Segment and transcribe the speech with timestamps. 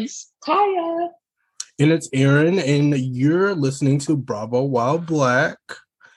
[0.00, 1.08] It's Kaya.
[1.78, 5.58] And it's Aaron, and you're listening to Bravo While Black.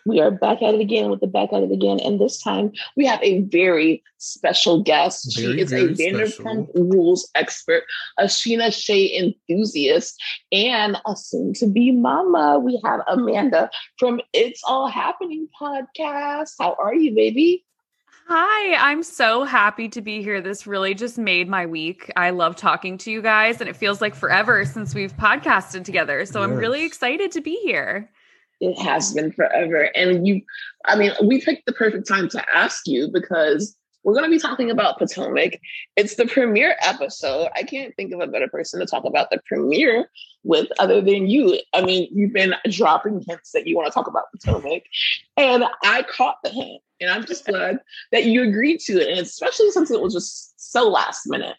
[0.05, 1.99] We are back at it again with the back at it again.
[1.99, 5.37] And this time we have a very special guest.
[5.37, 7.83] Very, she is a Vanderpump Rules expert,
[8.17, 10.15] a Scheana Shay enthusiast,
[10.51, 12.57] and a soon to be mama.
[12.57, 16.51] We have Amanda from It's All Happening podcast.
[16.57, 17.65] How are you, baby?
[18.29, 20.41] Hi, I'm so happy to be here.
[20.41, 22.11] This really just made my week.
[22.17, 26.25] I love talking to you guys, and it feels like forever since we've podcasted together.
[26.25, 28.09] So I'm really excited to be here.
[28.59, 29.89] It has been forever.
[29.95, 30.41] And you,
[30.83, 33.77] I mean, we picked the perfect time to ask you because
[34.07, 35.59] we're going to be talking about Potomac.
[35.97, 37.49] It's the premiere episode.
[37.57, 40.09] I can't think of a better person to talk about the premiere
[40.45, 41.59] with other than you.
[41.73, 44.83] I mean, you've been dropping hints that you want to talk about Potomac,
[45.35, 46.81] and I caught the hint.
[47.01, 47.81] And I'm just glad
[48.13, 51.57] that you agreed to it, and especially since it was just so last minute.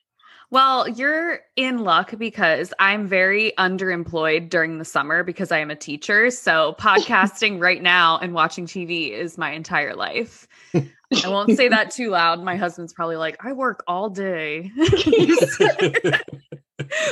[0.50, 5.77] Well, you're in luck because I'm very underemployed during the summer because I am a
[5.77, 6.30] teacher.
[6.30, 10.48] So podcasting right now and watching TV is my entire life.
[10.74, 12.42] I won't say that too loud.
[12.42, 14.72] My husband's probably like, I work all day.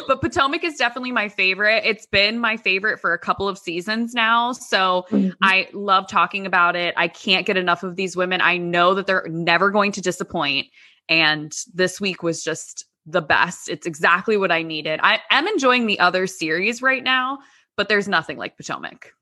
[0.09, 1.83] but Potomac is definitely my favorite.
[1.85, 4.53] It's been my favorite for a couple of seasons now.
[4.53, 5.31] So mm-hmm.
[5.43, 6.95] I love talking about it.
[6.97, 8.41] I can't get enough of these women.
[8.41, 10.69] I know that they're never going to disappoint.
[11.09, 13.69] And this week was just the best.
[13.69, 15.01] It's exactly what I needed.
[15.03, 17.39] I am enjoying the other series right now,
[17.77, 19.13] but there's nothing like Potomac.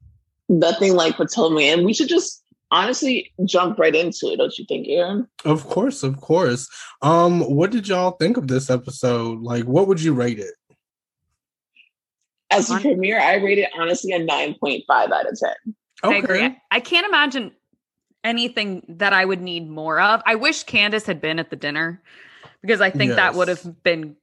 [0.48, 4.88] Nothing like Potomac, and we should just honestly jump right into it, don't you think,
[4.88, 5.28] Aaron?
[5.44, 6.68] Of course, of course.
[7.02, 9.41] Um, what did y'all think of this episode?
[9.41, 10.54] Like, what would you rate it?
[12.50, 15.75] As a premiere, I rated honestly a 9.5 out of 10.
[16.04, 16.44] I agree.
[16.44, 17.53] I, I can't imagine
[18.22, 20.22] anything that I would need more of.
[20.26, 22.03] I wish Candiace had been at the dinner
[22.64, 24.16] because I think that would have been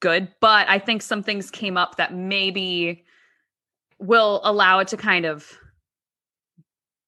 [0.00, 0.28] good.
[0.40, 3.04] But I think some things came up that maybe
[3.98, 5.50] will allow it to kind of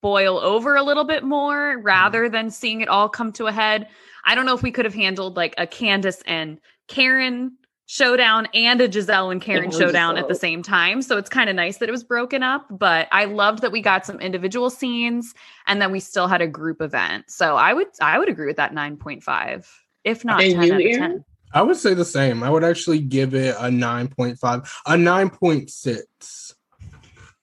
[0.00, 1.84] boil over a little bit more mm-hmm.
[1.84, 3.88] rather than seeing it all come to a head.
[4.25, 8.81] I don't know if we could have handled like a Candiace and Karen showdown and
[8.81, 11.00] a Gizelle and Karen showdown at the same time.
[11.00, 13.81] So it's kind of nice that it was broken up, but I loved that we
[13.81, 15.34] got some individual scenes
[15.66, 17.31] and then we still had a group event.
[17.31, 19.66] So I would I would agree with that 9.5,
[20.04, 21.10] if not And 10 you, out of Aaron?
[21.12, 21.25] 10.
[21.54, 22.42] I would say the same.
[22.42, 26.54] I would actually give it a 9.5, a 9.6.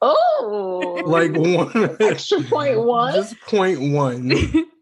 [0.02, 3.14] Oh, Like one extra point one.
[3.14, 4.32] just point one.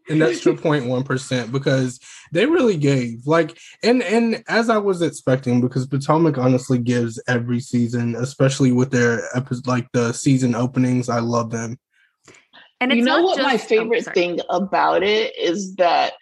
[0.08, 1.98] an extra 0.1 percent because
[2.32, 7.60] they really gave like and and as I was expecting because Potomac honestly gives every
[7.60, 11.08] season, especially with their episode like the season openings.
[11.08, 11.78] I love them.
[12.80, 14.14] and it's you know not what my just- oh, favorite sorry.
[14.14, 16.14] thing about it is that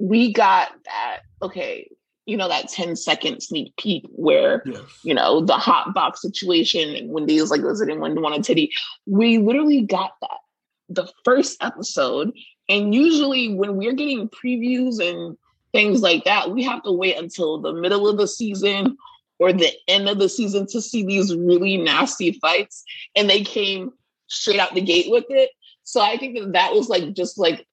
[0.00, 1.88] we got that okay
[2.26, 4.80] you know that 10 second sneak peek where Yes.
[5.04, 8.70] you know the hot box situation and wendy was like visiting wendy wanted titty.
[9.06, 10.38] We literally got that
[10.88, 12.32] the first episode.
[12.68, 15.36] And usually when we're getting previews and
[15.72, 18.96] things like that we have to wait until the middle of the season
[19.38, 22.84] or the end of the season to see these really nasty fights.
[23.16, 23.92] And they came
[24.28, 25.50] straight out the gate with it.
[25.84, 27.66] So I think that that was like just like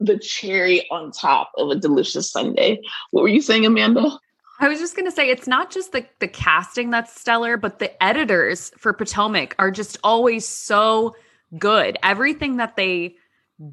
[0.00, 2.80] the cherry on top of a delicious Sunday.
[3.10, 4.18] What were you saying, Amanda?
[4.58, 8.02] I was just gonna say it's not just the the casting that's stellar, but the
[8.02, 11.14] editors for Potomac are just always so
[11.58, 11.96] good.
[12.02, 13.16] Everything that they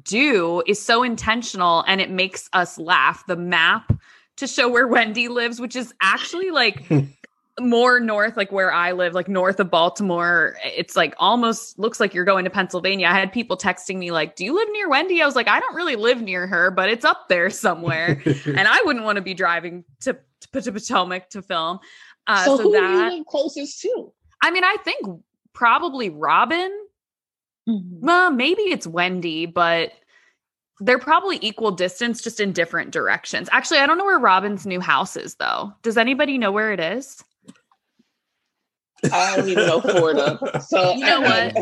[0.02, 3.26] do is so intentional and it makes us laugh.
[3.26, 3.92] The map
[4.36, 6.86] to show where Wendy lives, which is actually like
[7.60, 10.56] more north, like where I live, like north of Baltimore.
[10.64, 13.06] It's like almost looks like you're going to Pennsylvania.
[13.06, 15.60] I had people texting me like, "Do you live near Wendy?" I was like, "I
[15.60, 19.22] don't really live near her, but it's up there somewhere." and I wouldn't want to
[19.22, 20.18] be driving to
[20.52, 21.78] to, to Potomac to film.
[22.26, 24.12] Uh, so, so, who you that live closest to?
[24.42, 25.20] I mean, I think
[25.52, 26.70] probably Robin.
[27.66, 29.92] Well, maybe it's Wendy, but
[30.80, 33.48] they're probably equal distance, just in different directions.
[33.52, 35.72] Actually, I don't know where Robin's new house is, though.
[35.82, 37.22] Does anybody know where it is?
[39.12, 40.38] I don't even know Florida.
[40.66, 41.56] So You know what?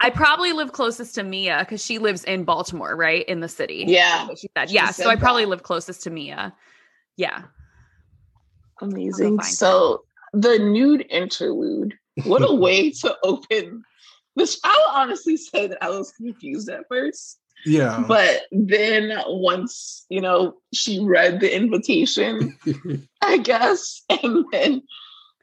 [0.00, 3.84] I probably live closest to Mia because she lives in Baltimore, right in the city.
[3.86, 4.28] Yeah.
[4.36, 4.70] She said.
[4.70, 5.50] She Yeah, said so I probably that.
[5.50, 6.54] live closest to Mia.
[7.16, 7.42] Yeah.
[8.80, 9.38] Amazing.
[9.38, 11.94] find So the nude interlude.
[12.24, 13.82] What a way to open
[14.36, 14.58] this.
[14.64, 17.38] I will honestly say that I was confused at first.
[17.66, 18.02] yeah.
[18.06, 22.56] But then once, you know, she read the invitation,
[23.22, 24.82] I guess, and then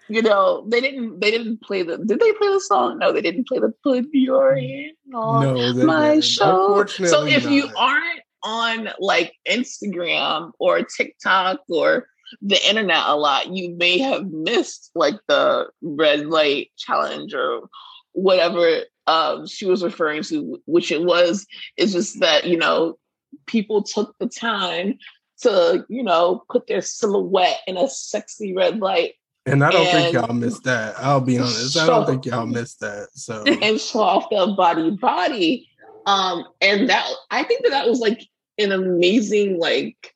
[0.10, 3.00] you know, they didn't they didn't play the did they play the song?
[3.00, 6.24] No, they didn't play the put your hand on no, my didn't.
[6.24, 6.86] show.
[6.86, 12.08] So if you aren't on like Instagram or TikTok or
[12.42, 17.70] the internet a lot, you may have missed like the red light challenge or
[18.14, 21.46] whatever um, she was referring to, which it was,
[21.78, 22.98] is just that, you know,
[23.46, 24.98] people took the time
[25.42, 29.14] to, you know, put their silhouette in a sexy red light.
[29.48, 30.96] And I don't and think y'all missed that.
[31.00, 31.78] I'll be honest.
[31.78, 33.10] I don't think y'all missed that.
[33.14, 35.70] So and show off the body body.
[36.06, 38.22] Um, and that I think that that was like
[38.58, 40.14] an amazing like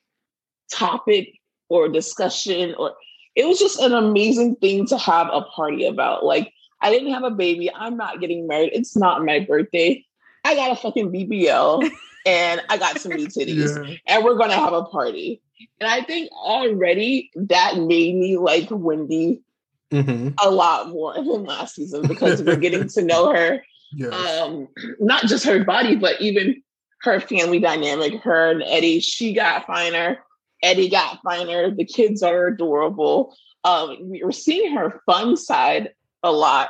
[0.72, 1.40] topic
[1.70, 2.94] or discussion or
[3.36, 6.26] it was just an amazing thing to have a party about.
[6.26, 7.72] Like I didn't have a baby.
[7.74, 8.72] I'm not getting married.
[8.74, 10.06] It's not my birthday.
[10.44, 11.90] I got a fucking BBL
[12.26, 13.96] and I got some new titties yeah.
[14.08, 15.42] and we're gonna have a party.
[15.80, 19.42] And I think already that made me like Wendy
[19.92, 20.30] mm-hmm.
[20.42, 23.64] a lot more than last season because we're getting to know her.
[23.94, 24.14] Yes.
[24.40, 24.70] Um,
[25.02, 26.64] not just her body, but even
[27.02, 28.22] her family dynamic.
[28.22, 30.18] Her and Eddie, she got finer.
[30.64, 31.72] Eddie got finer.
[31.72, 33.36] The kids are adorable.
[33.66, 35.90] Um, we are seeing her fun side
[36.24, 36.70] a lot.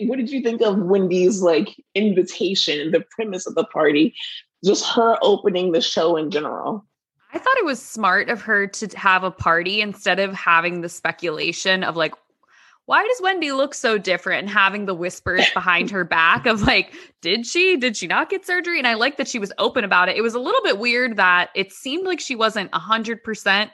[0.00, 4.14] What did you think of Wendy's like invitation, the premise of the party,
[4.64, 6.86] just her opening the show in general?
[7.32, 10.88] I thought it was smart of her to have a party instead of having the
[10.88, 12.14] speculation of like,
[12.86, 16.92] why does Wendy look so different and having the whispers behind her back of like,
[17.20, 18.78] did she, did she not get surgery?
[18.78, 20.16] And I like that she was open about it.
[20.16, 23.70] It was a little bit weird that it seemed like she wasn't a hundred percent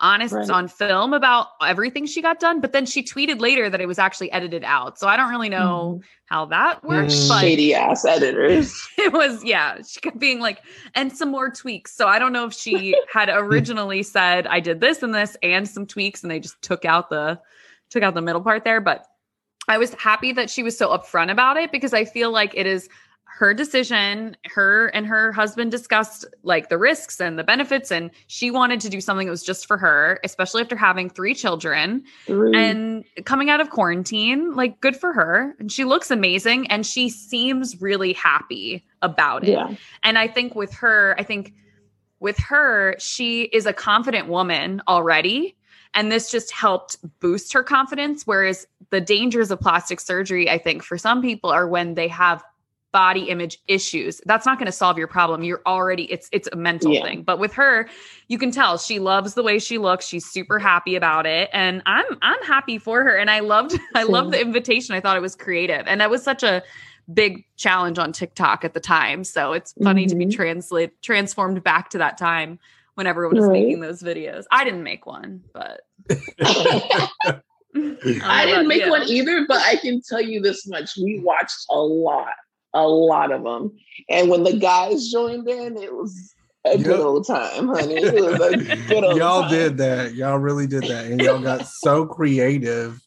[0.00, 0.50] honest right.
[0.50, 3.98] on film about everything she got done, but then she tweeted later that it was
[3.98, 4.98] actually edited out.
[4.98, 6.04] So I don't really know mm.
[6.26, 7.14] how that works.
[7.14, 7.40] Mm.
[7.40, 8.74] Shady ass editors.
[8.98, 9.78] It was, yeah.
[9.86, 10.60] She kept being like,
[10.94, 11.94] and some more tweaks.
[11.94, 15.68] So I don't know if she had originally said I did this and this and
[15.68, 17.40] some tweaks, and they just took out the
[17.90, 18.80] took out the middle part there.
[18.80, 19.06] But
[19.68, 22.66] I was happy that she was so upfront about it because I feel like it
[22.66, 22.88] is
[23.40, 28.50] her decision her and her husband discussed like the risks and the benefits and she
[28.50, 32.54] wanted to do something that was just for her especially after having three children mm.
[32.54, 37.08] and coming out of quarantine like good for her and she looks amazing and she
[37.08, 39.74] seems really happy about it yeah.
[40.04, 41.54] and i think with her i think
[42.20, 45.56] with her she is a confident woman already
[45.94, 50.82] and this just helped boost her confidence whereas the dangers of plastic surgery i think
[50.82, 52.44] for some people are when they have
[52.92, 55.42] body image issues that's not going to solve your problem.
[55.42, 57.02] You're already it's it's a mental yeah.
[57.02, 57.22] thing.
[57.22, 57.88] But with her
[58.28, 60.06] you can tell she loves the way she looks.
[60.06, 61.50] She's super happy about it.
[61.52, 63.16] And i'm i'm happy for her.
[63.16, 64.94] And i loved i loved the invitation.
[64.94, 65.86] I thought it was creative.
[65.86, 66.62] And that was such a
[67.12, 69.24] big challenge on tiktok at the time.
[69.24, 70.08] So it's funny mm-hmm.
[70.10, 70.36] to be mm-hmm.
[70.36, 72.58] translate transformed back to that time
[72.94, 73.52] when everyone was right.
[73.52, 74.44] making those videos.
[74.50, 75.82] I didn't make one but
[78.22, 80.96] I didn't make one either, but I can tell you this much.
[80.96, 82.34] We watched a lot
[82.74, 83.76] a lot of them.
[84.08, 86.34] And when the guys joined in, it was
[86.64, 86.84] a yep.
[86.84, 87.94] good old time, honey.
[87.94, 89.50] It was a good old y'all time.
[89.50, 90.14] did that.
[90.14, 91.06] Y'all really did that.
[91.06, 93.00] And y'all got so creative.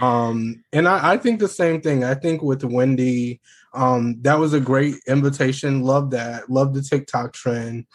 [0.00, 2.04] Um, and I, I think the same thing.
[2.04, 3.40] I think with Wendy,
[3.72, 5.82] um, that was a great invitation.
[5.82, 6.50] Love that.
[6.50, 7.86] Love the TikTok trend.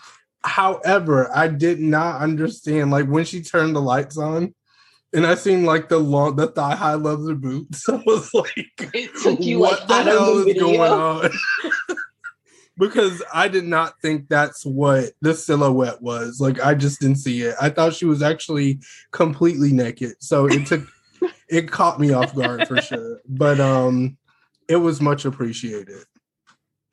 [0.43, 4.53] However, I did not understand like when she turned the lights on
[5.15, 7.87] and I seen like the long, the thigh high leather boots.
[7.89, 11.31] I was like, you what like the hell is going on?
[12.77, 16.39] because I did not think that's what the silhouette was.
[16.41, 17.55] Like, I just didn't see it.
[17.61, 18.79] I thought she was actually
[19.11, 20.15] completely naked.
[20.19, 20.85] So it took,
[21.49, 23.21] it caught me off guard for sure.
[23.27, 24.17] But um,
[24.67, 26.03] it was much appreciated.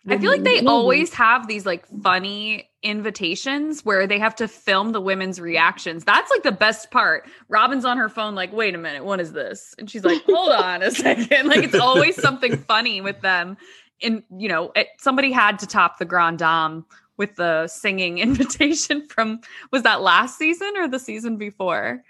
[0.09, 4.91] I feel like they always have these like funny invitations where they have to film
[4.91, 6.05] the women's reactions.
[6.05, 7.29] That's like the best part.
[7.49, 9.75] Robin's on her phone, like, wait a minute, what is this?
[9.79, 11.47] And she's like, hold on a second.
[11.49, 13.57] Like, it's always something funny with them.
[14.03, 16.85] And, you know, it, somebody had to top the Grand Dame
[17.17, 19.41] with the singing invitation from,
[19.71, 22.03] was that last season or the season before?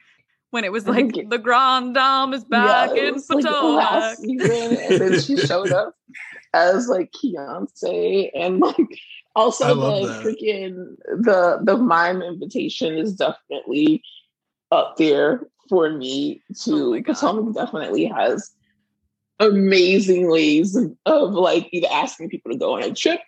[0.51, 4.19] When it was like, the Grand Dame is back yeah, in Potomac.
[4.19, 5.95] Like and then she showed up
[6.55, 9.01] as like Beyonce and like
[9.35, 10.23] also the that.
[10.23, 14.03] freaking the the mime invitation is definitely
[14.71, 16.95] up there for me too.
[16.95, 18.53] Oh Potomac definitely has
[19.41, 23.21] amazing ways of like either asking people to go on a trip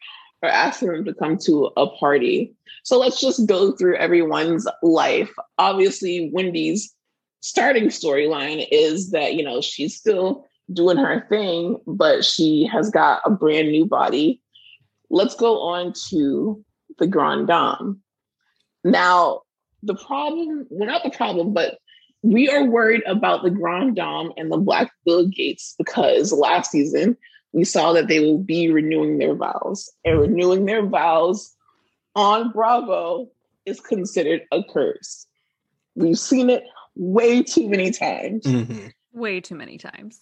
[0.42, 2.54] or asking them to come to a party.
[2.82, 5.30] So let's just go through everyone's life.
[5.58, 6.94] Obviously, Wendy's
[7.40, 13.22] starting storyline is that, you know, she's still doing her thing, but she has got
[13.24, 14.40] a brand new body.
[15.10, 16.64] Let's go on to
[16.98, 18.00] the Grand Dame.
[18.82, 19.42] Now,
[19.82, 21.78] the problem, well, not the problem, but
[22.22, 27.16] we are worried about the Grand Dame and the Black Bill Gates because last season
[27.52, 29.90] we saw that they will be renewing their vows.
[30.04, 31.54] And renewing their vows
[32.16, 33.30] on Bravo
[33.66, 35.26] is considered a curse.
[35.94, 36.64] We've seen it
[36.96, 38.44] way too many times.
[38.44, 38.92] Mhm.
[39.12, 40.20] Way too many times.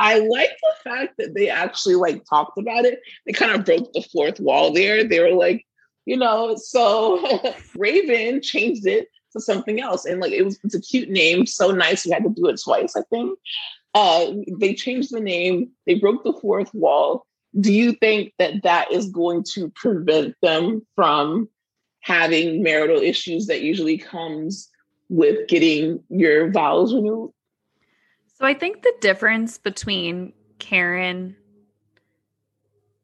[0.00, 3.00] I like the fact that they actually like talked about it.
[3.26, 5.04] They kind of broke the fourth wall there.
[5.04, 5.66] They were like,
[6.06, 10.80] you know, so Raven changed it to something else, and like it was it's a
[10.80, 12.04] cute name, so nice.
[12.04, 13.38] We had to do it twice, I think.
[13.94, 15.70] Uh, they changed the name.
[15.86, 17.26] They broke the fourth wall.
[17.58, 21.48] Do you think that that is going to prevent them from
[22.00, 24.68] having marital issues that usually comes
[25.08, 27.32] with getting your vows renewed?
[28.38, 31.34] So I think the difference between Karen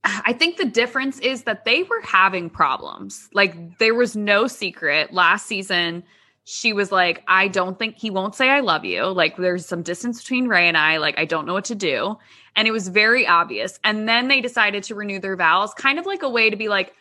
[0.05, 3.29] I think the difference is that they were having problems.
[3.33, 6.05] Like there was no secret last season.
[6.45, 9.07] She was like, I don't think he won't say I love you.
[9.07, 10.99] Like there's some distance between Ray and I.
[10.99, 12.19] Like I don't know what to do.
[12.55, 13.81] And it was very obvious.
[13.83, 16.69] And then they decided to renew their vows, kind of like a way to be
[16.69, 16.93] like,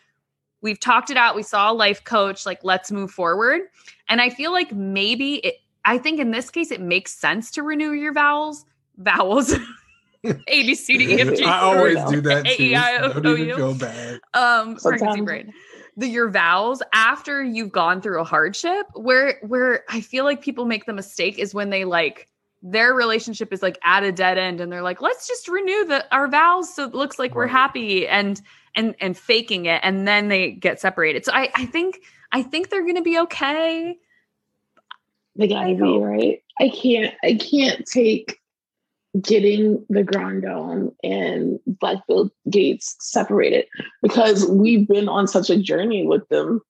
[0.62, 1.36] we've talked it out.
[1.36, 2.46] We saw a life coach.
[2.46, 3.60] Like let's move forward.
[4.08, 7.62] And I feel like maybe it, I think in this case, it makes sense to
[7.62, 8.64] renew your vowels.
[8.96, 9.52] Vowels.
[10.24, 11.44] A B C D E F G.
[11.44, 12.62] I always do that A, too.
[12.62, 13.56] E, I, O, Don't O, even U.
[13.56, 14.20] feel bad.
[14.32, 15.52] um pregnancy Sometimes- brain
[15.96, 20.64] the your vowels after you've gone through a hardship where where i feel like people
[20.64, 22.26] make the mistake is when they like
[22.64, 26.04] their relationship is like at a dead end and they're like let's just renew the
[26.12, 28.42] our vows so it looks like we're happy and
[28.74, 32.00] and and faking it and then they get separated so i i think
[32.32, 33.96] i think they're gonna be okay
[35.36, 36.42] They gotta be right.
[36.60, 37.14] I can't.
[37.22, 38.38] I can't take
[39.20, 43.66] getting the Grand Dame and Black Bill Gates separated
[44.02, 46.60] because we've been on such a journey with them.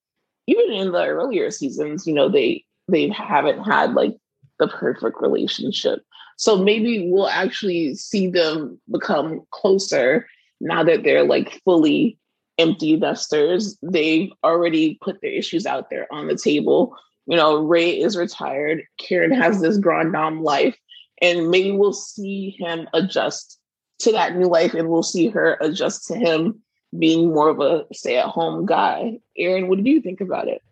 [0.47, 4.17] Even in the earlier seasons, you know, they they haven't had like
[4.59, 6.01] the perfect relationship.
[6.37, 10.27] So maybe we'll actually see them become closer
[10.61, 12.19] now that they're like fully
[12.59, 13.79] empty nesters.
[13.83, 18.85] They've already put their issues out there on the table you know, Ray is retired.
[18.99, 20.77] Karen has this grand dame life,
[21.23, 23.59] and maybe we'll see him adjust
[24.01, 26.61] to that new life, and we'll see her adjust to him
[26.99, 29.19] being more of a stay-at-home guy.
[29.37, 30.63] Aaron, what do you think about it?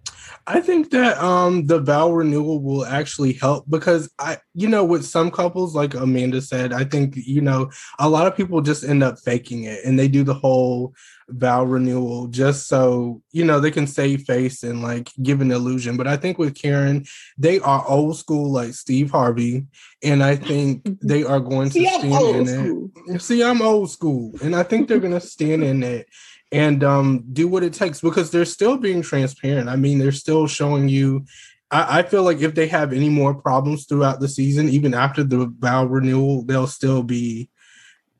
[0.47, 5.05] I think that um the vow renewal will actually help because I you know with
[5.05, 9.02] some couples like Amanda said I think you know a lot of people just end
[9.02, 10.95] up faking it and they do the whole
[11.29, 15.97] vow renewal just so you know they can save face and like give an illusion
[15.97, 17.05] but I think with Karen
[17.38, 19.67] they are old school like Steve Harvey
[20.02, 22.91] and I think they are going to See, stand in school.
[23.07, 26.09] it See I'm old school and I think they're going to stand in it
[26.52, 29.68] and um, do what it takes because they're still being transparent.
[29.71, 31.25] I mean, they're still showing you.
[31.71, 35.25] I, I feel like if they have any more problems throughout the season, even after
[35.25, 37.49] the vow renewal, they'll still be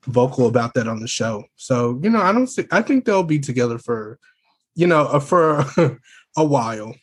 [0.07, 1.45] vocal about that on the show.
[1.57, 2.67] So you know, I don't see.
[2.73, 4.19] I think they'll be together for,
[4.75, 5.65] you know, uh, for
[6.37, 6.95] a while.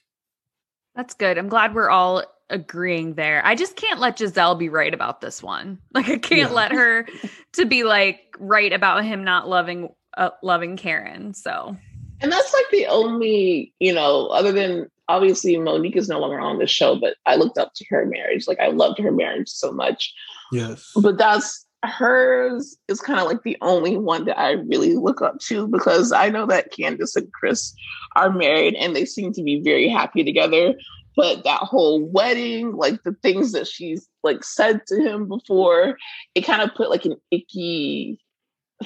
[0.96, 1.38] That's good.
[1.38, 3.46] I'm glad we're all agreeing there.
[3.46, 5.78] I just can't let Gizelle be right about this one.
[5.94, 6.56] Like I can't Yeah.
[6.56, 7.08] let her
[7.54, 11.34] to be like right about him not loving uh, loving Karen.
[11.34, 11.76] So
[12.22, 16.60] And that's like the only, you know, other than obviously Monique is no longer on
[16.60, 18.48] the show, but I looked up to her marriage.
[18.48, 20.14] Like I loved her marriage so much.
[20.52, 20.92] Yes.
[20.96, 25.40] but that's hers is kind of like the only one that I really look up
[25.42, 27.74] to because I know that Candiace and Chris
[28.16, 30.74] are married and they seem to be very happy together.
[31.16, 35.98] But that whole wedding, like the things that she's like said to him before,
[36.36, 38.20] it kind of put like an icky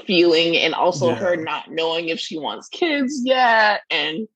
[0.05, 1.15] feeling and also Yeah.
[1.15, 4.27] her not knowing if she wants kids yet and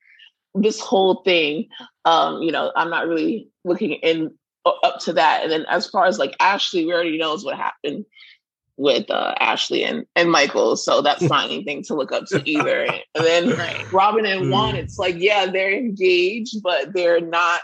[0.54, 1.68] this whole thing
[2.06, 4.32] um you know i'm not really looking in
[4.66, 8.06] up to that and then as far as like ashley we already knows what happened
[8.78, 12.86] with uh ashley and and michael so that's not anything to look up to either
[12.86, 13.86] and then Right.
[13.92, 14.50] robin and Mm.
[14.50, 17.62] juan it's like yeah they're engaged but they're not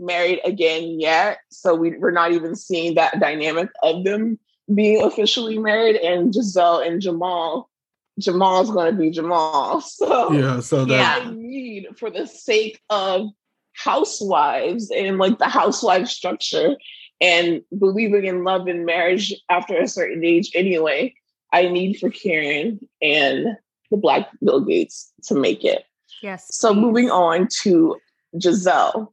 [0.00, 4.38] married again yet so we, we're not even seeing that dynamic of them
[4.74, 7.70] being officially married and gizelle and jamal
[8.18, 10.60] jamal's going to be jamal so Yeah.
[10.60, 11.22] So that.
[11.22, 11.30] Yeah.
[11.30, 13.28] I need for the sake of
[13.74, 16.76] housewives and like the housewife structure
[17.20, 21.14] and believing in love and marriage after a certain age anyway.
[21.52, 23.56] I need for Karen and
[23.90, 25.84] the Black Bill Gates to make it.
[26.22, 26.54] yes.
[26.54, 26.80] So please.
[26.80, 27.96] moving on to
[28.36, 29.08] Gizelle.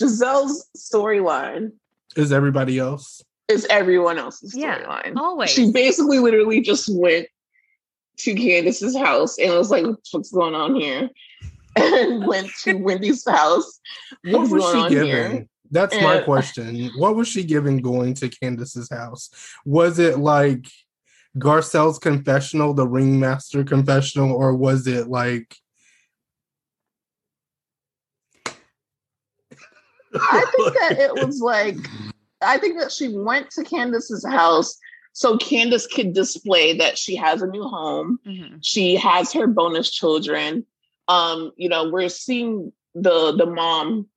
[0.00, 1.72] Gizelle's storyline
[2.16, 3.22] Is everybody else?
[3.48, 5.06] Is everyone else's storyline.
[5.06, 5.50] Yeah, always.
[5.50, 7.26] She basically literally just went
[8.18, 11.10] to Candiace's house and was like, what's going on here?
[11.76, 13.80] And went to Wendy's house.
[14.22, 15.06] What was going she on giving?
[15.08, 15.46] here?
[15.72, 16.88] That's my question.
[16.96, 19.28] What was she giving going to Candiace's house?
[19.64, 20.68] Was it like
[21.36, 25.56] Garcelle's confessional, the ringmaster confessional, or was it like
[30.14, 31.76] I think that it was like
[32.44, 34.78] I think that she went to Candiace's house
[35.14, 38.18] so Candiace could display that she has a new home.
[38.26, 38.56] Mm-hmm.
[38.62, 40.66] She has her bonus children.
[41.06, 44.08] Um, you know, we're seeing the the mom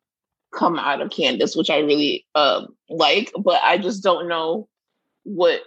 [0.53, 4.67] come out of Candiace, which I really uh, like, but I just don't know
[5.24, 5.62] what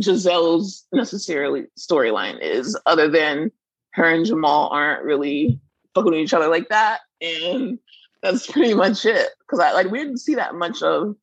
[0.00, 3.50] Gizelle's necessarily storyline is, other than
[3.94, 5.58] her and Jamal aren't really
[5.96, 7.80] fucking with each other like that, and
[8.22, 9.30] that's pretty much it.
[9.40, 11.16] Because I like we didn't see that much of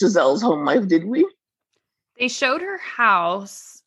[0.00, 1.26] Gizelle's home life, did we?
[2.18, 3.82] They showed her house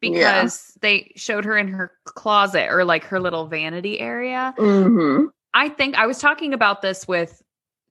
[0.00, 0.78] because yeah.
[0.80, 4.54] they showed her in her closet or like her little vanity area.
[4.58, 5.26] Mm-hmm.
[5.54, 7.42] I think I was talking about this with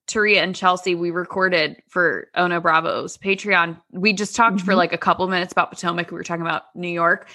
[0.07, 0.95] Taria and Chelsea.
[0.95, 3.79] We recorded for Ono Bravo's Patreon.
[3.91, 4.65] We just talked mm-hmm.
[4.65, 6.11] for like a couple minutes about Potomac.
[6.11, 7.29] We were talking about New York.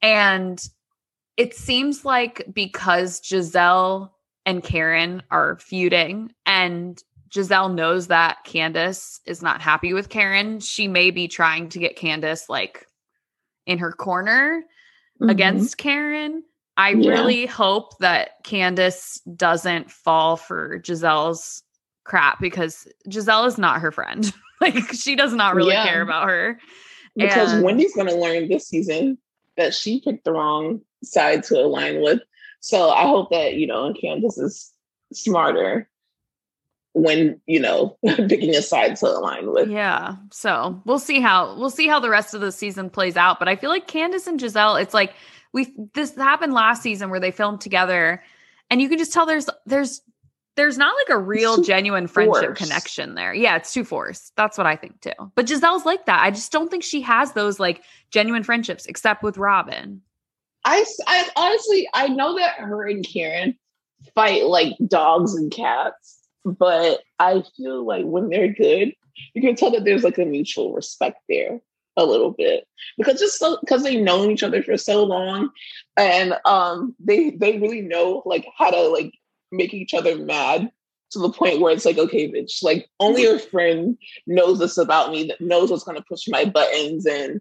[0.00, 0.64] And
[1.36, 4.10] it seems like because Gizelle
[4.44, 10.60] and Karen are feuding and Gizelle knows that Candiace is not happy with Karen.
[10.60, 12.86] She may be trying to get Candiace like
[13.66, 14.64] in her corner
[15.20, 15.30] mm-hmm.
[15.30, 16.42] against Karen.
[16.76, 17.10] I yeah.
[17.10, 21.62] really hope that Candiace doesn't fall for Gizelle's
[22.04, 24.32] crap because Gizelle is not her friend.
[24.60, 25.86] like she does not really yeah.
[25.86, 26.58] care about her.
[27.16, 29.18] Because and- Wendy's going to learn this season
[29.56, 32.20] that she picked the wrong side to align with.
[32.60, 34.72] So I hope that, you know, Candiace is
[35.12, 35.88] smarter
[36.94, 39.70] when you know picking a side to align with.
[39.70, 40.16] Yeah.
[40.30, 43.38] So we'll see how we'll see how the rest of the season plays out.
[43.38, 45.14] But I feel like Candiace and Gizelle, it's like
[45.52, 48.22] we this happened last season where they filmed together,
[48.70, 50.02] and you can just tell there's there's
[50.56, 52.62] there's not like a real genuine friendship forced.
[52.62, 53.32] connection there.
[53.32, 54.32] Yeah, it's too forced.
[54.36, 55.32] That's what I think too.
[55.34, 56.22] But Gizelle's like that.
[56.22, 60.02] I just don't think she has those like genuine friendships except with Robin.
[60.64, 63.56] I, I honestly I know that her and Karen
[64.14, 68.94] fight like dogs and cats but I feel like when they're good,
[69.34, 71.60] you can tell that there's like a mutual respect there
[71.96, 72.66] a little bit.
[72.96, 75.50] Because just so because they've known each other for so long
[75.96, 79.12] and um they they really know like how to like
[79.50, 80.70] make each other mad
[81.10, 85.10] to the point where it's like okay bitch like only a friend knows this about
[85.10, 87.40] me that knows what's going to push my buttons and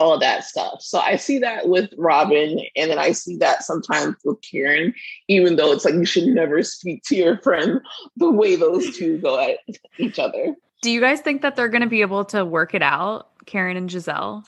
[0.00, 0.80] all that stuff.
[0.80, 4.94] So I see that with Robin, and then I see that sometimes with Karen,
[5.28, 7.80] even though it's like you should never speak to your friend
[8.16, 9.58] the way those two go at
[9.98, 10.56] each other.
[10.82, 13.76] Do you guys think that they're going to be able to work it out, Karen
[13.76, 14.44] and Gizelle?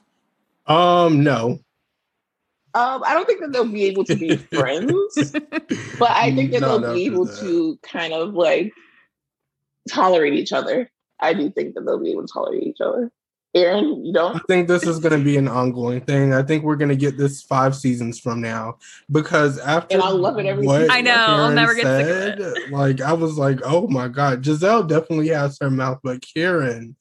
[0.66, 1.60] Um, no.
[2.74, 5.32] Um, I don't think that they'll be able to be friends,
[5.98, 8.72] but I think that no, they'll be able to kind of like
[9.90, 10.90] tolerate each other.
[11.20, 13.12] I do think that they'll be able to tolerate each other.
[13.54, 14.36] Aaron, you don't?
[14.36, 16.32] I think this is going to be an ongoing thing.
[16.32, 18.78] I think we're going to get this five seasons from now
[19.10, 22.46] because after and I love it every what I know I'll never get said, sick
[22.46, 22.70] of it.
[22.70, 26.96] Like I was like, oh my god, Gizelle definitely has her mouth, but Karen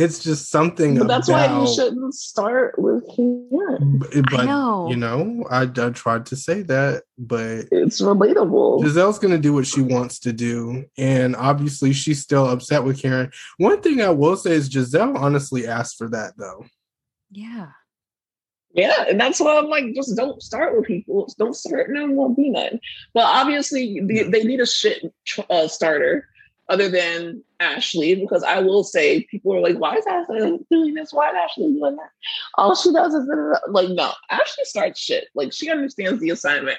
[0.00, 0.98] it's just something.
[0.98, 3.98] But that's about, why you shouldn't start with Karen.
[3.98, 4.88] But, I know.
[4.88, 8.82] you know, I, I tried to say that, but it's relatable.
[8.82, 13.30] Gizelle's gonna do what she wants to do, and obviously she's still upset with Karen.
[13.58, 16.64] One thing I will say is Gizelle honestly asked for that, though.
[17.30, 17.68] Yeah.
[18.72, 21.32] Yeah, and that's why I'm like, just don't start with people.
[21.38, 22.78] Don't start, no, won't be none.
[23.12, 25.12] But obviously, they, they need a shit
[25.50, 26.28] uh, starter
[26.68, 31.12] other than Ashley, because I will say people are like, why is Ashley doing this?
[31.12, 32.10] Why is Ashley doing that?
[32.54, 33.28] All she does is
[33.68, 35.28] like, no, Ashley starts shit.
[35.34, 36.78] Like she understands the assignment.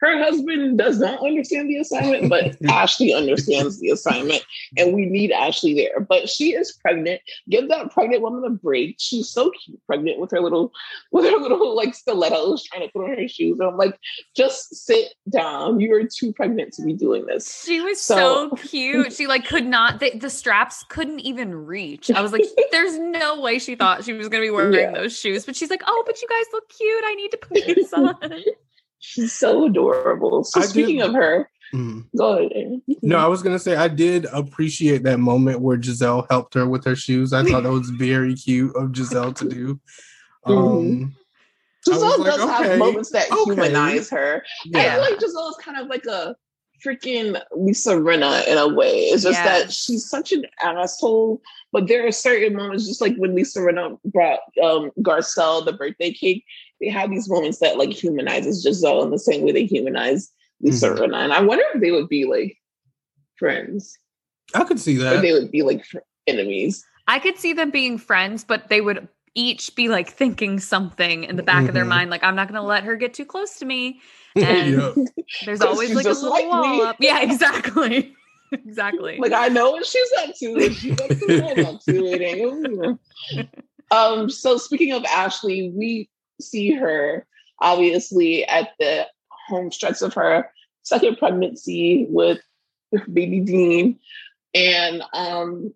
[0.00, 4.42] Her husband does not understand the assignment, but Ashley understands the assignment,
[4.78, 6.00] and we need Ashley there.
[6.00, 7.20] But she is pregnant.
[7.50, 8.96] Give that pregnant woman a break.
[8.98, 10.72] She's so cute, pregnant with her little,
[11.12, 13.58] with her little like stilettos, trying to put on her shoes.
[13.60, 13.98] And I'm like,
[14.34, 15.80] just sit down.
[15.80, 17.64] You are too pregnant to be doing this.
[17.64, 19.12] She was so, so cute.
[19.12, 20.00] She like could not.
[20.00, 22.10] The, the, straps couldn't even reach.
[22.10, 24.92] I was like, there's no way she thought she was going to be wearing yeah.
[24.92, 25.46] those shoes.
[25.46, 27.04] But she's like, oh, but you guys look cute.
[27.04, 28.16] I need to put these on.
[29.02, 30.44] She's so adorable.
[30.44, 32.82] So I speaking did, of her, mm, go ahead.
[33.00, 36.84] no, I was gonna say I did appreciate that moment where Gizelle helped her with
[36.84, 37.32] her shoes.
[37.32, 39.80] I thought that was very cute of Gizelle to do.
[40.46, 41.02] Mm-hmm.
[41.02, 41.16] Um,
[41.86, 43.44] Gizelle like, does okay, have moments that okay.
[43.44, 44.42] humanize her.
[44.64, 44.78] Yeah.
[44.78, 46.34] I feel like Gizelle is kind of like a
[46.84, 49.04] freaking Lisa Rinna in a way.
[49.04, 51.40] It's just that she's such an asshole.
[51.72, 56.12] But there are certain moments, just like when Lisa Rinna brought um, Garcelle the birthday
[56.12, 56.44] cake,
[56.80, 60.88] they have these moments that like humanizes Gizelle in the same way they humanize Lisa
[60.88, 61.02] mm-hmm.
[61.02, 61.24] Rinna.
[61.24, 62.56] And I wonder if they would be like
[63.36, 63.98] friends.
[64.54, 65.16] I could see that.
[65.16, 65.84] Or they would be like
[66.26, 66.84] enemies.
[67.06, 71.36] I could see them being friends, but they would each be like thinking something in
[71.36, 71.68] the back mm-hmm.
[71.68, 71.90] of their mm-hmm.
[71.90, 74.00] mind, like, I'm not going to let her get too close to me.
[74.36, 75.08] And
[75.44, 76.96] there's always like a little like wall up.
[77.00, 78.14] Yeah, exactly.
[78.52, 79.18] exactly.
[79.18, 80.72] Like I know what she's up to.
[80.72, 82.22] She's up to it, I'm up to it.
[82.22, 83.48] Ain't
[83.90, 86.08] um, so speaking of Ashley, we
[86.40, 87.26] see her
[87.60, 89.06] obviously at the
[89.48, 90.48] home stretch of her
[90.84, 92.38] second pregnancy with
[93.12, 93.98] baby Dean.
[94.54, 95.74] And um,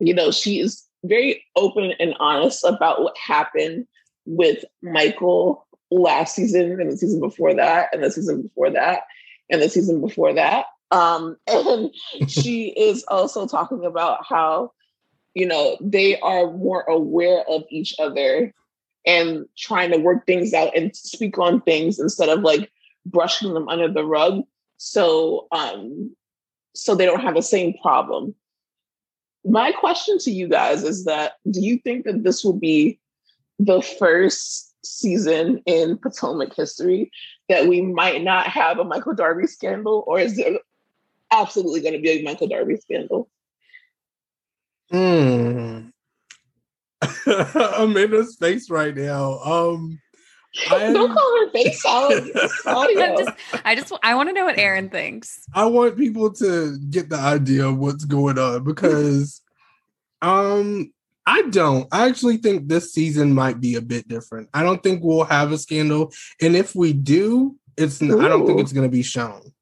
[0.00, 3.86] you know, she is very open and honest about what happened
[4.26, 9.02] with Michael last season and the season before that, and the season before that,
[9.50, 10.66] and the season before that.
[10.90, 11.90] Um, and
[12.28, 14.72] she is also talking about how,
[15.34, 18.52] you know, they are more aware of each other
[19.06, 22.70] and trying to work things out and speak on things instead of like
[23.06, 24.42] brushing them under the rug.
[24.76, 26.14] So, um,
[26.74, 28.34] so they don't have the same problem.
[29.44, 32.98] My question to you guys is that do you think that this will be
[33.58, 37.10] the first season in Potomac history
[37.48, 40.58] that we might not have a Michael Darby scandal, or is there
[41.32, 43.28] absolutely going to be a Michael Darby scandal?
[44.90, 45.88] Hmm.
[47.26, 49.38] a space right now.
[49.40, 50.00] Um,
[50.70, 52.12] I, Don't call her face out.
[52.66, 53.30] I'm just,
[53.64, 55.44] I just, I want to know what Aaron thinks.
[55.54, 59.42] I want people to get the idea of what's going on because,
[60.22, 60.92] um,
[61.26, 61.86] I don't.
[61.92, 64.48] I actually think this season might be a bit different.
[64.54, 68.00] I don't think we'll have a scandal, and if we do, it's.
[68.00, 69.52] I don't think it's going to be shown.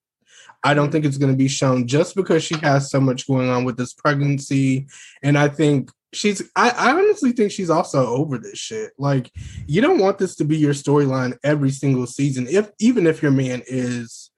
[0.62, 3.48] I don't think it's going to be shown just because she has so much going
[3.48, 4.86] on with this pregnancy,
[5.24, 6.42] and I think she's.
[6.56, 8.92] I, I honestly think she's also over this shit.
[8.98, 9.30] Like,
[9.66, 13.32] you don't want this to be your storyline every single season, if even if your
[13.32, 14.30] man is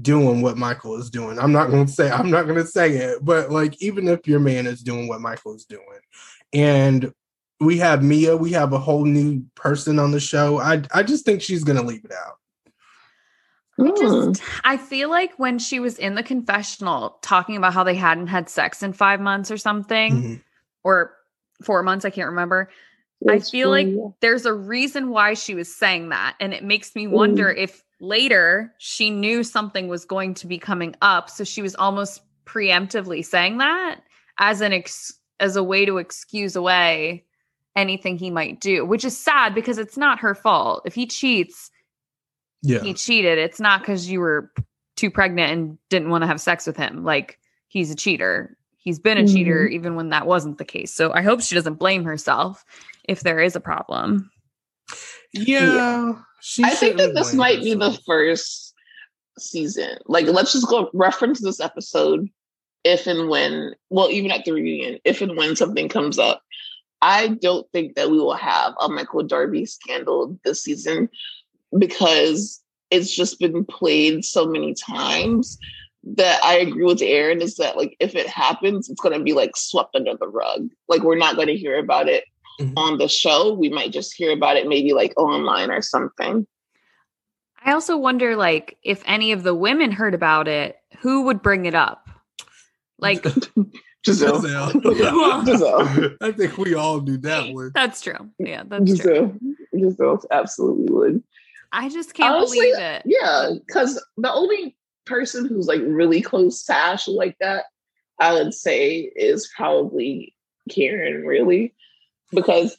[0.00, 1.38] doing what Michael is doing.
[1.38, 4.26] I'm not going to say I'm not going to say it, but like even if
[4.26, 6.00] your man is doing what Michael is doing,
[6.52, 7.12] and
[7.60, 10.58] we have Mia, we have a whole new person on the show.
[10.58, 12.34] I I just think she's going to leave it out.
[13.78, 14.32] I Hmm.
[14.32, 18.28] just, I feel like when she was in the confessional talking about how they hadn't
[18.28, 20.40] had sex in five months or something, Mhm.
[20.84, 21.14] Or
[21.62, 22.70] four months, I can't remember.
[23.28, 23.88] I feel like
[24.20, 26.36] there's a reason why she was saying that.
[26.40, 27.56] And it makes me wonder mm.
[27.56, 31.30] if later she knew something was going to be coming up.
[31.30, 34.00] So she was almost preemptively saying that
[34.38, 37.24] as an ex- as a way to excuse away
[37.76, 40.82] anything he might do, which is sad because it's not her fault.
[40.84, 41.70] If he cheats,
[42.62, 42.80] Yeah.
[42.80, 43.38] he cheated.
[43.38, 44.52] It's not because you were
[44.96, 47.04] too pregnant and didn't want to have sex with him.
[47.04, 48.56] Like he's a cheater.
[48.84, 49.74] He's been a cheater mm-hmm.
[49.74, 50.92] even when that wasn't the case.
[50.92, 52.64] So I hope she doesn't blame herself
[53.08, 54.30] if there is a problem.
[55.32, 56.12] Yeah.
[56.42, 58.74] She I think that this blame might be the first
[59.38, 59.96] season.
[60.04, 62.28] Like, let's just go reference this episode
[62.84, 66.42] if and when, well, even at the reunion, if and when something comes up.
[67.00, 71.08] I don't think that we will have a Michael Darby scandal this season
[71.78, 75.58] because it's just been played so many times
[76.06, 79.56] that I agree with Aaron is that like if it happens, it's gonna be like
[79.56, 80.68] swept under the rug.
[80.88, 82.24] Like we're not gonna hear about it
[82.60, 82.74] Mhm.
[82.76, 83.52] on the show.
[83.52, 86.46] We might just hear about it maybe like online or something.
[87.64, 91.64] I also wonder like if any of the women heard about it, who would bring
[91.66, 92.06] it up?
[92.98, 93.22] Like
[94.06, 94.40] Gizelle.
[94.42, 94.72] Gizelle.
[95.46, 96.16] Gizelle.
[96.20, 97.72] I think we all do that one.
[97.74, 98.30] that's true.
[98.38, 99.38] Yeah, that's true.
[99.74, 99.96] Gizelle.
[99.96, 101.22] Gizelle absolutely would.
[101.72, 103.02] I just can't Honestly, believe it.
[103.06, 107.64] Yeah, because the only person who's like really close to Ashley like that,
[108.20, 110.34] I would say, is probably
[110.70, 111.74] Karen, really.
[112.32, 112.76] Because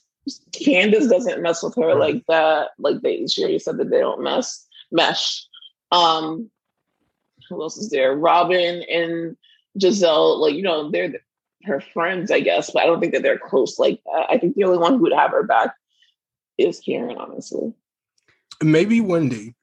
[0.53, 2.69] Candiace doesn't mess with her like that.
[2.79, 5.45] Like they she already said that they don't mess mesh.
[5.91, 6.49] Um
[7.49, 8.15] who else is there?
[8.15, 9.37] Robin and
[9.79, 11.13] Gizelle, like, you know, they're
[11.63, 14.27] her friends, I guess, but I don't think that they're close like that.
[14.29, 15.75] I think the only one who would have her back
[16.57, 17.73] is Karen, honestly.
[18.63, 19.55] Maybe Wendy.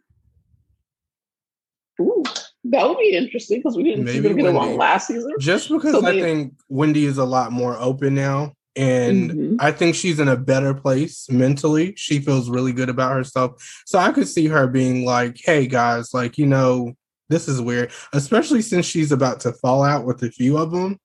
[2.01, 2.25] Ooh,
[2.65, 4.79] that would be interesting because we didn't see Maybe them get along Wendy.
[4.79, 5.33] last season.
[5.39, 8.53] Just because So I they- think Wendy is a lot more open now.
[8.75, 9.57] And Mhm.
[9.61, 11.93] I think she's in a better place mentally.
[11.97, 13.63] She feels really good about herself.
[13.85, 16.95] So I could see her being like, hey guys, like, you know,
[17.29, 20.99] this is weird, especially since she's about to fall out with a few of them.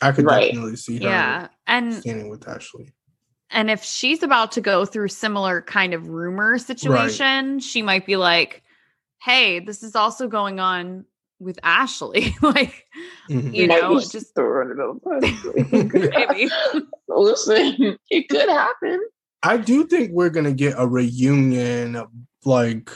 [0.00, 0.52] I could Right.
[0.52, 1.48] definitely see her Yeah.
[1.66, 2.92] And standing with Ashley.
[3.50, 8.14] and if she's about to go through similar kind of rumor situation, she might be
[8.16, 8.62] like,
[9.22, 11.04] "Hey, this is also going on
[11.38, 12.86] with Ashley." like,
[13.28, 13.54] Mhm.
[13.54, 14.96] you Might know, be just throwing it up.
[16.04, 16.50] maybe.
[17.08, 19.00] Listen, it could happen.
[19.42, 22.02] I do think we're gonna get a reunion.
[22.44, 22.90] Like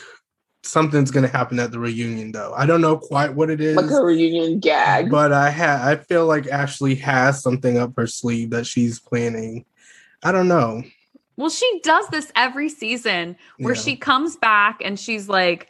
[0.62, 2.52] something's gonna happen at the reunion, though.
[2.56, 5.10] I don't know quite what it is, Like a reunion gag.
[5.10, 9.64] but I ha- I feel like Ashley has something up her sleeve that she's planning.
[10.22, 10.82] I don't know.
[11.36, 13.80] Well, she does this every season where Yeah.
[13.82, 15.68] she comes back and she's like,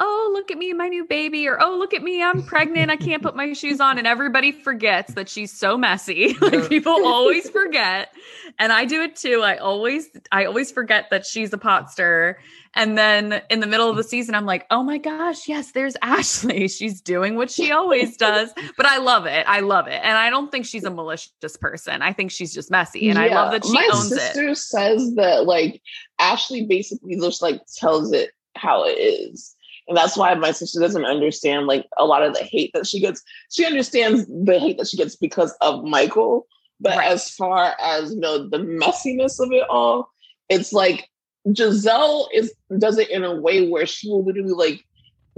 [0.00, 2.96] oh, look at me, my new baby, or oh, look at me, I'm pregnant, I
[2.96, 3.98] can't put my shoes on.
[3.98, 6.34] And everybody forgets that she's so messy.
[6.40, 8.12] like people always forget.
[8.58, 9.42] And I do it too.
[9.42, 12.38] I always, I always forget that she's a pot stirrer.
[12.76, 15.96] And then in the middle of the season, I'm like, oh my gosh, yes, there's
[16.02, 16.66] Ashley.
[16.66, 18.52] She's doing what she always does.
[18.76, 19.46] But I love it.
[19.48, 20.00] I love it.
[20.02, 22.02] And I don't think she's a malicious person.
[22.02, 23.08] I think she's just messy.
[23.10, 24.16] And yeah, I love that she my owns it.
[24.16, 25.80] My sister says that like
[26.18, 29.53] Ashley basically just like tells it how it is.
[29.86, 33.00] And that's why my sister doesn't understand like a lot of the hate that she
[33.00, 33.22] gets.
[33.50, 36.46] She understands the hate that she gets because of Michael.
[36.80, 37.10] But right.
[37.10, 40.10] as far as you know, the messiness of it all,
[40.48, 41.08] it's like
[41.48, 44.84] Gizelle is does it in a way where she will literally like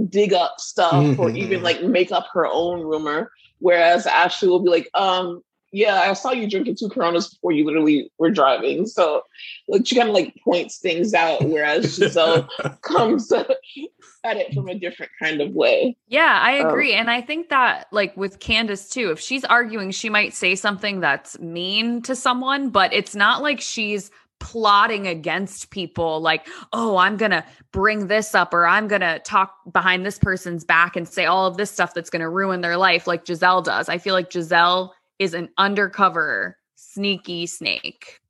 [0.09, 1.21] dig up stuff mm-hmm.
[1.21, 3.33] or even like make up her own rumor.
[3.59, 5.43] Whereas Ashley will be like, um,
[5.77, 8.87] yeah, I saw you drinking two Coronas before you literally were driving.
[8.87, 9.25] So
[9.69, 12.49] like she kind of like points things out, whereas Gizelle
[12.81, 13.31] comes
[14.25, 15.95] at it from a different kind of way.
[16.09, 16.95] Yeah, I um, agree.
[16.95, 20.55] Um, and I think that like with Candiace too, if she's arguing, she might say
[20.55, 26.99] something that's mean to someone, but it's not like she's plotting against people like oh
[26.99, 31.25] i'm gonna bring this up or i'm gonna talk behind this person's back and say
[31.25, 34.29] all of this stuff that's gonna ruin their life like gizelle does i feel like
[34.29, 38.21] gizelle is an undercover sneaky snake.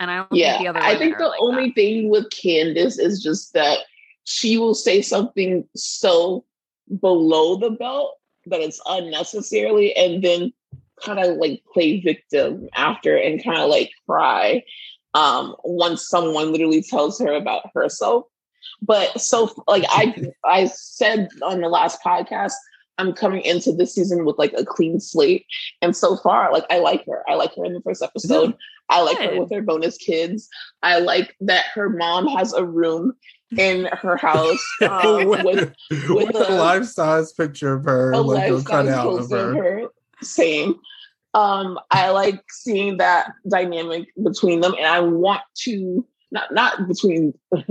[0.00, 1.74] And I don't yeah, think the other I think the like only that.
[1.74, 3.80] thing with Candiace is just that
[4.24, 6.44] she will say something so
[7.00, 8.14] below the belt
[8.46, 10.52] that it's unnecessarily and then
[11.02, 14.62] kind of like play victim after and kind of like cry
[15.14, 18.24] um once someone literally tells her about herself
[18.82, 22.54] but so like i i said on the last podcast
[22.98, 25.46] I'm coming into this season with like a clean slate.
[25.80, 27.22] And so far, like I like her.
[27.28, 28.54] I like her in the first episode.
[28.90, 30.48] I like her with her bonus kids.
[30.82, 33.12] I like that her mom has a room
[33.56, 35.74] in her house um, with, with,
[36.08, 39.54] with, a, a life size picture of her, a like a cutout of her.
[39.54, 39.82] her.
[40.22, 40.74] Same.
[41.34, 47.34] Um, I like seeing that dynamic between them, and I want to not not between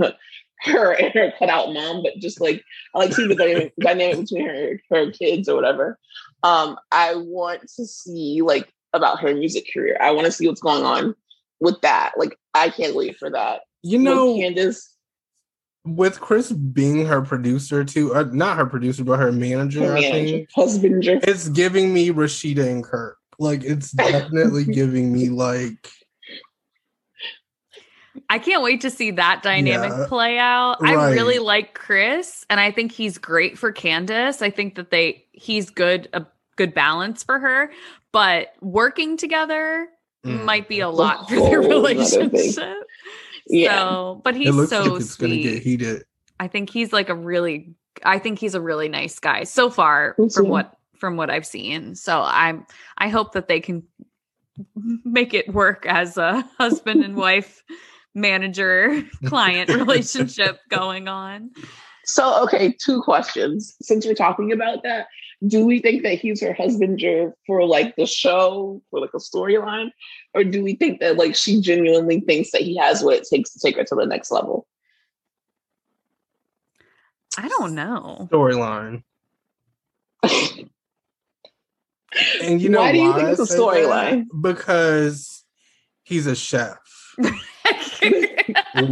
[0.62, 4.46] her and her cutout mom, but just like I like see the dynamic, dynamic between
[4.46, 5.98] her her kids or whatever.
[6.42, 9.98] Um, I want to see like about her music career.
[10.00, 11.14] I want to see what's going on
[11.60, 12.12] with that.
[12.16, 13.62] Like I can't wait for that.
[13.82, 14.94] You know, with Candiace.
[15.84, 20.08] With Chris being her producer too, uh, not her producer, but her manager, her manager
[20.08, 21.20] I think, husbander.
[21.26, 23.16] It's giving me Rasheeda and Kirk.
[23.38, 25.90] Like it's definitely giving me like
[28.30, 30.80] I can't wait to see that dynamic yeah, play out.
[30.80, 30.96] Right.
[30.96, 34.42] I really like Chris and I think he's great for Candiace.
[34.42, 36.26] I think that they he's good a
[36.56, 37.70] good balance for her,
[38.12, 39.88] but working together
[40.24, 40.44] mm.
[40.44, 42.76] might be a lot for their relationship.
[43.46, 43.78] Yeah.
[43.78, 45.28] So, but he's so like it's sweet.
[45.28, 46.04] Gonna get heated.
[46.40, 50.16] I think he's like a really I think he's a really nice guy so far
[50.32, 51.94] from what from what I've seen.
[51.94, 52.66] So I'm
[52.98, 53.82] I hope that they can
[55.04, 57.62] make it work as a husband and wife
[58.14, 61.50] manager client relationship going on.
[62.04, 63.76] So, okay, two questions.
[63.82, 65.08] Since we're talking about that,
[65.46, 69.90] do we think that he's her husbander for like the show, for like a storyline?
[70.34, 73.52] Or do we think that like she genuinely thinks that he has what it takes
[73.52, 74.66] to take her to the next level?
[77.36, 78.28] I don't know.
[78.32, 79.04] Storyline.
[82.42, 84.24] and you know why, why do you think it's a storyline?
[84.40, 85.44] Because
[86.02, 86.78] he's a chef.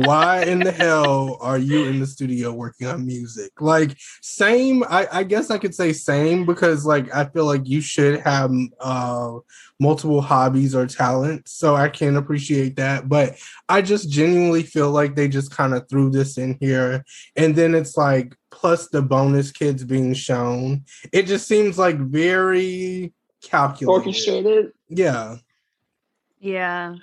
[0.04, 3.52] Why in the hell are you in the studio working on music?
[3.60, 7.80] Like, same, I, I, guess I could say same because, like, I feel like you
[7.80, 9.32] should have uh,
[9.80, 11.52] multiple hobbies or talents.
[11.52, 13.08] So I can appreciate that.
[13.08, 13.36] But
[13.68, 17.04] I just genuinely feel like they just kind of threw this in here.
[17.36, 20.84] And then it's like, plus the bonus kids being shown.
[21.12, 23.12] It just seems like very
[23.42, 23.90] calculated.
[23.90, 24.72] Orchestrated.
[24.88, 25.36] Yeah.
[26.40, 26.96] Yeah.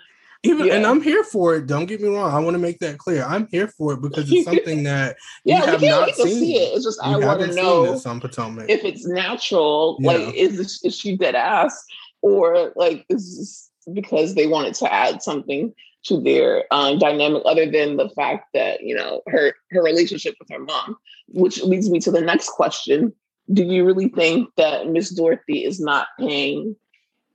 [0.45, 0.75] Even yeah.
[0.75, 1.67] and I'm here for it.
[1.67, 2.29] Don't get me wrong.
[2.29, 3.23] I want to make that clear.
[3.23, 6.39] I'm here for it because it's something that yeah, we have not seen.
[6.39, 6.75] See it.
[6.75, 8.69] It's just we I want to know on Potomac.
[8.69, 9.97] if it's natural.
[10.01, 10.11] Yeah.
[10.11, 11.85] Like, is is she dead ass,
[12.21, 17.69] or like is this because they wanted to add something to their um, dynamic, other
[17.69, 20.97] than the fact that you know her her relationship with her mom,
[21.29, 23.13] which leads me to the next question:
[23.51, 26.75] Do you really think that Miss Dorothy is not paying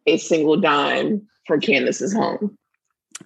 [0.06, 2.58] a single dime for Candiace's home?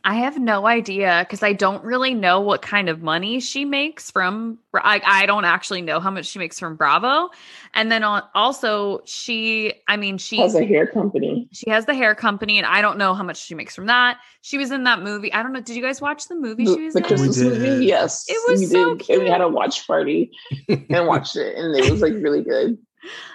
[0.05, 4.11] I have no idea because I don't really know what kind of money she makes
[4.11, 4.59] from.
[4.75, 7.31] I, I don't actually know how much she makes from Bravo,
[7.75, 9.75] and then also she.
[9.89, 11.49] I mean, she has a hair company.
[11.53, 14.19] She has the hair company, and I don't know how much she makes from that.
[14.41, 15.33] She was in that movie.
[15.33, 15.61] I don't know.
[15.61, 16.65] Did you guys watch the movie?
[16.65, 17.05] The, she was the in?
[17.07, 17.87] Christmas movie.
[17.87, 19.05] Yes, it was we so did.
[19.05, 19.19] cute.
[19.19, 20.33] And we had a watch party
[20.69, 22.79] and watched it, and it was like really good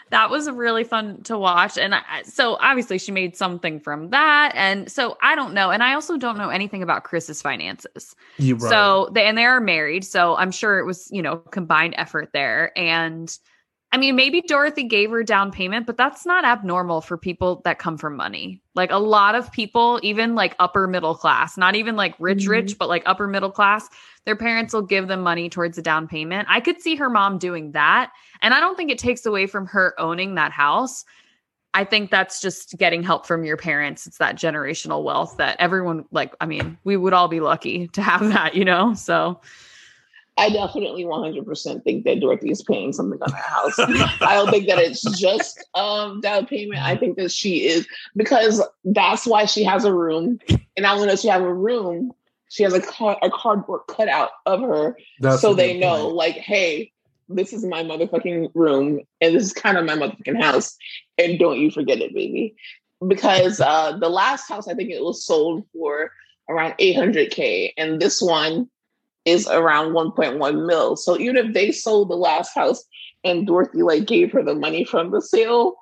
[0.09, 4.51] that was really fun to watch and I, so obviously she made something from that
[4.55, 8.61] and so i don't know and i also don't know anything about chris's finances right.
[8.61, 12.29] so they and they are married so i'm sure it was you know combined effort
[12.33, 13.39] there and
[13.91, 17.79] i mean maybe dorothy gave her down payment but that's not abnormal for people that
[17.79, 21.95] come from money like a lot of people even like upper middle class not even
[21.95, 22.51] like rich mm-hmm.
[22.51, 23.89] rich but like upper middle class
[24.25, 27.37] their parents will give them money towards a down payment i could see her mom
[27.37, 31.05] doing that and I don't think it takes away from her owning that house.
[31.73, 34.07] I think that's just getting help from your parents.
[34.07, 38.01] It's that generational wealth that everyone, like, I mean, we would all be lucky to
[38.01, 38.93] have that, you know?
[38.93, 39.41] So
[40.37, 43.79] I definitely 100% think that Dorothy is paying something on that house.
[44.21, 46.81] I don't think that it's just um, down payment.
[46.83, 50.39] I think that she is, because that's why she has a room.
[50.49, 52.11] And not only does she have a room,
[52.49, 54.95] she has a, car- a cardboard cutout of her.
[55.19, 56.15] That's so they know, point.
[56.15, 56.91] like, hey,
[57.29, 60.77] this is my motherfucking room and this is kind of my motherfucking house.
[61.17, 62.55] And don't you forget it, baby.
[63.05, 66.11] Because uh, the last house, I think it was sold for
[66.47, 67.73] around 800K.
[67.77, 68.69] And this one
[69.27, 70.95] is around 1.1 mil.
[70.95, 72.81] So even if they sold the last house
[73.25, 75.75] and Dorothy like gave her the money from the sale,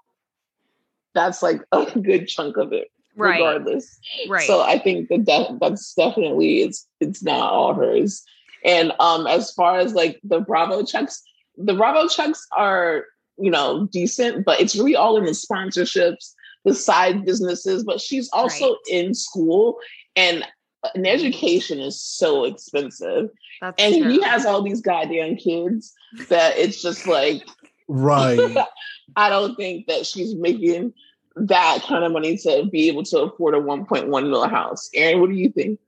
[1.14, 2.90] that's like a good chunk of it.
[3.16, 3.40] Right.
[3.40, 4.00] Regardless.
[4.28, 4.48] Right.
[4.48, 8.24] So I think that, that that's definitely it's it's not all hers.
[8.66, 11.22] And um as far as like the Bravo checks,
[11.56, 13.06] the Bravo checks are,
[13.38, 16.34] you know, decent, but it's really all in the sponsorships,
[16.66, 17.84] the side businesses.
[17.84, 18.78] But she's also right.
[18.90, 19.78] in school,
[20.16, 20.44] and
[20.94, 23.30] an education is so expensive.
[23.62, 24.12] That's and true.
[24.12, 25.94] he has all these goddamn kids
[26.30, 27.48] that it's just like,
[27.88, 28.58] right.
[29.16, 30.94] I don't think that she's making
[31.36, 34.90] that kind of money to be able to afford a 1.1 mil house.
[34.94, 35.80] Aaron, what do you think?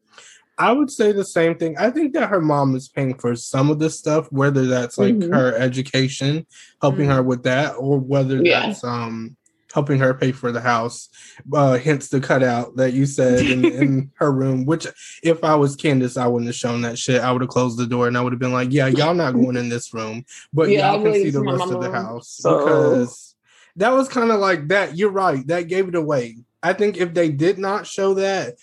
[0.59, 1.77] I would say the same thing.
[1.77, 5.13] I think that her mom is paying for some of this stuff, whether that's like
[5.15, 5.31] mm-hmm.
[5.31, 6.47] her education,
[6.81, 7.17] helping mm-hmm.
[7.17, 8.67] her with that, or whether yeah.
[8.67, 9.37] that's um
[9.77, 11.07] helping her pay for the house.
[11.53, 14.65] Uh, hence the cutout that you said in, in, her room.
[14.65, 14.87] Which,
[15.21, 17.21] if I was Candiace, I wouldn't have shown that shit.
[17.21, 19.35] I would have closed the door and I would have been like, "Yeah, y'all not
[19.35, 22.57] going in this room, but yeah, y'all can see the rest of the house." So...
[22.57, 23.35] Because
[23.75, 24.97] that was kind of like that.
[24.97, 25.45] You're right.
[25.45, 26.37] That gave it away.
[26.63, 28.55] I think if they did not show that,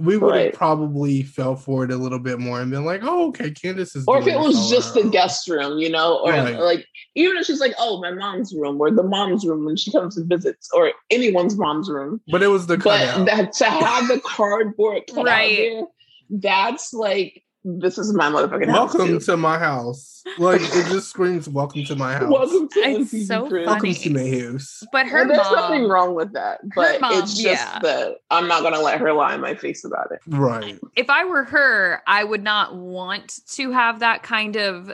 [0.00, 0.44] we would right.
[0.46, 3.94] have probably fell for it a little bit more and been like, "Oh, okay, Candiace
[3.94, 6.58] is." Or if it was just the guest room, you know, or right.
[6.58, 9.92] like even if she's like, "Oh, my mom's room," or the mom's room when she
[9.92, 12.20] comes and visits, or anyone's mom's room.
[12.28, 15.56] But it was the but that to have the cardboard cut right.
[15.56, 15.82] there,
[16.30, 20.22] that's like this is my motherfucking welcome to my house.
[20.38, 22.30] Like it just screams welcome to my house.
[22.30, 23.66] Welcome to it's so funny.
[23.66, 24.82] Welcome to my house.
[24.92, 26.60] But her there's mom, nothing wrong with that.
[26.74, 27.78] But mom, it's just yeah.
[27.80, 30.20] that I'm not gonna let her lie in my face about it.
[30.26, 30.78] Right.
[30.96, 34.92] If I were her, I would not want to have that kind of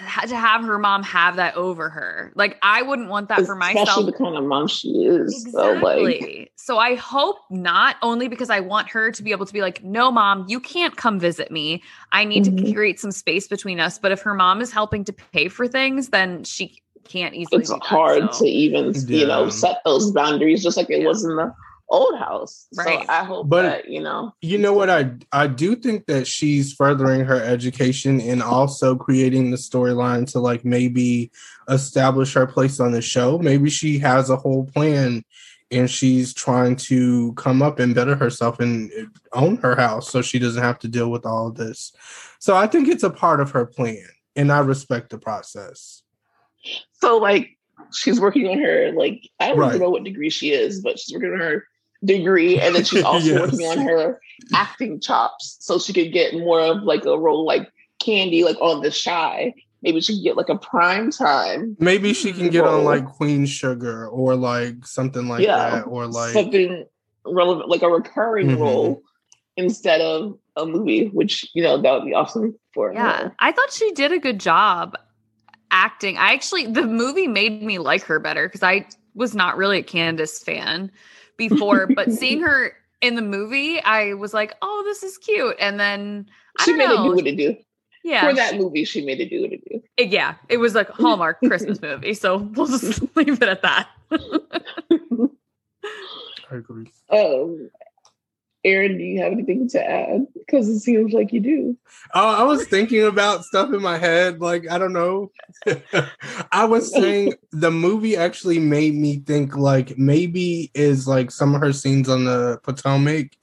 [0.00, 2.32] to have her mom have that over her.
[2.34, 3.88] Like I wouldn't want that for myself.
[3.88, 5.44] Especially the kind of mom she is.
[5.46, 6.20] Exactly.
[6.20, 6.52] So, like.
[6.56, 9.82] so I hope not, only because I want her to be able to be like,
[9.84, 11.82] no, mom, you can't come visit me.
[12.12, 12.64] I need mm-hmm.
[12.64, 13.98] to create some space between us.
[13.98, 17.62] But if her mom is helping to pay for things, then she can't easily.
[17.62, 18.44] It's hard that, so.
[18.44, 19.18] to even, yeah.
[19.18, 21.06] you know, set those boundaries, just like it yeah.
[21.06, 21.54] was in the
[21.90, 22.68] old house.
[22.74, 23.04] Right.
[23.04, 24.32] So I hope but that, you know.
[24.40, 29.50] You know what I I do think that she's furthering her education and also creating
[29.50, 31.30] the storyline to like maybe
[31.68, 33.38] establish her place on the show.
[33.38, 35.24] Maybe she has a whole plan
[35.72, 40.22] and she's trying to come up and better herself and uh, own her house so
[40.22, 41.92] she doesn't have to deal with all of this.
[42.38, 44.04] So I think it's a part of her plan
[44.36, 46.02] and I respect the process.
[47.00, 47.56] So like
[47.92, 49.80] she's working on her like I don't right.
[49.80, 51.64] know what degree she is, but she's working on her
[52.04, 53.40] degree and then she's also yes.
[53.40, 54.20] working on her
[54.54, 58.80] acting chops so she could get more of like a role like candy like on
[58.80, 62.84] the shy maybe she can get like a prime time maybe she can get on
[62.84, 66.86] like queen sugar or like something like yeah, that or like something
[67.26, 68.62] relevant like a recurring mm-hmm.
[68.62, 69.02] role
[69.56, 73.34] instead of a movie which you know that would be awesome for yeah her.
[73.38, 74.96] i thought she did a good job
[75.70, 79.78] acting i actually the movie made me like her better because i was not really
[79.78, 80.90] a candiace fan
[81.48, 85.56] before, but seeing her in the movie, I was like, oh, this is cute.
[85.58, 86.26] And then
[86.58, 87.02] I she made know.
[87.02, 87.56] it do what it do.
[88.04, 88.28] Yeah.
[88.28, 89.82] For that she, movie, she made it do what it do.
[89.96, 90.34] It, yeah.
[90.48, 92.14] It was like Hallmark Christmas movie.
[92.14, 93.88] So we'll just leave it at that.
[96.50, 96.90] I agree.
[97.10, 97.70] Um,
[98.64, 100.26] Aaron, do you have anything to add?
[100.34, 101.76] Because it seems like you do.
[102.14, 104.40] Oh, I was thinking about stuff in my head.
[104.40, 105.30] Like, I don't know.
[106.52, 111.62] I was saying the movie actually made me think like maybe is like some of
[111.62, 113.36] her scenes on the Potomac.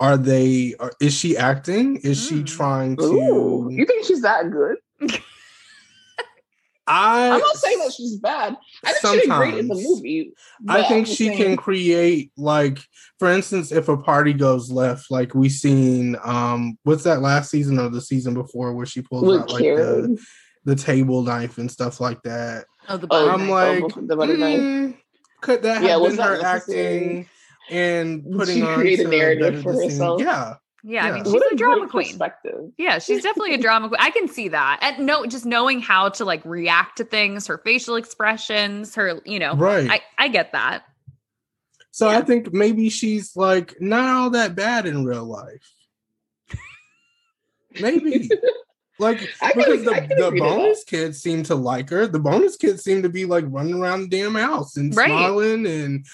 [0.00, 0.74] Are they?
[0.78, 1.96] Are, is she acting?
[1.98, 2.28] Is mm.
[2.28, 3.02] she trying to?
[3.02, 4.76] Ooh, you think she's that good?
[6.88, 8.56] I, I'm not saying that she's bad.
[8.84, 10.32] I think she's great in the movie.
[10.68, 11.36] I think she saying...
[11.36, 12.78] can create like,
[13.18, 17.78] for instance, if a party goes left, like we seen um what's that last season
[17.78, 20.18] or the season before where she pulls With out like the,
[20.64, 22.64] the table knife and stuff like that.
[22.88, 23.82] Oh, the butter I'm knife.
[23.82, 24.96] like, the butter mm, knife.
[25.42, 27.28] could that have yeah, been her acting
[27.70, 30.22] and putting she on create a narrative for herself?
[30.22, 30.54] Yeah.
[30.84, 32.18] Yeah, yeah, I mean she's a, a drama queen.
[32.78, 34.00] Yeah, she's definitely a drama queen.
[34.00, 34.78] I can see that.
[34.80, 39.38] And no, just knowing how to like react to things, her facial expressions, her, you
[39.38, 39.90] know, right.
[39.90, 40.84] I, I get that.
[41.90, 42.18] So yeah.
[42.18, 45.72] I think maybe she's like not all that bad in real life.
[47.80, 48.30] maybe.
[49.00, 49.20] Like
[49.54, 52.08] because the, the bonus kids seem to like her.
[52.08, 55.06] The bonus kids seem to be like running around the damn house and right.
[55.06, 56.04] smiling and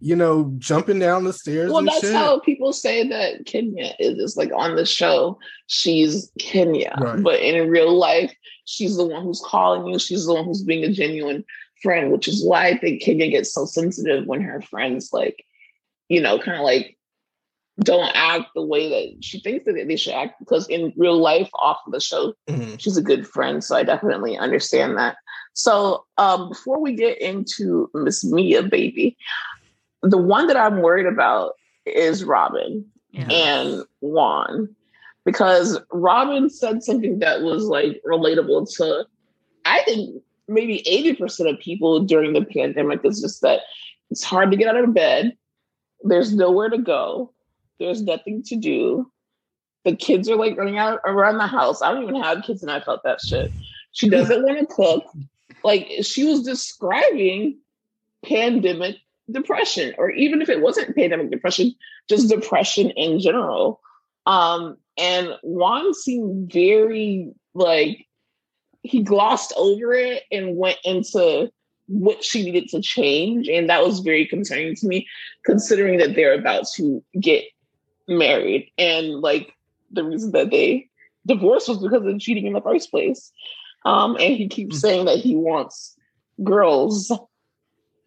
[0.00, 1.70] you know, jumping down the stairs.
[1.70, 2.14] Well, that's shit.
[2.14, 4.36] how people say that Kenya is.
[4.36, 7.22] like on the show, she's Kenya, right.
[7.22, 8.34] but in real life,
[8.64, 9.98] she's the one who's calling you.
[9.98, 11.44] She's the one who's being a genuine
[11.82, 15.44] friend, which is why I think Kenya gets so sensitive when her friends, like,
[16.08, 16.96] you know, kind of like
[17.80, 20.38] don't act the way that she thinks that they should act.
[20.38, 22.76] Because in real life, off of the show, mm-hmm.
[22.76, 23.62] she's a good friend.
[23.62, 25.16] So I definitely understand that.
[25.54, 29.16] So um, before we get into Miss Mia, baby,
[30.04, 31.54] the one that I'm worried about
[31.86, 33.28] is Robyn yeah.
[33.30, 34.74] and Juan
[35.24, 39.06] because Robyn said something that was like relatable to,
[39.64, 43.60] I think maybe 80% of people during the pandemic is just that
[44.10, 45.36] it's hard to get out of bed.
[46.02, 47.32] There's nowhere to go.
[47.80, 49.10] There's nothing to do.
[49.84, 51.80] The kids are like running out around the house.
[51.80, 53.50] I don't even have kids and I felt that shit.
[53.92, 55.04] She doesn't want to cook.
[55.62, 57.58] Like she was describing
[58.24, 58.96] pandemic
[59.30, 61.74] depression, or even if it wasn't pandemic depression,
[62.08, 63.80] just depression in general.
[64.26, 68.06] Um, and Juan seemed very like
[68.82, 71.50] he glossed over it and went into
[71.86, 73.48] what she needed to change.
[73.48, 75.06] And that was very concerning to me,
[75.44, 77.44] considering that they're about to get
[78.08, 78.70] married.
[78.78, 79.52] And like
[79.90, 80.88] the reason that they
[81.26, 83.32] divorced was because of cheating in the first place.
[83.84, 84.80] Um, and he keeps hmm.
[84.80, 85.96] saying that he wants
[86.42, 87.12] girls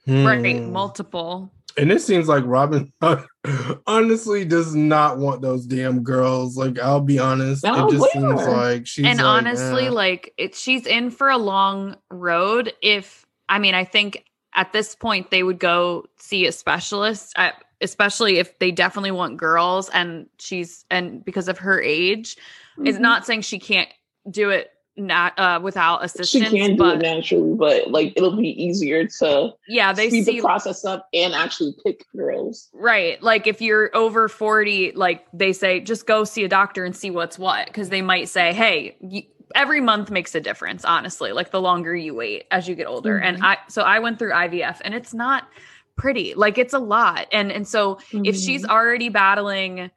[0.07, 0.71] Right, hmm.
[0.71, 1.51] multiple.
[1.77, 2.91] And it seems like Robyn
[3.87, 6.57] honestly does not want those damn girls.
[6.57, 8.51] Like, I'll be honest, it just seems her.
[8.51, 9.05] like she's.
[9.05, 9.91] And like, honestly, eh.
[9.91, 12.73] like it, she's in for a long road.
[12.81, 17.63] If I mean, I think at this point they would go see a specialist, at,
[17.81, 19.89] especially if they definitely want girls.
[19.89, 22.87] And she's and because of her age, mm-hmm.
[22.87, 23.89] is not saying she can't
[24.31, 26.49] do it not uh without assistance.
[26.49, 30.35] She can do it naturally, but like it'll be easier to yeah they speed see
[30.37, 32.69] the process up and actually pick girls.
[32.73, 36.95] Right, like if you're over forty, like they say, just go see a doctor and
[36.95, 38.97] see what's what, because they might say, hey.
[39.01, 39.23] You,
[39.55, 43.15] every month makes a difference honestly like the longer you wait as you get older
[43.15, 43.35] mm-hmm.
[43.35, 45.47] and i so i went through ivf and it's not
[45.95, 48.25] pretty like it's a lot and and so mm-hmm.
[48.25, 48.71] if she's mm-hmm.
[48.71, 49.89] already battling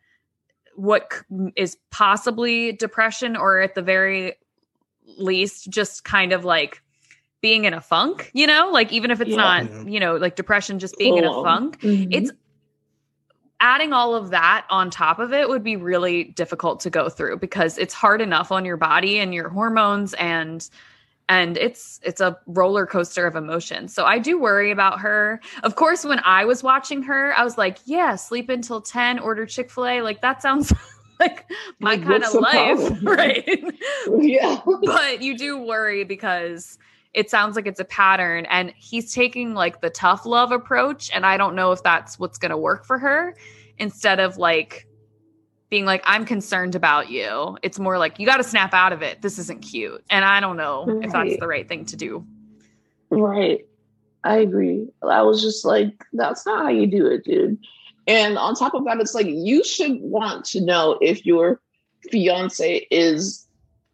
[0.76, 1.12] what
[1.56, 4.34] is possibly depression or at the very
[5.18, 6.82] least just kind of like
[7.40, 9.36] being in a funk, you know, like even if it's yeah.
[9.36, 11.18] not, you know, like depression, just being cool.
[11.18, 12.12] in a funk, mm-hmm.
[12.12, 12.30] it's
[13.60, 17.36] adding all of that on top of it would be really difficult to go through
[17.38, 20.68] because it's hard enough on your body and your hormones and
[21.28, 23.94] and it's it's a roller coaster of emotions.
[23.94, 25.40] So I do worry about her.
[25.62, 29.46] Of course, when I was watching her, I was like, yeah, sleep until 10, order
[29.46, 30.02] Chick-fil-A.
[30.02, 30.72] Like that sounds
[31.20, 33.64] like my like, kind of life, right?
[34.18, 34.60] yeah.
[34.82, 36.78] but you do worry because
[37.12, 41.26] it sounds like it's a pattern and he's taking like the tough love approach and
[41.26, 43.36] I don't know if that's what's going to work for her
[43.78, 44.86] instead of like
[45.70, 47.56] being like I'm concerned about you.
[47.62, 49.22] It's more like you got to snap out of it.
[49.22, 50.04] This isn't cute.
[50.10, 51.04] And I don't know right.
[51.04, 52.26] if that's the right thing to do.
[53.10, 53.64] Right.
[54.24, 54.88] I agree.
[55.02, 57.58] I was just like that's not how you do it, dude.
[58.06, 61.60] And on top of that, it's like you should want to know if your
[62.10, 63.46] fiance is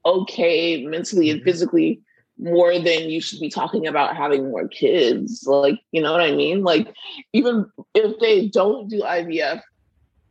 [0.05, 1.49] okay mentally and mm-hmm.
[1.49, 2.01] physically
[2.39, 5.45] more than you should be talking about having more kids.
[5.47, 6.63] Like, you know what I mean?
[6.63, 6.95] Like,
[7.33, 9.63] even if they don't do IVF,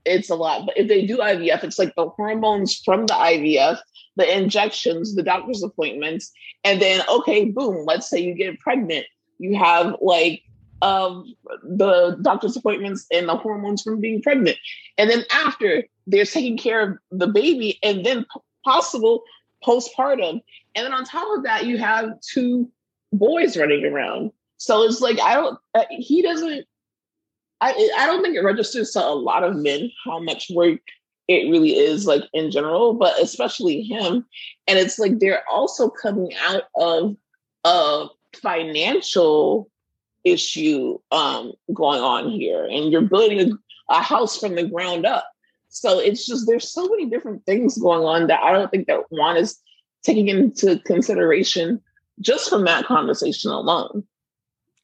[0.05, 0.67] it's a lot.
[0.67, 3.79] But if they do IVF, it's like the hormones from the IVF,
[4.17, 6.31] the injections, the doctor's appointments,
[6.63, 9.07] and then, okay, boom, let's say you get pregnant.
[9.39, 10.43] You have like
[10.81, 11.25] of
[11.63, 14.57] the doctor's appointments and the hormones from being pregnant.
[14.97, 18.25] And then after they're taking care of the baby and then
[18.63, 19.23] possible
[19.65, 20.41] postpartum.
[20.75, 22.69] And then on top of that, you have two
[23.13, 24.31] boys running around.
[24.57, 26.65] So it's like, I don't, uh, he doesn't,
[27.61, 30.79] I, I don't think it registers to a lot of men how much work
[31.27, 34.25] it really is like in general, but especially him.
[34.67, 37.15] And it's like they're also coming out of
[37.63, 38.07] a
[38.41, 39.69] financial
[40.25, 45.25] issue um, going on here, and you're building a, a house from the ground up.
[45.69, 49.01] So it's just there's so many different things going on that I don't think that
[49.09, 49.59] Juan is
[50.03, 51.81] taking into consideration
[52.19, 54.03] just from that conversation alone.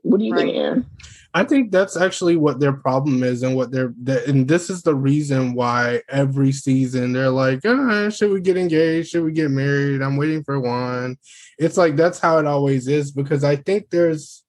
[0.03, 0.45] What do you right.
[0.45, 0.85] think, Aaron?
[1.33, 3.93] I think that's actually what their problem is, and what they're,
[4.27, 9.09] and this is the reason why every season they're like, oh, "Should we get engaged?
[9.09, 11.17] Should we get married?" I'm waiting for one.
[11.57, 14.43] It's like that's how it always is because I think there's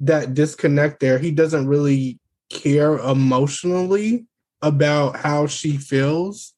[0.00, 1.18] that disconnect there.
[1.18, 2.18] He doesn't really
[2.50, 4.26] care emotionally
[4.62, 6.54] about how she feels.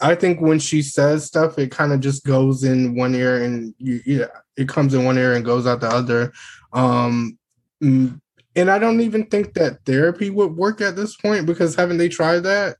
[0.00, 3.74] I think when she says stuff, it kind of just goes in one ear and
[3.78, 4.26] you, yeah,
[4.56, 6.32] it comes in one ear and goes out the other.
[6.72, 7.38] Um,
[7.80, 12.08] and I don't even think that therapy would work at this point because haven't they
[12.08, 12.76] tried that?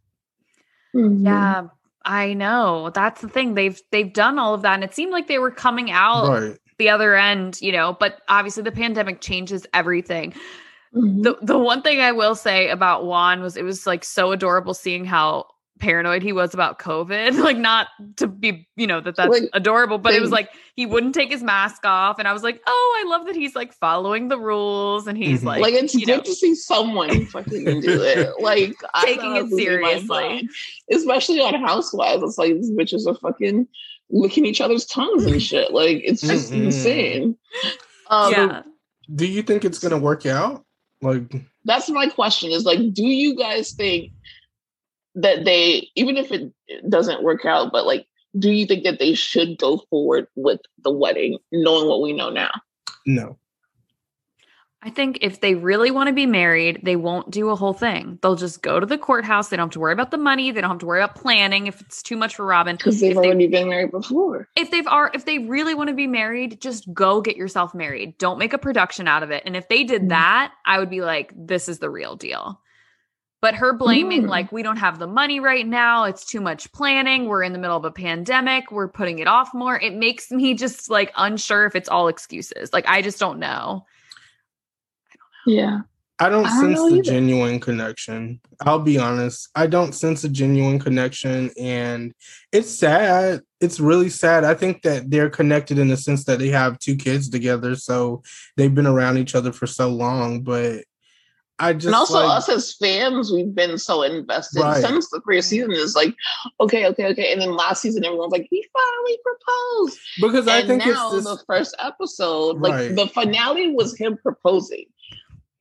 [0.95, 1.27] Mm-hmm.
[1.27, 1.69] Yeah,
[2.05, 2.91] I know.
[2.91, 3.55] That's the thing.
[3.55, 6.59] They've they've done all of that and it seemed like they were coming out right.
[6.79, 10.33] The other end, you know, but obviously the pandemic changes everything.
[10.95, 11.23] Mm-hmm.
[11.23, 14.75] The the one thing I will say about Juan was it was like so adorable
[14.75, 15.47] seeing how
[15.83, 17.33] paranoid he was about COVID.
[17.43, 20.87] Like, not to be, you know, that that's like, adorable, but it was like he
[20.87, 22.21] wouldn't take his mask off.
[22.21, 25.39] And I was like, oh, I love that he's like following the rules and he's
[25.39, 25.49] mm-hmm.
[25.49, 26.21] like, like, it's good know.
[26.21, 28.31] to see someone fucking do it.
[28.41, 30.49] Like, taking it seriously,
[30.93, 32.23] especially on Housewives.
[32.23, 33.67] It's like these bitches are fucking
[34.13, 35.73] licking each other's tongues and shit.
[35.73, 36.67] Like, it's just mm-hmm.
[36.67, 37.37] insane.
[38.09, 38.63] Um, yeah.
[39.15, 40.65] Do you think it's going to work out?
[41.01, 44.13] Like, that's my question is like, do you guys think
[45.15, 46.53] that they even if it
[46.89, 48.07] doesn't work out but like
[48.39, 52.31] do you think that they should go forward with the wedding knowing what we know
[52.31, 52.51] now
[53.07, 53.37] no
[54.85, 58.19] I think if they really want to be married, they won't do a whole thing.
[58.21, 59.49] They'll just go to the courthouse.
[59.49, 60.51] They don't have to worry about the money.
[60.51, 62.77] They don't have to worry about planning if it's too much for Robyn.
[62.77, 64.49] Because they've if already they, been married before.
[64.57, 68.19] If they've are if they really want to be married, just go get yourself married.
[68.19, 69.45] Don't make a production out of it.
[69.47, 70.09] And if they did mm-hmm.
[70.09, 72.61] that, I would be like, this is the real deal.
[73.41, 74.29] But her blaming, mm.
[74.29, 76.05] like, we don't have the money right now.
[76.05, 77.27] It's too much planning.
[77.27, 78.71] We're in the middle of a pandemic.
[78.71, 79.79] We're putting it off more.
[79.81, 82.73] It makes me just like unsure if it's all excuses.
[82.73, 83.85] Like, I just don't know.
[85.47, 85.69] I don't know.
[85.69, 85.81] Yeah.
[86.19, 87.03] I don't, I don't sense the either.
[87.03, 88.41] genuine connection.
[88.61, 89.49] I'll be honest.
[89.57, 91.51] I don't sense a genuine connection.
[91.59, 92.15] And
[92.53, 93.41] it's sad.
[93.61, 94.45] It's really sad.
[94.45, 97.75] I think that they're connected in the sense that they have two kids together.
[97.75, 98.23] So
[98.57, 100.43] they've been around each other for so long.
[100.43, 100.85] But
[101.59, 104.81] I just and also like, us as fans, we've been so invested right.
[104.81, 105.73] since the first season.
[105.73, 106.15] Is like,
[106.61, 110.67] okay, okay, okay, and then last season, everyone's like, he finally proposed because and I
[110.67, 111.25] think now this...
[111.25, 112.97] the first episode, like right.
[112.97, 114.87] the finale was him proposing.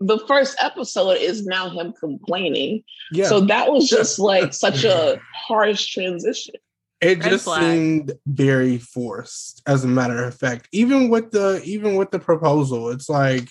[0.02, 2.84] The first episode is now him complaining.
[3.12, 3.28] Yeah.
[3.28, 6.56] So that was just like such a harsh transition.
[7.02, 7.62] It Red just flag.
[7.62, 10.68] seemed very forced, as a matter of fact.
[10.72, 13.50] Even with the even with the proposal, it's like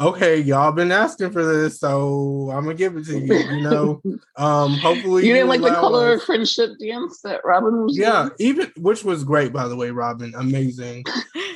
[0.00, 3.34] okay, y'all been asking for this, so I'm gonna give it to you.
[3.34, 4.02] You know,
[4.36, 6.20] um, hopefully you didn't like the color us.
[6.20, 7.96] of friendship dance that Robyn was.
[7.96, 8.32] Yeah, doing?
[8.38, 11.04] even which was great, by the way, Robyn, amazing.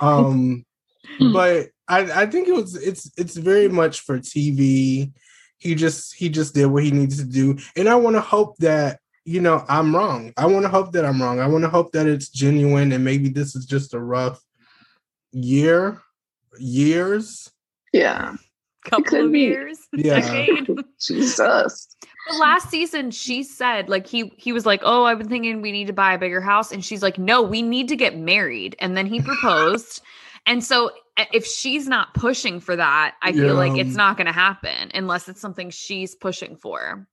[0.00, 0.64] Um,
[1.32, 5.12] but I, I think it was it's it's very much for TV.
[5.58, 8.56] He just he just did what he needs to do, and I want to hope
[8.58, 10.32] that you know I'm wrong.
[10.36, 11.40] I want to hope that I'm wrong.
[11.40, 14.40] I want to hope that it's genuine, and maybe this is just a rough
[15.32, 16.00] year,
[16.58, 17.50] years
[17.94, 18.34] yeah.
[18.84, 19.40] Couple of be.
[19.40, 19.78] years.
[19.92, 20.60] Yeah.
[21.00, 21.96] Jesus.
[22.28, 25.72] But last season she said like he he was like, "Oh, I've been thinking we
[25.72, 28.76] need to buy a bigger house." And she's like, "No, we need to get married."
[28.80, 30.02] And then he proposed.
[30.46, 33.52] and so if she's not pushing for that, I feel yeah.
[33.52, 37.06] like it's not going to happen unless it's something she's pushing for.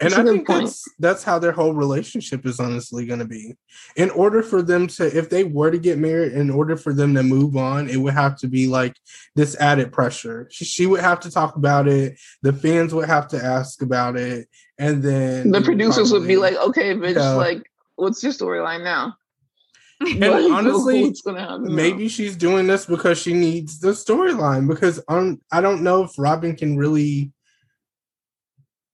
[0.00, 3.56] And I think that's that's how their whole relationship is honestly going to be.
[3.96, 7.14] In order for them to, if they were to get married, in order for them
[7.14, 8.94] to move on, it would have to be like
[9.34, 10.46] this added pressure.
[10.52, 12.16] She, she would have to talk about it.
[12.42, 16.36] The fans would have to ask about it, and then the producers probably, would be
[16.36, 17.32] like, "Okay, bitch, yeah.
[17.32, 19.16] like, what's your storyline now?"
[20.00, 21.12] And honestly,
[21.62, 22.08] maybe now?
[22.08, 24.68] she's doing this because she needs the storyline.
[24.68, 27.32] Because um, I don't know if Robyn can really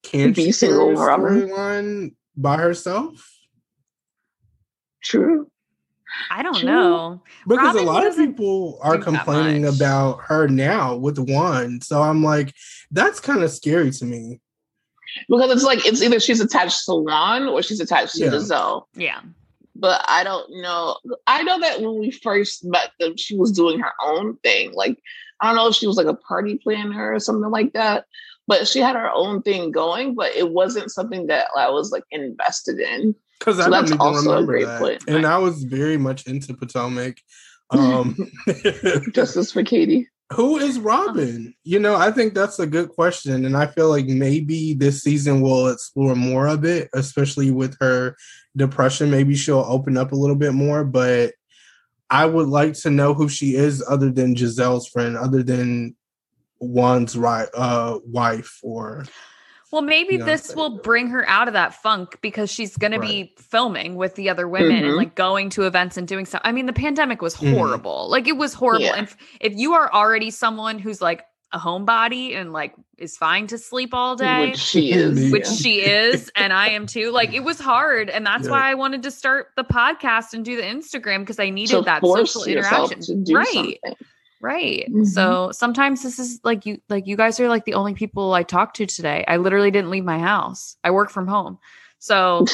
[0.03, 3.31] can be single storyline by herself?
[5.03, 5.51] True.
[6.31, 6.69] I don't True.
[6.69, 7.23] know.
[7.49, 11.81] Because Robyn a lot of people are complaining about her now with one.
[11.81, 12.55] So I'm like,
[12.91, 14.41] that's kind of scary to me.
[15.29, 18.31] Because it's like it's either she's attached to Juan or she's attached to yeah.
[18.31, 18.85] Gizelle.
[18.95, 19.21] Yeah.
[19.77, 20.97] But I don't know.
[21.27, 24.73] I know that when we first met them, she was doing her own thing.
[24.73, 24.99] Like
[25.41, 28.07] I don't know if she was like a party planner or something like that.
[28.47, 32.05] But she had her own thing going, but it wasn't something that I was like
[32.11, 33.15] invested in.
[33.39, 34.81] Because so I don't even remember that.
[34.81, 35.05] Point.
[35.09, 37.19] And I was very much into Potomac.
[37.71, 38.31] Um,
[39.13, 40.07] Justice for Katie.
[40.33, 41.55] Who is Robyn?
[41.65, 43.45] You know, I think that's a good question.
[43.45, 48.17] And I feel like maybe this season will explore more of it, especially with her
[48.57, 49.11] depression.
[49.11, 50.83] Maybe she'll open up a little bit more.
[50.83, 51.35] But
[52.11, 55.95] I would like to know who she is other than Gizelle's friend, other than
[56.61, 59.05] Juan's right uh wife or
[59.75, 63.01] well, maybe this will bring her out of that funk because she's going right.
[63.01, 64.87] to be filming with the other women mm-hmm.
[64.87, 66.43] and like going to events and doing stuff.
[66.45, 67.55] I mean, the pandemic was mm-hmm.
[67.55, 68.07] horrible.
[68.07, 68.11] Mm.
[68.11, 68.85] Like it was horrible.
[68.85, 68.95] Yeah.
[68.95, 73.49] And if, if you are already someone who's like a homebody and like is fine
[73.49, 75.55] to sleep all day, which she is, which yeah.
[75.57, 77.11] she is, and I am too.
[77.11, 78.53] Like it was hard, and that's yeah.
[78.53, 81.83] why I wanted to start the podcast and do the Instagram because I needed to
[81.83, 83.25] that social interaction.
[83.35, 83.47] right.
[83.53, 83.97] Something.
[84.45, 84.85] Right.
[84.91, 85.05] Mm-hmm.
[85.05, 88.43] So sometimes this is like you like you guys are like the only people I
[88.43, 89.25] talked to today.
[89.27, 90.77] I literally didn't leave my house.
[90.85, 91.59] I work from home.
[91.99, 92.45] So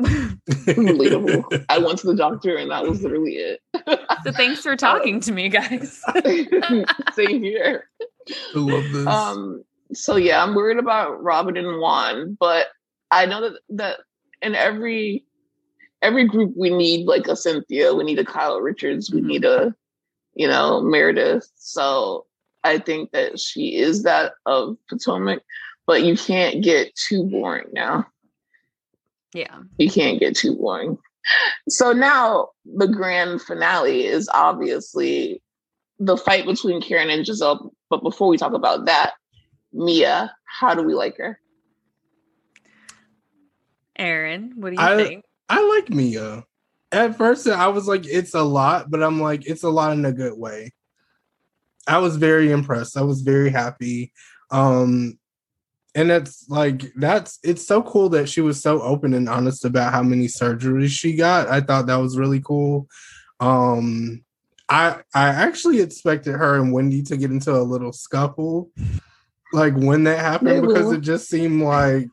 [0.00, 1.66] relatable.
[1.68, 3.60] I went to the doctor and that was literally it.
[4.24, 6.00] so thanks for talking to me, guys.
[7.12, 7.90] Same here.
[8.30, 9.06] I love this.
[9.06, 12.68] Um so yeah, I'm worried about Robyn and Juan, but
[13.10, 13.98] I know that that
[14.40, 15.26] in every
[16.00, 19.28] every group we need like a Cynthia, we need a Kyle Richards, we mm-hmm.
[19.28, 19.74] need a
[20.36, 21.50] you know, Meredith.
[21.56, 22.26] So
[22.62, 25.42] I think that she is that of Potomac,
[25.86, 28.06] but you can't get too boring now.
[29.32, 29.62] Yeah.
[29.78, 30.98] You can't get too boring.
[31.68, 35.42] So now the grand finale is obviously
[35.98, 37.70] the fight between Karen and Gizelle.
[37.88, 39.14] But before we talk about that,
[39.72, 41.40] Mia, how do we like her?
[43.98, 45.24] Aaron, what do you I, think?
[45.48, 46.44] I like Mia
[46.92, 50.04] at first I was like, it's a lot, but I'm like, it's a lot in
[50.04, 50.72] a good way.
[51.86, 52.96] I was very impressed.
[52.96, 54.12] I was very happy.
[54.50, 55.18] Um,
[55.94, 59.94] and it's like that's it's so cool that she was so open and honest about
[59.94, 61.48] how many surgeries she got.
[61.48, 62.86] I thought that was really cool.
[63.40, 64.22] Um,
[64.68, 68.70] I I actually expected her and Wendy to get into a little scuffle,
[69.54, 70.94] like when that happened, they because will.
[70.94, 72.08] it just seemed like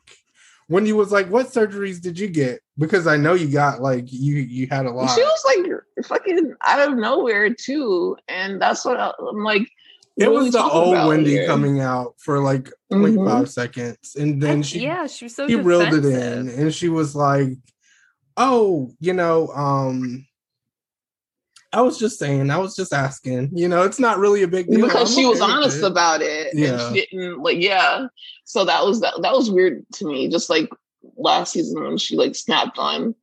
[0.67, 4.05] when you was like, "What surgeries did you get?" Because I know you got like
[4.11, 5.15] you you had a lot.
[5.15, 9.67] She was like fucking out of nowhere too, and that's what I, am like.
[10.15, 11.47] It was the old Wendy here?
[11.47, 13.25] coming out for like mm-hmm.
[13.25, 16.89] 5 seconds, and then she yeah she was so she reeled it in, and she
[16.89, 17.49] was like,
[18.37, 20.27] "Oh, you know, um."
[21.73, 23.49] I was just saying, I was just asking.
[23.53, 24.85] You know, it's not really a big deal.
[24.85, 25.83] Because I'm she was honest it.
[25.85, 26.53] about it.
[26.53, 26.87] Yeah.
[26.87, 28.07] And she didn't like, yeah.
[28.45, 30.29] So that was that that was weird to me.
[30.29, 30.69] Just like
[31.17, 33.15] last season when she like snapped on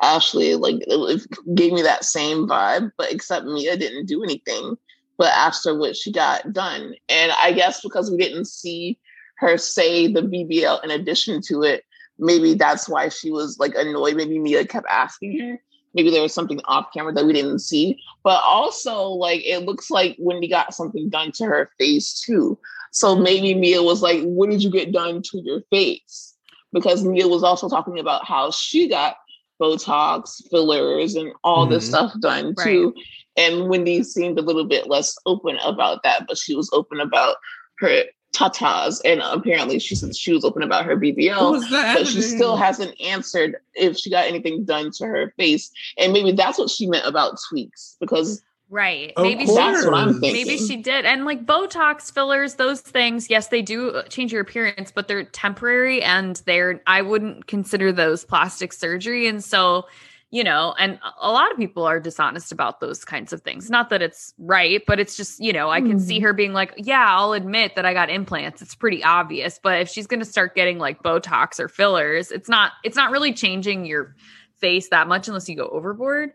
[0.00, 4.76] Ashley, like it, it gave me that same vibe, but except Mia didn't do anything.
[5.16, 6.94] But after what she got done.
[7.08, 8.98] And I guess because we didn't see
[9.38, 11.84] her say the BBL in addition to it,
[12.18, 14.14] maybe that's why she was like annoyed.
[14.14, 15.60] Maybe Mia kept asking her
[15.98, 17.98] maybe there was something off camera that we didn't see.
[18.22, 22.56] But also, like, it looks like Wendy got something done to her face too.
[22.92, 26.34] So maybe Mia was like, What did you get done to your face?
[26.72, 29.16] Because Mia was also talking about how she got
[29.60, 31.74] Botox, fillers, and all mm-hmm.
[31.74, 32.94] this stuff done too.
[33.36, 37.36] And Wendy seemed a little bit less open about that, but she was open about
[37.78, 42.56] her tatas, and apparently she said she was open about her BBL, but she still
[42.56, 46.86] hasn't answered if she got anything done to her face, and maybe that's what she
[46.86, 48.42] meant about tweaks because.
[48.70, 49.14] Right.
[49.16, 50.44] maybe that's what I'm thinking.
[50.44, 51.06] Maybe she did.
[51.06, 56.02] And like Botox fillers, those things, yes, they do change your appearance, but they're temporary
[56.02, 59.26] and they're I wouldn't consider those plastic surgery.
[59.26, 59.86] And so
[60.30, 63.70] you know, and a lot of people are dishonest about those kinds of things.
[63.70, 66.00] Not that it's right, but it's just, you know, I can mm.
[66.00, 66.24] see mm-hmm.
[66.24, 68.60] her being like, yeah, I'll admit that I got implants.
[68.60, 69.58] It's pretty obvious.
[69.62, 73.10] But if she's going to start getting like Botox or fillers, it's not, it's not
[73.10, 74.14] really changing your
[74.56, 76.32] face that much unless you go overboard.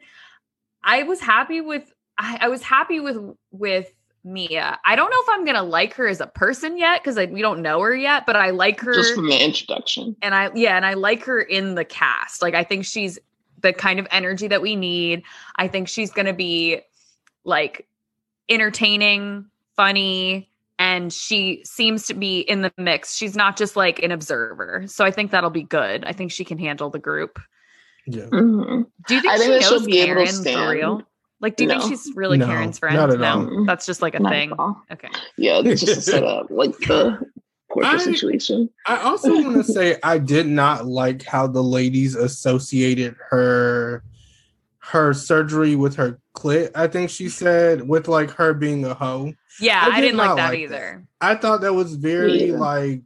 [0.84, 3.18] I was happy with, I, I was happy with,
[3.52, 3.92] with,
[4.26, 4.80] Mia.
[4.86, 7.62] I don't know if I'm gonna like her as a person yet because we don't
[7.62, 10.16] know her yet, but I like her just from the introduction.
[10.22, 12.42] And I yeah, and I like her in the cast.
[12.42, 13.20] Like I think she's
[13.64, 15.24] the kind of energy that we need.
[15.56, 16.82] I think she's going to be
[17.44, 17.88] like
[18.50, 19.46] entertaining,
[19.76, 23.16] funny, and she seems to be in the mix.
[23.16, 24.84] She's not just like an observer.
[24.88, 26.04] So I think that'll be good.
[26.06, 27.40] I think she can handle the group.
[28.06, 28.26] Yeah.
[28.26, 28.86] Mhm.
[29.08, 31.02] Do you think I think she that she'll knows be able to Karen for real?
[31.40, 31.80] Like, do you No.
[31.80, 32.96] think she's really No, Karen's friend?
[32.96, 33.66] not at no, all.
[33.66, 34.52] that's just like a Not thing.
[34.92, 35.10] Okay.
[35.38, 37.20] Yeah, it's just a setup, like the
[37.74, 38.70] corporate I- situation.
[38.86, 44.04] I also want to say I did not like how the ladies associated her
[44.80, 46.70] her surgery with her clit.
[46.76, 49.34] I think she said with like her being a hoe.
[49.60, 51.06] Yeah, I I, did didn't like that like either.
[51.22, 52.58] I thought that was very Yeah.
[52.58, 53.02] like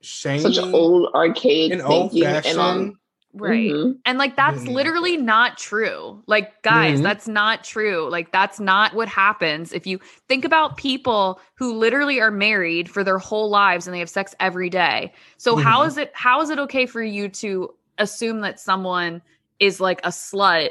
[0.00, 2.60] shaming Such an old archaic and old thinking, and um, fashioned.
[2.60, 2.98] on
[3.34, 3.70] Right.
[3.70, 3.98] Mhm.
[4.04, 6.22] And like that's Didn't literally not true.
[6.26, 7.02] Like guys, Mhm.
[7.02, 8.08] that's not true.
[8.10, 13.02] Like that's not what happens if you think about people who literally are married for
[13.02, 15.12] their whole lives and they have sex every day.
[15.38, 15.86] So how Mhm.
[15.86, 19.22] is it how is it okay for you to assume that someone
[19.60, 20.70] is like a slut?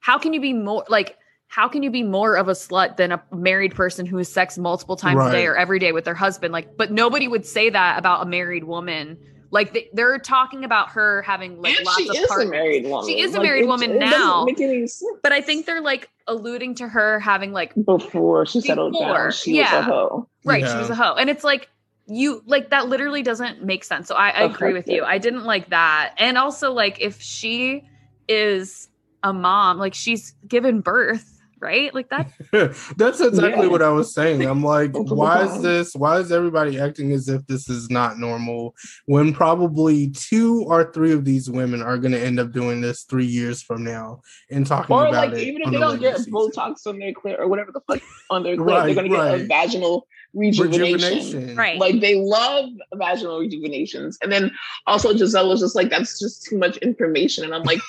[0.00, 3.10] How can you be more like how can you be more of a slut than
[3.12, 6.14] a married person who has sex multiple times a day or every day with their
[6.14, 6.52] husband?
[6.52, 9.16] Like, but nobody would say that about a married woman.
[9.50, 12.50] Like they, they're talking about her having like and lots she of is a partners.
[12.50, 13.08] married woman.
[13.08, 14.44] She is a Like, married it- woman it now.
[14.44, 15.04] Make any sense.
[15.22, 19.32] But I think they're like alluding to her having like before she settled Before, down,
[19.32, 19.78] she was yeah.
[19.78, 20.28] a hoe.
[20.44, 21.14] right, she was a hoe.
[21.14, 21.68] And it's like
[22.06, 24.08] you like that literally doesn't make sense.
[24.08, 25.04] So I, I agree with you.
[25.04, 26.14] I didn't like that.
[26.18, 27.88] And also like if she
[28.28, 28.88] is
[29.22, 31.92] a mom, like she's given birth, right?
[31.94, 32.30] Like that
[32.96, 33.70] That's exactly Yeah.
[33.72, 34.42] what I was saying.
[34.42, 35.94] I'm like, why is this?
[35.94, 38.74] Why is everybody acting as if this is not normal
[39.06, 43.02] when probably two or three of these women are going to end up doing this
[43.02, 45.46] three years from now and talking Or about like it?
[45.48, 46.32] even if they don't get later season.
[46.32, 49.40] Botox on their clit or whatever the fuck on their clit, Right, they're gonna get
[49.40, 50.92] a vaginal rejuvenation.
[50.92, 51.78] rejuvenation, Right.
[51.78, 54.18] Like they love vaginal rejuvenations.
[54.22, 54.50] And then
[54.86, 57.44] also Gizelle was just like, that's just too much information.
[57.44, 57.80] And I'm like,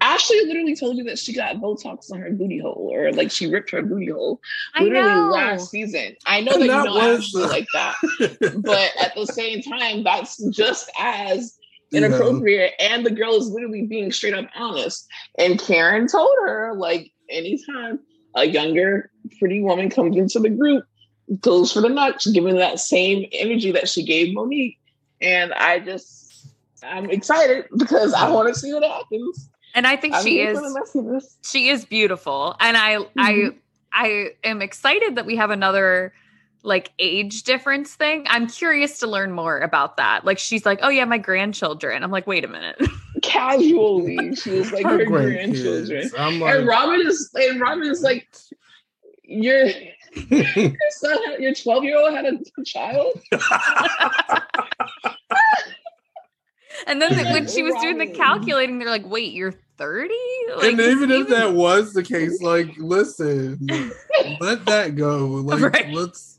[0.00, 3.46] Ashley literally told you that she got Botox on her booty hole or like she
[3.46, 4.40] ripped her booty hole
[4.74, 5.30] I literally know.
[5.30, 6.16] last season.
[6.26, 7.96] I know And that, that you know was Ashley like that.
[8.64, 11.56] But at the same time, that's just as
[11.90, 11.98] Yeah.
[11.98, 12.74] inappropriate.
[12.80, 15.06] And the girl is literally being straight up honest.
[15.38, 18.00] And Karen told her, like, anytime
[18.34, 20.84] a younger, pretty woman comes into the group,
[21.40, 24.78] goes for the nuts, giving that same energy that she gave Monique.
[25.20, 26.48] And I just,
[26.82, 29.49] I'm excited because I want to see what happens.
[29.74, 31.36] And I think I'm she here is for the messiness.
[31.44, 32.56] she is beautiful.
[32.60, 33.54] And I I Mhm.
[33.92, 36.12] I am excited that we have another
[36.62, 38.24] like age difference thing.
[38.28, 40.24] I'm curious to learn more about that.
[40.24, 42.76] Like she's like, "Oh yeah, my grandchildren." I'm like, "Wait a minute."
[43.22, 46.02] Casually, she was like her, grandchildren.
[46.08, 46.18] grandkids.
[46.18, 48.28] I'm And Robyn is, and Robyn is like,
[49.24, 49.66] your
[50.30, 53.12] your son, your 12 year old had a child.
[56.86, 60.14] And then when she was doing the calculating, they're like, "Wait, you're 30?"
[60.56, 63.58] Like, and even if even- that was the case, like, listen,
[64.40, 65.26] let that go.
[65.26, 65.88] Like, Right.
[65.92, 66.38] let's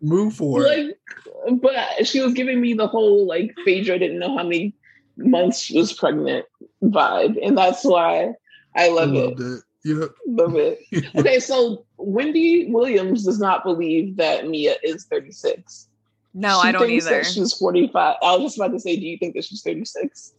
[0.00, 0.66] move forward.
[0.66, 4.74] like but she was giving me the whole like Phaedra didn't know how many
[5.16, 6.44] months she was pregnant
[6.82, 8.32] vibe and that's why
[8.74, 9.62] I I love it loved it.
[9.84, 10.10] Yep.
[10.26, 10.80] love it
[11.16, 15.88] okay so Wendy Williams does not believe that Mia is 36
[16.34, 17.16] no, She I don't thinks either.
[17.22, 20.32] that she's 45 I was just about to say do you think that she's 36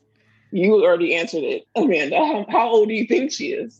[0.52, 3.80] you already answered it Amanda how, how old do you think she is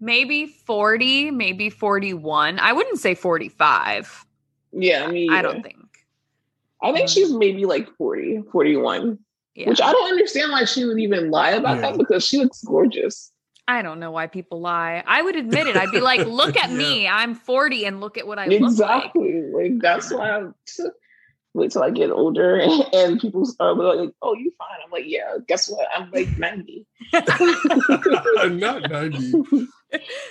[0.00, 2.58] Maybe 40, maybe 41.
[2.58, 4.26] I wouldn't say 45.
[4.72, 5.76] yeah me I don't think.
[6.82, 7.14] I think Mm.
[7.14, 9.18] she's maybe like 40 41
[9.54, 9.68] Yeah.
[9.68, 11.82] which I don't understand why she would even lie about Yeah.
[11.92, 13.31] that because she looks gorgeous.
[13.72, 15.02] I don't know why people lie.
[15.06, 15.76] I would admit it.
[15.76, 17.08] I'd be like, look at me.
[17.08, 18.70] I'm 40 and look at what I look like.
[18.70, 19.42] exactly.
[19.52, 20.54] Like that's why I'm
[21.54, 25.04] wait till I get older and, and people are like, "Oh, you fine." I'm like,
[25.06, 25.86] "Yeah." Guess what?
[25.94, 26.86] I'm like 90.
[28.38, 29.32] I'm Not 90.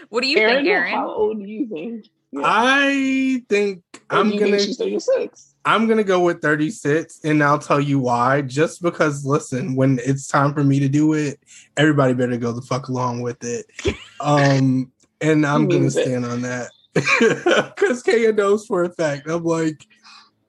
[0.09, 0.91] What do you Aaron, think, Aaron?
[0.93, 2.05] how old do you think?
[2.31, 2.41] Yeah.
[2.43, 5.50] I think Or I'm gonna think she's 36.
[5.63, 8.41] I'm gonna go with 36, and I'll tell you why.
[8.41, 11.39] Just because, listen, when it's time for me to do it,
[11.77, 13.65] everybody better go the fuck along with it.
[14.23, 16.69] Um, and I'm gonna stand on that
[17.75, 19.27] because Kaya knows for a fact.
[19.27, 19.83] I'm like,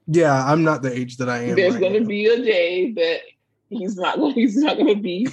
[0.06, 1.56] yeah, I'm not the age that I am.
[1.56, 2.06] There's right gonna now.
[2.06, 3.20] be a day that
[3.70, 5.26] he's not he's not gonna be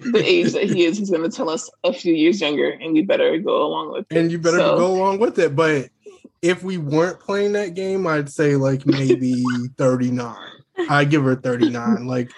[0.00, 0.98] the age that he is.
[0.98, 4.16] He's gonna tell us a few years younger, and we better go along with it.
[4.16, 5.56] and you better So, go along with it.
[5.56, 5.88] But
[6.42, 9.44] if we weren't playing that game, I'd say like maybe
[9.78, 10.36] 39.
[10.88, 12.30] I'd give her 39, like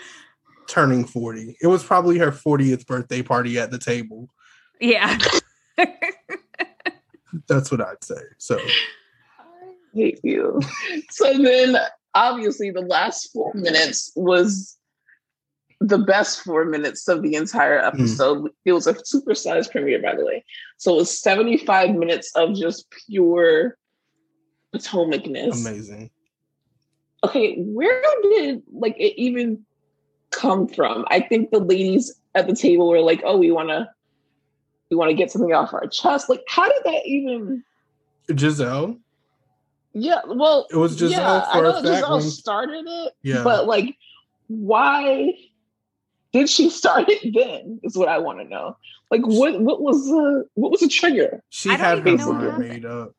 [0.68, 1.57] turning 40.
[1.61, 4.28] It was probably her 40th birthday party at the table.
[4.80, 5.18] Yeah.
[7.49, 8.20] That's what I'd say.
[8.39, 10.61] So I hate you.
[11.11, 11.76] so then,
[12.14, 14.76] obviously, the last four minutes was
[15.81, 17.87] the best four minutes of the entire Hmm.
[18.01, 18.51] episode.
[18.64, 20.45] It was a supersized premiere, by the way.
[20.79, 23.77] So it was 75 minutes of just pure
[24.74, 25.66] Potomacness.
[25.66, 26.11] amazing.
[27.24, 29.64] Okay, where did like it even
[30.31, 31.05] come from?
[31.11, 33.89] I think the ladies at the table were like, "Oh, we want to,
[34.91, 37.64] we want to get something off our chest." Like, how did that even?
[38.29, 38.99] Gizelle.
[39.95, 43.12] Yeah, well, It was Gizelle yeah, I for a know fact Gizelle when- started it,
[43.22, 43.43] Yeah.
[43.45, 43.97] but like,
[44.49, 45.33] why
[46.33, 47.81] did she start it then?
[47.83, 48.77] Is what I want to know.
[49.11, 51.43] Like, what what was the what was the trigger?
[51.51, 53.12] She had her even know what mind made up.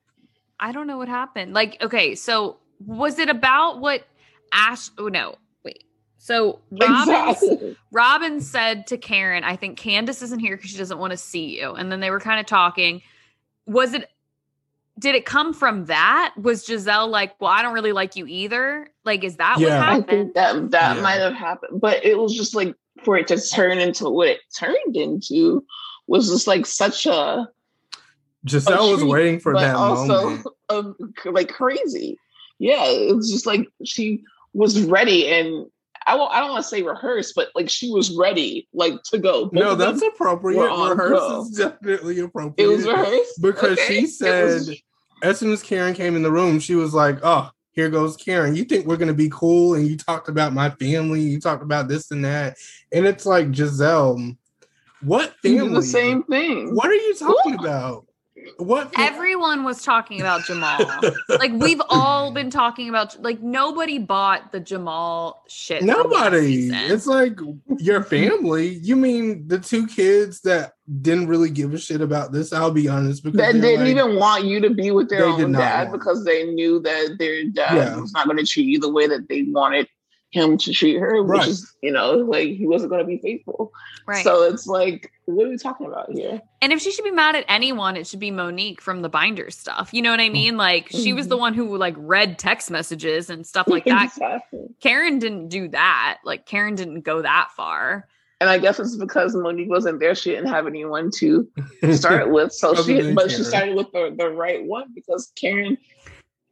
[0.59, 1.53] I don't know what happened.
[1.53, 4.03] Like, okay, so was it about what
[4.51, 4.89] Ash?
[4.97, 5.83] Oh no, wait.
[6.17, 7.77] So Robyn, Exactly.
[7.91, 11.57] Robyn said to Karen, "I think Candiace isn't here because she doesn't want to see
[11.59, 13.01] you." And then they were kind of talking.
[13.65, 14.09] Was it?
[14.99, 16.33] Did it come from that?
[16.41, 18.87] Was Gizelle like, "Well, I don't really like you either"?
[19.05, 19.67] Like, is that Yeah.
[19.67, 20.07] what I happened?
[20.07, 21.01] think that that Yeah.
[21.01, 22.73] might have happened, but it was just like
[23.03, 25.63] for it to turn into what it turned into
[26.07, 27.47] was just like such a
[28.47, 30.47] Gizelle was treat, waiting for but that also moment.
[30.69, 30.95] um,
[31.25, 32.17] like crazy.
[32.59, 34.23] Yeah, it was just like she
[34.53, 35.67] was ready, and
[36.07, 39.17] I won't, I don't want to say rehearse, but like she was ready, like to
[39.17, 39.45] go.
[39.45, 40.57] Both No, that's appropriate.
[40.57, 41.41] were on Rehearse go.
[41.41, 42.65] is definitely appropriate.
[42.65, 43.99] it was rehearsed because Okay.
[44.01, 44.81] she said was-
[45.21, 48.55] as soon as Karen came in the room, she was like, "Oh, here goes Karen.
[48.55, 51.21] You think we're gonna be cool?" And you talked about my family.
[51.21, 52.57] You talked about this and that,
[52.91, 54.37] and it's like Gizelle,
[55.01, 55.73] what family?
[55.73, 56.75] the same thing.
[56.75, 58.05] What are you talking about?
[58.57, 58.93] What?
[58.93, 60.79] fa- Everyone was talking about Jamal.
[61.29, 63.21] like we've all been talking about.
[63.21, 65.83] Like nobody bought the Jamal shit.
[65.83, 66.69] Nobody.
[66.69, 67.39] It's like
[67.79, 68.67] your family.
[68.67, 72.53] You mean the two kids that didn't really give a shit about this?
[72.53, 75.25] I'll be honest because that they're didn't like- even want you to be with their
[75.25, 77.99] own dad because they knew that their dad Yeah.
[77.99, 79.87] was not going to treat you the way that they wanted
[80.31, 81.47] him to treat her, which Right.
[81.47, 83.71] is, you know, like he wasn't going to be faithful.
[84.05, 84.23] right.
[84.23, 86.41] So it's like, what are we talking about here?
[86.61, 89.49] And if she should be mad at anyone, it should be Monique from the binder
[89.51, 89.93] stuff.
[89.93, 90.55] You know what I mean?
[90.57, 91.41] Like she was the mm-hmm.
[91.41, 94.03] one who like read text messages and stuff like that.
[94.17, 94.67] Exactly.
[94.81, 96.19] Karen didn't do that.
[96.23, 98.07] Like Karen didn't go that far.
[98.39, 100.13] And I guess it's because Monique wasn't there.
[100.13, 101.47] She didn't have anyone to
[101.91, 102.53] start with.
[102.53, 105.77] So she, than but she started with the, the right one because Karen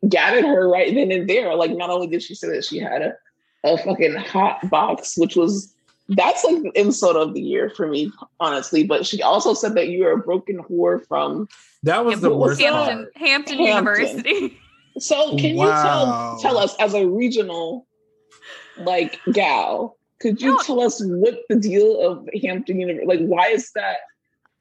[0.09, 1.53] gathered her right then and there.
[1.55, 3.13] Like, not only did she say that she had a,
[3.63, 5.75] a fucking hot box, which was
[6.09, 8.83] that's like the insult of the year for me, honestly.
[8.83, 11.47] But she also said that you're a broken whore from.
[11.83, 13.17] that was the worst Hampton, part.
[13.17, 13.65] Hampton, Hampton.
[13.65, 14.59] University.
[14.97, 15.65] So can Wow.
[15.65, 17.85] you tell tell us as a regional
[18.77, 19.97] like gal?
[20.21, 20.57] Could you No.
[20.63, 23.07] tell us what the deal of Hampton University?
[23.07, 23.97] Like, why is that?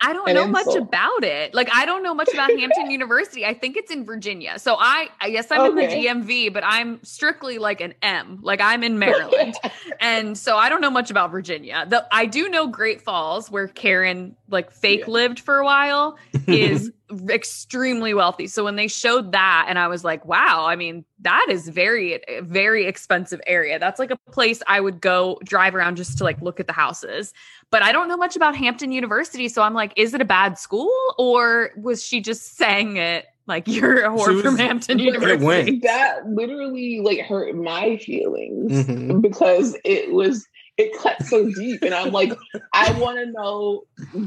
[0.01, 1.55] I don't know much about it.
[1.55, 3.47] Like I don't know much about Hampton University.
[3.47, 4.59] I think it's in Virginia.
[4.59, 6.11] So I I guess I'm Okay.
[6.11, 8.41] in the DMV, but I'm strictly like an M.
[8.43, 9.55] Like I'm in Maryland.
[10.01, 11.87] and so I don't know much about Virginia.
[11.89, 15.13] The I do know Great Falls where Karen like fake Yeah.
[15.13, 16.91] lived for a while is
[17.29, 18.47] extremely wealthy.
[18.47, 22.23] So when they showed that and I was like, wow, I mean, that is very
[22.43, 23.79] very expensive area.
[23.79, 26.73] That's like a place I would go drive around just to like look at the
[26.73, 27.33] houses.
[27.71, 30.59] But I don't know much about Hampton University, so I'm like, is it a bad
[30.59, 35.05] school or was she just saying it like you're a whore was- from Hampton It
[35.05, 35.45] University?
[35.45, 35.83] went.
[35.83, 39.21] that literally like hurt my feelings Mhm.
[39.21, 40.47] because it was
[40.77, 42.33] it cuts so deep and i'm like
[42.73, 43.85] i want to know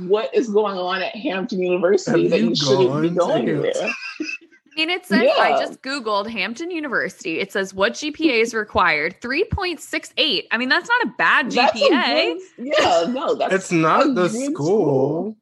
[0.08, 3.54] what is going on at hampton university Have that you you shouldn't be gone to
[3.54, 3.74] going there
[4.76, 5.41] I mean, it says yeah.
[5.41, 7.39] I just Googled Hampton University.
[7.39, 10.43] It says what GPA is required 3.68.
[10.52, 12.34] I mean, that's not a bad That's a GPA.
[12.58, 15.36] good- yeah no that's It's not a the good school.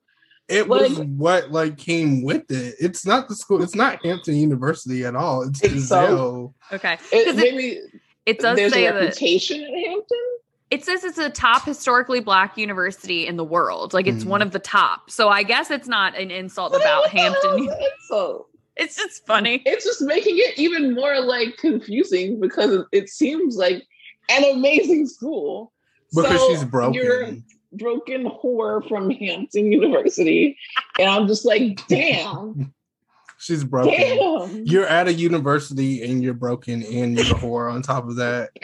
[0.47, 2.75] It was what like came with it.
[2.79, 3.61] It's not the school.
[3.61, 5.41] It's not Hampton University at all.
[5.41, 6.93] It's It's so- Okay.
[7.11, 7.79] it, 'Cause it- maybe
[8.25, 10.25] It does there's say a that reputation at hampton
[10.71, 13.93] it says it's a top historically black university in the world.
[13.93, 14.27] Like it's Mhm.
[14.29, 15.09] one of the top.
[15.11, 17.69] So I guess it's not an insult What about Hampton.
[18.01, 18.47] insult?
[18.77, 19.61] It's just funny.
[19.65, 23.81] it's just making it even more like confusing because it seems like
[24.29, 25.71] an amazing school
[26.13, 26.93] Because So she's broken.
[26.93, 27.37] You're a
[27.71, 30.57] broken whore from Hampton University,
[30.99, 32.73] and I'm just like, damn,
[33.39, 33.91] She's broken.
[33.93, 34.65] damn.
[34.65, 38.49] You're at a university and you're broken and you're a whore on top of that.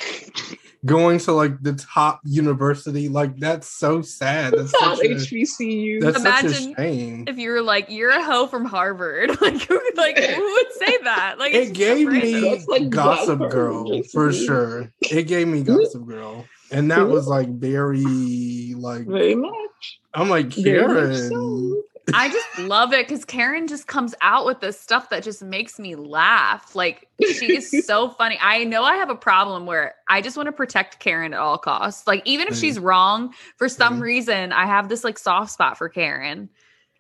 [0.84, 4.54] Going to like the top university, like that's so sad.
[4.54, 6.02] That's Top such a, HBCU.
[6.02, 7.26] that's such Imagine a shame.
[7.28, 10.74] If you were like, you're a hoe from Harvard, like who would like who would
[10.74, 11.38] say that?
[11.38, 14.92] Like It gave me That's like Gossip Black Girl for sure.
[15.02, 15.78] It gave me mm-hmm.
[15.78, 17.12] Gossip Girl, and that mm-hmm.
[17.12, 20.00] was like very like Very much.
[20.16, 21.84] I'm like Very much Karen.
[22.14, 25.80] I just love it because Karen just comes out with this stuff that just makes
[25.80, 26.76] me laugh.
[26.76, 28.38] Like she is so funny.
[28.42, 31.58] I know I have a problem where I just want to protect Karen at all
[31.58, 32.08] costs.
[32.08, 32.60] Like even if Mm.
[32.62, 34.02] she's wrong, for some Mm.
[34.02, 36.50] reason, I have this like soft spot for Karen.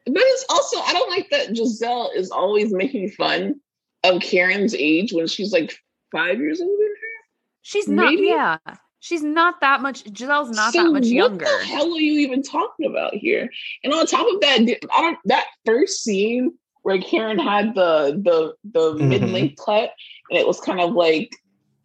[0.05, 3.59] But it's also, I don't like that Gizelle is always making fun
[4.03, 5.77] of Karen's age when she's like
[6.11, 7.25] five years older than her.
[7.61, 8.13] She's not.
[8.13, 8.27] Maybe.
[8.27, 8.57] Yeah,
[9.01, 10.03] She's not that much.
[10.05, 11.45] Gizelle's not So that much what younger.
[11.45, 13.49] What the hell are you even talking about here?
[13.83, 14.59] And on top of that,
[14.95, 19.07] I don't that first scene where Karen had the the the Mhm.
[19.09, 19.91] mid length cut
[20.29, 21.35] and it was kind of like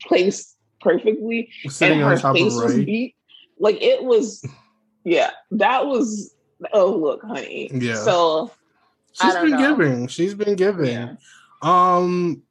[0.03, 3.15] placed perfectly Sitting and on her top face of was beat.
[3.59, 4.45] Like it was,
[5.05, 6.35] yeah, that was.
[6.75, 7.71] Oh look, honey.
[7.73, 7.95] Yeah.
[7.97, 8.51] So
[9.21, 9.77] I She's don't been know.
[9.77, 10.07] giving.
[10.09, 10.87] She's been giving.
[10.93, 11.15] yeah.
[11.63, 12.43] Um,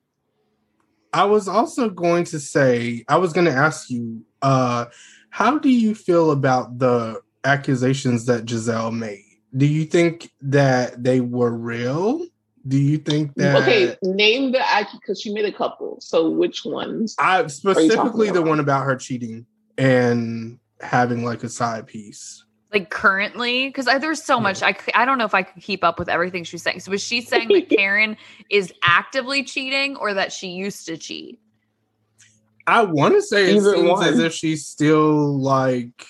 [1.15, 4.87] I was also going to say, I was going to ask you, uh,
[5.29, 9.23] how do you feel about the accusations that Gizelle made?
[9.55, 12.25] Do you think that they were real?
[12.67, 16.01] Do you think that okay, name the because she made a couple.
[16.01, 17.15] So which ones?
[17.17, 19.45] I specifically the one about her cheating
[19.77, 22.43] and having like a side piece?
[22.73, 24.41] Like currently because there's so Yeah.
[24.43, 27.01] much I don't know if i could keep up with everything she's saying so was
[27.03, 28.17] she saying that karen
[28.49, 31.39] is actively cheating or that she used to cheat
[32.67, 36.05] I want to say it Either seems as if she's still like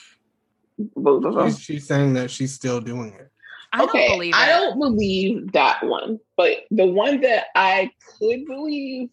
[0.96, 1.50] Both of them.
[1.50, 3.30] she's, she's saying that she's still doing it.
[3.74, 8.46] i okay, don't believe I don't believe that one, but the one that I could
[8.46, 9.10] believe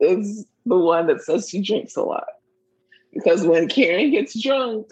[0.00, 2.24] is the one that says she drinks a lot.
[3.12, 4.86] Because when Karen gets drunk,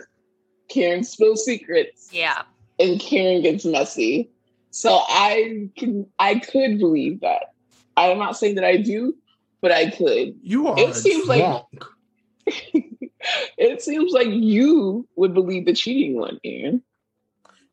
[0.69, 2.43] Karen spills secrets yeah
[2.79, 4.31] and Karen gets messy.
[4.71, 7.55] So I can I could believe that.
[7.97, 9.15] I'm not saying that I do,
[9.63, 10.35] but I could.
[10.43, 11.63] You are It seems like-
[13.59, 16.83] it seems like you would believe the cheating one, Aaron.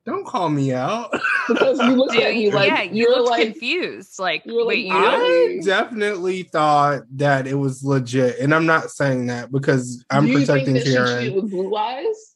[0.06, 1.12] Don't call me out.
[1.48, 4.68] Because you look at me you- like yeah you you're like confused like you're like,
[4.68, 5.62] wait you I- I Really?
[5.62, 10.40] definitely thought that it was legit, and I'm not saying that because I'm Do you
[10.40, 11.20] protecting think that She Karen.
[11.24, 12.33] cheated with blue eyes?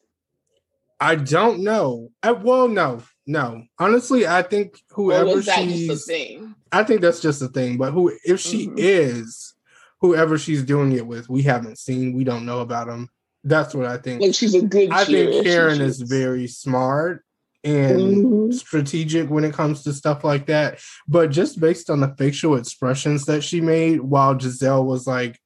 [1.00, 2.10] I don't know.
[2.22, 3.64] I, well, no, no.
[3.78, 6.40] Honestly, I think whoever was that just a she's?
[6.72, 7.76] I think that's just a thing.
[7.76, 8.74] But who, if she Mhm.
[8.78, 9.54] is,
[10.00, 12.14] whoever she's doing it with, we haven't seen.
[12.14, 13.08] We don't know about them.
[13.44, 14.20] That's what I think.
[14.22, 14.90] Like she's a good.
[14.90, 17.24] I think Karen is very smart
[17.62, 18.54] and Mhm.
[18.54, 20.80] strategic when it comes to stuff like that.
[21.06, 25.38] But just based on the facial expressions that she made while Gizelle was like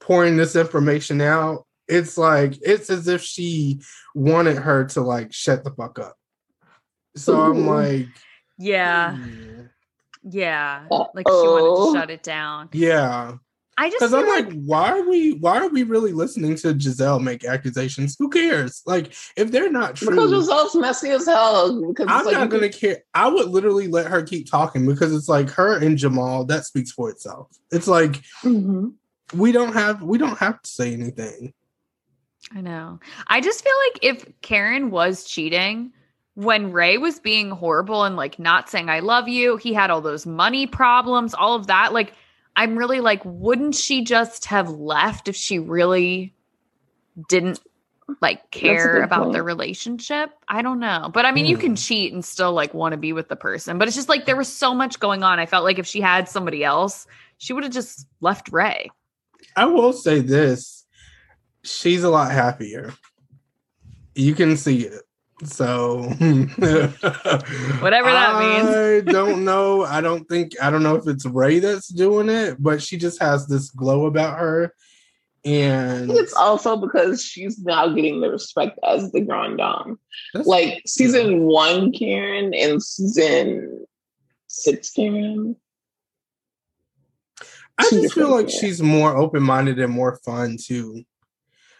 [0.00, 3.80] pouring this information out, it's like it's as if she
[4.14, 6.16] wanted her to like shut the fuck up.
[7.16, 8.08] So I'm like,
[8.58, 9.62] yeah yeah.
[10.22, 13.34] yeah like she wanted to shut it down Yeah.
[13.76, 16.74] i just Because I'm like, like, why are we why are we really listening to
[16.74, 18.16] Gizelle make accusations?
[18.18, 18.82] Who cares?
[18.86, 20.10] Like, if they're not true.
[20.10, 21.82] Because Gizelle's messy as hell.
[21.88, 22.98] Because I'm like not gonna could- care.
[23.12, 26.44] I would literally let her keep talking because it's like her and Jamal.
[26.46, 27.48] That speaks for itself.
[27.72, 28.94] It's like Mhm.
[29.34, 31.52] we don't have we don't have to say anything.
[32.52, 33.00] I know.
[33.26, 35.92] I just feel like if Karen was cheating,
[36.34, 40.00] when Ray was being horrible and like not saying I love you, he had all
[40.00, 41.92] those money problems, all of that.
[41.92, 42.12] Like,
[42.56, 46.34] I'm really like, wouldn't she just have left if she really
[47.28, 47.60] didn't
[48.20, 50.30] like care good about the relationship?
[50.48, 51.10] I don't know.
[51.12, 51.76] But I mean, you can Hmm.
[51.76, 53.78] cheat and still like want to be with the person.
[53.78, 55.38] But it's just like there was so much going on.
[55.38, 57.06] I felt like if she had somebody else,
[57.38, 58.90] she would have just left Ray.
[59.56, 60.73] I will say this:
[61.64, 62.92] she's a lot happier.
[64.14, 65.02] You can see it.
[65.42, 68.68] So Whatever that means.
[68.68, 69.82] I don't know.
[69.82, 73.20] I don't think I don't know if it's Ray that's doing it, but she just
[73.20, 74.72] has this glow about her.
[75.44, 79.98] And it's also because she's now getting the respect as the Grand Dame.
[80.34, 83.84] Like season one, Karen, and season
[84.46, 85.56] six, Karen.
[87.76, 88.58] I just feel like things.
[88.58, 91.04] she's more open minded and more fun too.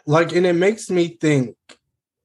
[0.07, 1.57] Like, and it makes me think: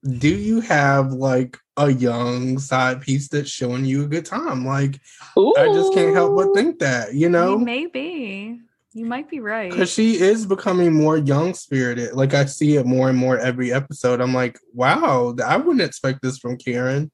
[0.04, 4.66] Do you have like a young side piece that's showing you a good time?
[4.66, 5.00] Like,
[5.38, 8.60] I just can't help but think that, you know, maybe.
[8.94, 9.70] You might be right.
[9.70, 12.14] because she is becoming more young spirited.
[12.14, 14.20] Like, I see it more and more every episode.
[14.20, 17.12] I'm like, wow, I wouldn't expect this from Karen.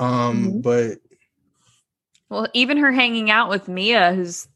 [0.00, 0.62] Um, Mhm.
[0.62, 0.98] but
[2.28, 4.48] Well, even her hanging out with Mia, who's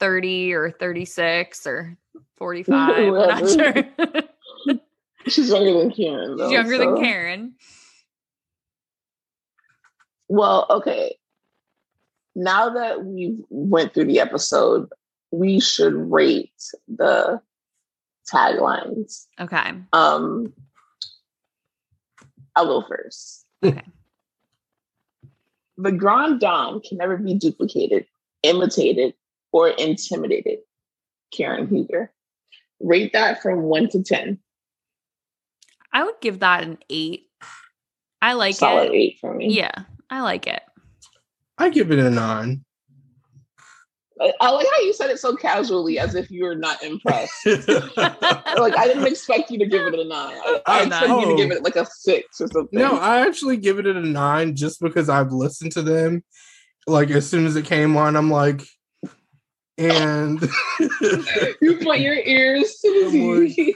[0.00, 1.96] 30 or 36 or
[2.36, 3.74] 45, I'm not sure.
[5.28, 6.36] She's younger than Karen.
[6.36, 7.54] Though, She's younger so- than Karen.
[10.28, 11.16] Well, okay.
[12.34, 14.88] Now that we went through the episode,
[15.30, 16.52] we should rate
[16.88, 17.40] the
[18.32, 19.26] taglines.
[19.38, 19.72] Okay.
[19.92, 20.54] Um,
[22.56, 23.44] I'll go first.
[23.62, 23.82] Okay.
[25.76, 28.06] The Grand Dame can never be duplicated,
[28.42, 29.14] imitated,
[29.52, 30.60] or intimidated.
[31.32, 32.12] Karen Huger.
[32.80, 34.38] Rate that from one to ten.
[35.92, 37.28] I would give that an eight.
[38.20, 38.94] I like Solid it.
[38.94, 39.52] eight for me.
[39.52, 39.72] Yeah,
[40.10, 40.62] I like it.
[41.58, 42.64] I give it a nine.
[44.40, 47.44] I like how you said it so casually, as if you were not impressed.
[47.46, 50.36] like I didn't expect you to give it a nine.
[50.44, 52.78] I, I expect you to give it like a six or something.
[52.78, 56.22] No, I actually give it a nine just because I've listened to them.
[56.86, 58.62] Like as soon as it came on, I'm like,
[59.78, 60.40] and
[61.60, 63.74] you put your ears to the TV.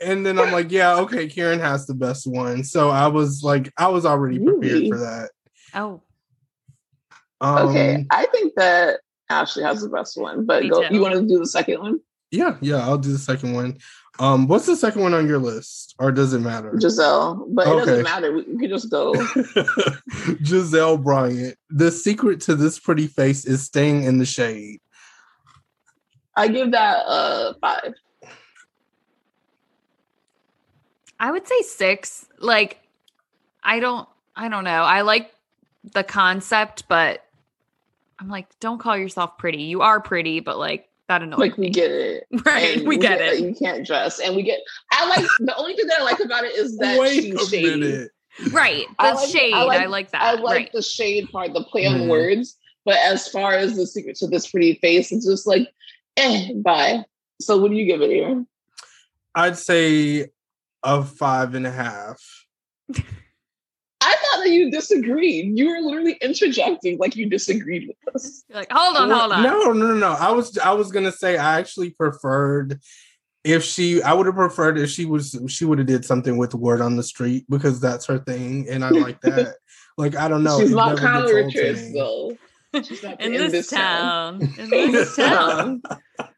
[0.00, 2.64] And then I'm like, yeah, okay, Karen has the best one.
[2.64, 4.90] So I was like, I was already prepared really?
[4.90, 5.30] for that.
[5.74, 6.02] Oh.
[7.42, 11.26] Um, okay, I think that Ashley has the best one, but go, you want to
[11.26, 12.00] do the second one?
[12.30, 13.78] Yeah, yeah, I'll do the second one.
[14.18, 16.72] Um, what's the second one on your list, or does it matter?
[16.72, 17.82] Gizelle, but okay.
[17.82, 18.32] it doesn't matter.
[18.32, 19.12] We, we can just go.
[20.42, 21.56] Gizelle Bryant.
[21.70, 24.80] The secret to this pretty face is staying in the shade.
[26.36, 27.94] I give that a five.
[31.20, 32.26] I would say six.
[32.38, 32.80] Like,
[33.62, 34.82] I don't, I don't know.
[34.82, 35.32] I like
[35.92, 37.24] the concept, but
[38.18, 39.62] I'm like, don't call yourself pretty.
[39.62, 41.66] You are pretty, but like that annoys like me.
[41.66, 42.78] we get it, right?
[42.78, 43.40] We, we get, get, it.
[43.40, 44.60] You can't dress, and we get.
[44.92, 48.06] I like the only thing that I like about it is that Wait she's shady.
[48.52, 49.52] Right, the I like, shade.
[49.52, 50.22] I like, I like, that.
[50.22, 50.72] I like right.
[50.72, 52.08] the shade part, the play on mm.
[52.08, 52.56] words.
[52.86, 55.68] But as far as the secret to this pretty face, it's just like,
[56.16, 57.04] eh, bye.
[57.40, 58.44] So what do you give it here?
[59.34, 60.30] I'd say
[60.82, 62.20] a five and a half.
[64.02, 65.58] I thought that you disagreed.
[65.58, 68.44] You were literally interjecting like you disagreed with us.
[68.48, 69.42] You're like, hold on, hold on.
[69.42, 70.12] No, no, no, no.
[70.12, 72.80] I was I was gonna say I actually preferred
[73.44, 76.50] if she I would have preferred if she was she would have did something with
[76.50, 79.56] the word on the street because that's her thing and I like that.
[79.98, 80.60] like I don't know.
[80.60, 82.36] She's not Kyle Richards though.
[82.84, 84.40] She's not in, this, this town.
[84.40, 84.54] town.
[84.58, 85.82] In this town.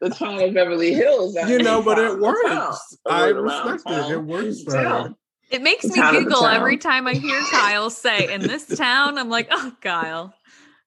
[0.01, 1.35] the town of Beverly Hills.
[1.47, 2.97] You know, but it works.
[3.07, 4.11] I respect it.
[4.13, 5.15] It works for her.
[5.51, 9.47] It makes me giggle every time I hear Kyle say, "In this town," I'm like,
[9.51, 10.33] "Oh, Kyle."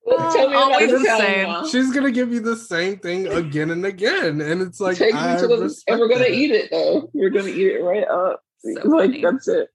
[0.09, 1.69] Tell me always the same.
[1.69, 5.37] She's gonna give you the same thing again and again, and it's like Take I
[5.37, 6.33] to the, and we're gonna that.
[6.33, 7.11] eat it though.
[7.13, 8.43] We're gonna eat it right up.
[8.59, 9.23] So like funny.
[9.23, 9.69] that's it.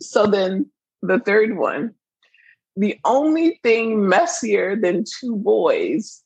[0.00, 0.70] So then
[1.02, 1.94] the third one,
[2.78, 6.22] the only thing messier than two boys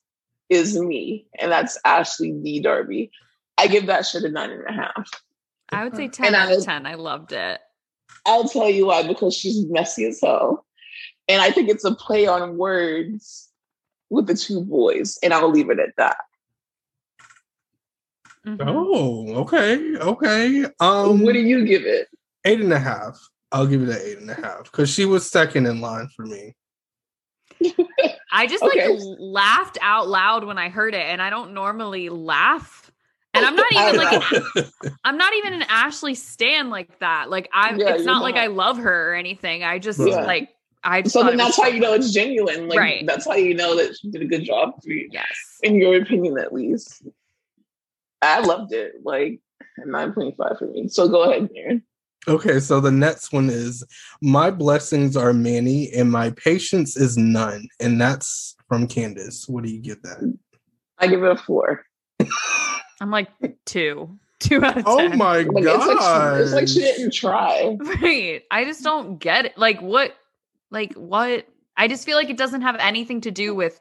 [0.48, 2.60] is me, and that's Ashley D.
[2.60, 3.10] Darby.
[3.58, 5.10] I give that shit a nine and a half.
[5.70, 6.86] I would say ten out of ten.
[6.86, 7.60] I loved it.
[8.26, 10.66] I'll tell you why, because she's messy as hell.
[11.28, 13.48] And I think it's a play on words
[14.10, 16.18] with the two boys, and I'll leave it at that.
[18.46, 18.68] Mm-hmm.
[18.68, 19.96] Oh, okay.
[19.96, 20.66] Okay.
[20.80, 22.08] Um what do you give it?
[22.44, 23.18] Eight and a half.
[23.52, 26.24] I'll give it an eight and a half because she was second in line for
[26.24, 26.56] me.
[28.32, 28.88] I just okay.
[28.88, 32.82] like laughed out loud when I heard it, and I don't normally laugh
[33.34, 37.30] and I'm not even like an, I'm not even an Ashley Stan like that.
[37.30, 39.64] Like I'm yeah, it's not, not, like I love her or anything.
[39.64, 40.22] I just yeah.
[40.22, 40.50] like
[40.84, 42.68] I so then that's how you know it's genuine.
[42.68, 43.06] Like right.
[43.06, 45.26] that's how you know that she did a good job Yes.
[45.62, 47.02] In your opinion at least.
[48.20, 48.94] I loved it.
[49.02, 49.40] Like
[49.84, 50.88] 9.5 for me.
[50.88, 51.82] So go ahead, Aaron.
[52.28, 53.84] Okay, so the next one is
[54.20, 57.66] my blessings are many and my patience is none.
[57.80, 59.48] And that's from Candiace.
[59.48, 60.38] What do you give that?
[60.98, 61.84] I give it a four.
[63.00, 63.28] I'm like
[63.64, 64.18] two.
[64.38, 65.12] Two out of oh ten.
[65.12, 66.40] Oh my like, god!
[66.40, 67.76] It's like, it's like she didn't try.
[67.78, 68.42] Right.
[68.50, 69.58] I just don't get it.
[69.58, 70.16] Like what?
[70.70, 71.46] Like what?
[71.76, 73.80] I just feel like it doesn't have anything to do with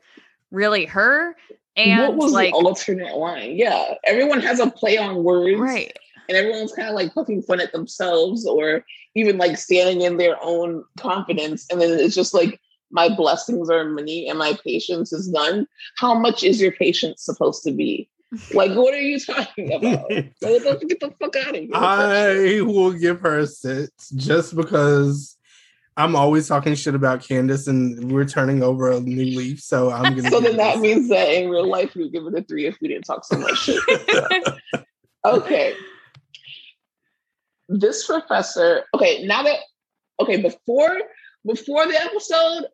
[0.52, 1.36] really her.
[1.76, 3.56] And what was like the alternate line?
[3.56, 5.96] Yeah, everyone has a play on words, right?
[6.30, 10.38] And everyone's kind of like poking fun at themselves, or even like standing in their
[10.42, 11.68] own confidence.
[11.72, 12.60] And then it's just like
[12.92, 15.68] my blessings are many and my patience is none.
[15.98, 18.10] How much is your patience supposed to be?
[18.54, 20.08] Like, what are you talking about?
[20.10, 21.70] get the fuck out of here.
[21.74, 25.38] I will give her a six just because
[25.98, 29.60] I'm always talking shit about Candiace and we're turning over a new leaf.
[29.60, 32.34] So I'm gonna So then that means that in real life we would give it
[32.34, 33.84] a three if we didn't talk so much shit.
[35.26, 35.76] okay.
[37.80, 39.60] This professor, okay, now that
[40.20, 40.98] okay, before
[41.46, 42.66] before the episode,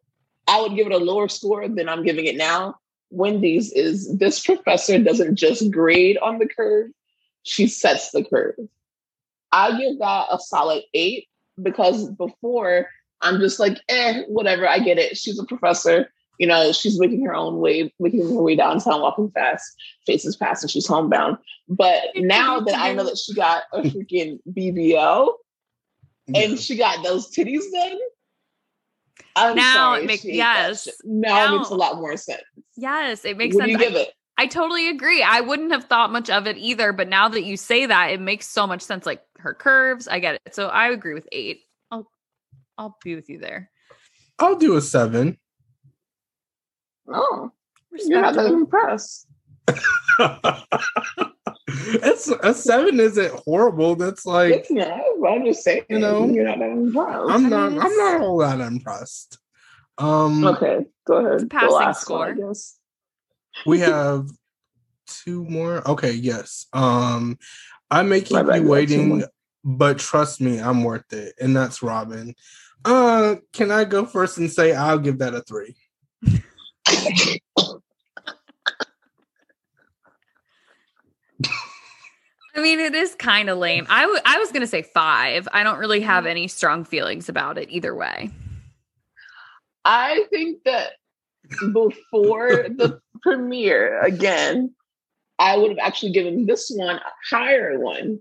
[0.48, 2.78] I would give it a lower score than I'm giving it now
[3.10, 6.92] Wendy's is this professor doesn't just grade on the curve,
[7.44, 8.56] she sets the curve.
[9.52, 11.28] I give that a solid eight
[11.62, 12.90] because before
[13.22, 15.18] I'm just like, eh, whatever, I get it.
[15.18, 16.12] She's a professor.
[16.38, 20.64] You know, she's making her own way, making her way downtown, walking fast, faces past,
[20.64, 21.38] and she's homebound.
[21.68, 25.34] But now that I know that she got a freaking BBL
[26.36, 27.98] and she got those titties done,
[29.36, 30.88] I'm now sorry, it makes yes.
[31.04, 32.42] Now, now, it makes a lot more sense.
[32.76, 33.78] Yes, it makes what sense.
[33.78, 34.14] Do you give I, it?
[34.40, 35.24] I totally agree.
[35.24, 38.22] I wouldn't have thought much of it either, but now that you say that, it
[38.22, 39.06] makes so much sense.
[39.06, 40.54] Like her curves, I get it.
[40.54, 41.62] So I agree with eight.
[41.90, 42.10] I'll
[42.78, 43.72] I'll be with you there.
[44.40, 45.38] I'll do a seven.
[47.08, 47.52] Oh.
[47.92, 49.28] You're not that impressed.
[51.68, 53.96] it's a seven isn't horrible.
[53.96, 55.02] That's like It's not.
[55.28, 55.84] I'm just saying.
[55.90, 57.30] You know, you're not that impressed.
[57.30, 59.38] I'm not I'm not all that impressed.
[59.98, 61.34] Um okay, go ahead.
[61.34, 62.20] It's a The passing last score.
[62.20, 62.78] one, I guess.
[63.66, 64.28] we have
[65.08, 65.88] two more.
[65.90, 66.68] Okay, yes.
[66.74, 67.38] Um
[67.90, 69.24] I may keep My you we waiting,
[69.64, 71.34] but trust me, I'm worth it.
[71.40, 72.36] And that's Robyn.
[72.86, 75.76] Uh can I go first and say I'll give that a three?
[82.56, 83.86] I mean, it is kind of lame.
[83.90, 85.48] I w- I was gonna say five.
[85.52, 86.32] I don't really have mm-hmm.
[86.32, 88.32] any strong feelings about it either way.
[89.86, 90.94] I think that
[91.72, 94.74] before the premiere, again,
[95.40, 98.20] I would have actually given this one a higher one.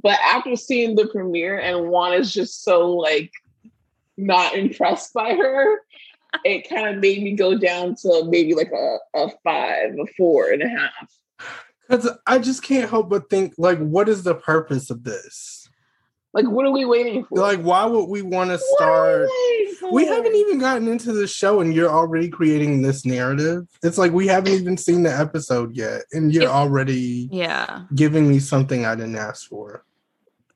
[0.00, 3.32] But after seeing the premiere and Juan is just so like
[4.16, 5.78] not impressed by her,
[6.44, 10.50] it kind of made me go down to maybe like a, a five, a four
[10.50, 11.12] and a half.
[11.88, 15.68] Because I just can't help but think, like, what is the purpose of this?
[16.34, 17.38] Like, what are we waiting for?
[17.38, 19.28] Like, why would we want to start?
[19.92, 20.06] we?
[20.06, 23.66] Haven't even gotten into the show, and you're already creating this narrative.
[23.82, 27.82] It's like we haven't even seen the episode yet, and you're It- already Yeah.
[27.94, 29.84] giving me something I didn't ask for.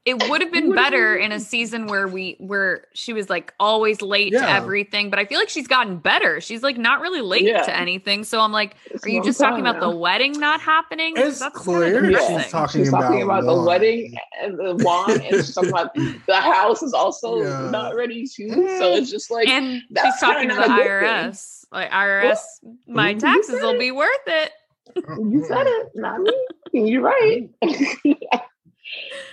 [0.07, 3.53] It would have been better you in a season where we where she was like
[3.59, 6.41] always late to everything, but I feel like she's gotten better.
[6.41, 7.63] She's like not really late Yeah.
[7.63, 8.23] to anything.
[8.23, 11.41] So I'm like, That's are you just talking telling about the wedding not happening It's
[11.41, 12.43] that's clear kinda Yeah.
[12.43, 15.93] she's talking she's talking about about the wedding and the wine, and she's talking about
[15.95, 17.71] the house is also Yeah.
[17.71, 18.49] not ready too.
[18.79, 19.11] So it's mm.
[19.11, 20.87] just like and she's talking to the not thing.
[20.87, 21.65] IRS.
[21.73, 22.39] Like IRS,
[22.87, 24.53] my taxes will be worth it.
[24.95, 26.33] You said it, not me.
[26.73, 27.51] You're right.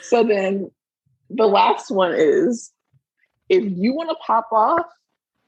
[0.02, 0.72] so then
[1.30, 2.72] the last one is
[3.50, 4.86] if you want to pop off,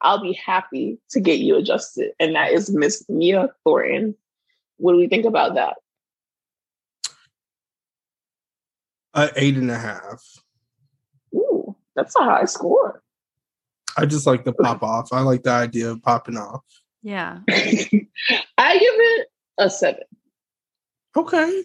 [0.01, 2.11] I'll be happy to get you adjusted.
[2.19, 4.15] And that is Miss Mia Thornton.
[4.77, 5.75] What do we think about that?
[9.13, 10.21] Uh, eight and a half.
[11.33, 13.01] Ooh, that's a high score.
[13.97, 15.13] I just like the pop off.
[15.13, 16.63] I like the idea of popping off.
[17.01, 17.39] Yeah.
[17.47, 19.27] I give it
[19.57, 20.03] a seven.
[21.15, 21.63] Okay.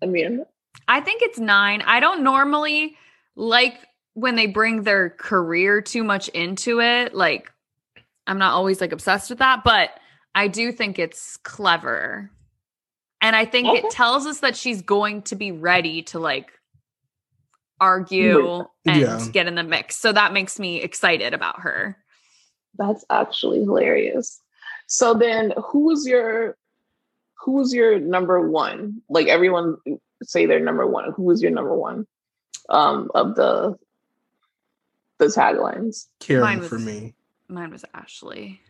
[0.00, 0.46] Amanda.
[0.88, 1.82] I think it's nine.
[1.82, 2.96] I don't normally
[3.36, 3.78] like
[4.14, 7.14] when they bring their career too much into it.
[7.14, 7.50] Like,
[8.26, 9.90] I'm not always like obsessed with that, but
[10.34, 12.30] I do think it's clever.
[13.20, 13.78] And I think Okay.
[13.78, 16.52] it tells us that she's going to be ready to like
[17.80, 19.24] argue and Yeah.
[19.32, 19.96] get in the mix.
[19.96, 21.96] So that makes me excited about her.
[22.78, 24.40] That's actually hilarious.
[24.86, 26.56] So then who was your
[27.44, 29.02] who was your number one?
[29.08, 29.76] Like everyone
[30.24, 31.12] say their number one.
[31.16, 32.06] Who was your number one
[32.68, 33.76] um of the
[35.18, 36.06] the taglines?
[36.20, 37.14] Karen Mine was- for me.
[37.48, 38.60] Mine was Ashley.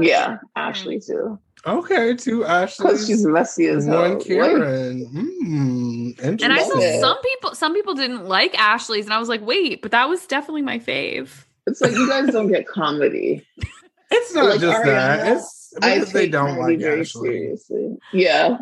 [0.00, 1.38] Yeah, Ashley too.
[1.66, 2.98] Okay, two Because Ashley.
[3.06, 4.02] she's messy as hell.
[4.02, 6.14] One Like, Karen.
[6.16, 6.42] Mm.
[6.42, 7.00] And I saw Love it.
[7.00, 10.24] some people some people didn't like Ashley's and I was like, "Wait, but that was
[10.26, 13.46] definitely my fave." it's like you guys don't get comedy.
[14.10, 15.20] It's not Like just that.
[15.20, 17.28] Ariana, It's I they don't like very Ashley.
[17.28, 17.96] seriously.
[18.14, 18.56] Yeah,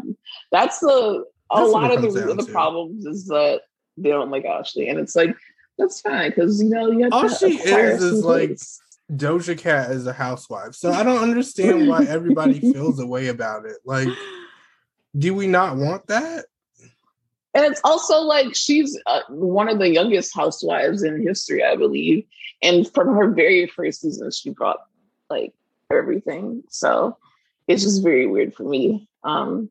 [0.50, 3.62] that's the a lot of the the problems is that
[3.96, 5.36] they don't like Ashley, and it's like
[5.78, 8.58] that's fine because you know you have All she is is like-.
[9.12, 10.74] Doja Cat is a housewife.
[10.74, 13.76] So I don't understand why everybody feels a way about it.
[13.84, 14.08] Like,
[15.16, 16.46] do we not want that?
[17.56, 22.26] and it's also like she's uh, one of the youngest housewives in history, I believe,
[22.62, 24.80] and from her very first season, she brought
[25.30, 25.54] like
[25.90, 26.64] everything.
[26.68, 27.16] So
[27.66, 29.70] it's just very weird for me um,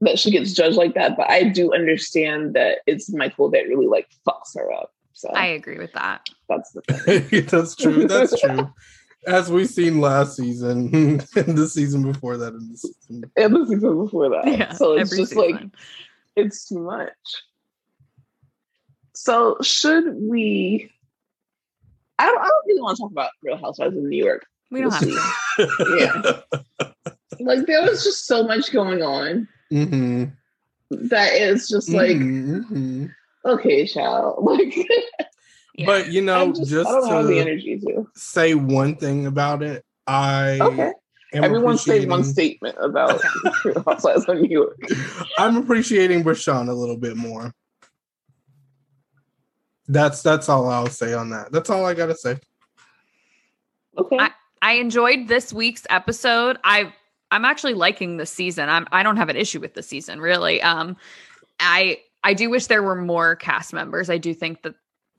[0.00, 1.16] that she gets judged like that.
[1.16, 4.92] But I do understand that it's Michael that really like fucks her up.
[5.12, 6.28] So I agree with that.
[6.48, 6.80] that's the
[7.28, 7.46] thing.
[7.46, 8.08] That's true.
[8.08, 8.72] That's true.
[9.26, 10.88] As we've seen last season,
[11.36, 13.30] and the season before that, and this season.
[13.36, 14.46] And the season before that.
[14.46, 14.72] Yeah.
[14.72, 15.56] so it's every just like
[16.36, 17.10] it's too much.
[19.14, 20.90] So should we?
[22.18, 22.38] I don't.
[22.38, 24.46] I don't really want to talk about Real Housewives of New York.
[24.70, 25.96] we don't have to.
[25.98, 26.86] Yeah.
[27.40, 30.24] Like there was just so much going on hmm
[30.90, 33.06] that it's just like hmm
[33.44, 34.38] okay, child.
[34.44, 34.74] Like
[35.76, 35.86] Yeah.
[35.86, 38.06] But you know, I'm just, just I don't have the to energy to.
[38.14, 40.92] say one thing about it, I Okay,
[41.32, 43.22] am everyone say one appreciating- statement about
[43.86, 44.76] Housewives of New York.
[45.38, 47.52] I'm appreciating Brashawn a little bit more.
[49.88, 51.50] That's that's all I'll say on that.
[51.52, 52.36] That's all I gotta say.
[53.96, 54.32] Okay, I-
[54.62, 56.58] I enjoyed this week's episode.
[56.64, 56.92] I
[57.30, 58.68] I'm actually liking the season.
[58.68, 60.62] I'm I don't have an issue with the season really.
[60.62, 60.96] Um
[61.58, 64.10] I I do wish there were more cast members.
[64.10, 64.74] I do think that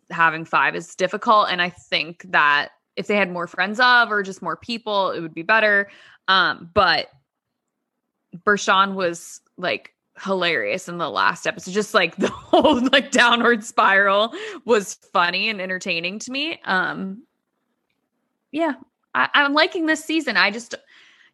[0.09, 4.21] having 5 is difficult and I think that if they had more friends of or
[4.21, 5.89] just more people, it would be better.
[6.27, 7.07] Um, but
[8.45, 11.71] Bershawn was like hilarious in the last episode.
[11.71, 14.33] Just like the whole like downward spiral
[14.65, 16.59] was funny and entertaining to me.
[16.65, 17.23] Um,
[18.51, 18.73] yeah,
[19.13, 20.37] I, I'm liking this season.
[20.37, 20.75] I just,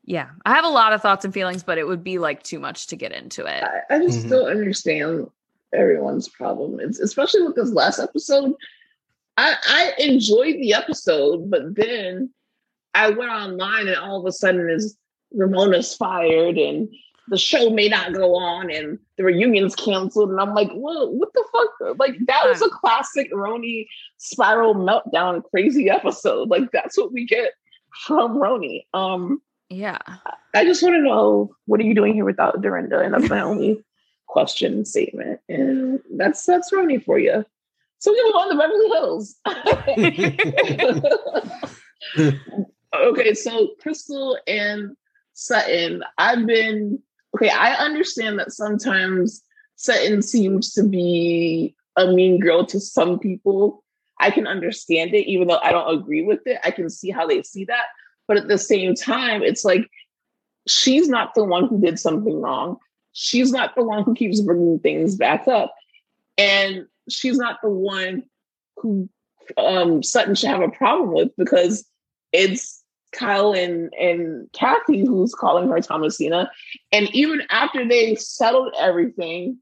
[0.07, 2.59] yeah, I have a lot of thoughts and feelings, but it would be like too
[2.59, 3.61] much to get into it.
[3.63, 4.29] I, I just Mhm.
[4.29, 5.29] don't understand
[5.73, 6.79] everyone's problem.
[6.79, 8.53] It's especially with this last episode.
[9.35, 12.33] I, I enjoyed the episode, but then
[12.95, 14.97] I went online and all of a sudden is
[15.35, 16.87] Ramona's fired and
[17.27, 20.29] the show may not go on and the reunion's canceled.
[20.31, 21.97] And I'm like, well, what the fuck?
[21.99, 23.85] Like that was a classic Roni
[24.15, 26.47] spiral meltdown crazy episode.
[26.49, 27.51] Like that's what we get
[28.05, 28.85] from Roni.
[28.93, 29.97] Um Yeah.
[30.53, 32.99] I just want to know what are you doing here without Dorinda?
[32.99, 33.83] And that's my only
[34.27, 35.39] question statement.
[35.49, 37.45] And that's that's Roni for you.
[37.99, 39.35] So we move on to Beverly Hills.
[42.95, 44.95] okay, so Crystal and
[45.33, 46.99] Sutton, I've been
[47.35, 47.49] okay.
[47.49, 49.41] I understand that sometimes
[49.75, 53.83] Sutton seems to be a mean girl to some people.
[54.19, 56.59] I can understand it, even though I don't agree with it.
[56.63, 57.85] I can see how they see that.
[58.27, 59.89] But at the same time, it's like
[60.67, 62.77] she's not the one who did something wrong.
[63.13, 65.73] She's not the one who keeps bringing things back up.
[66.37, 68.23] And she's not the one
[68.75, 69.09] who
[69.57, 71.85] um, Sutton should have a problem with because
[72.31, 76.51] it's Kyle and, and Kathy who's calling her Thomasina.
[76.91, 79.57] And even after they settled everything,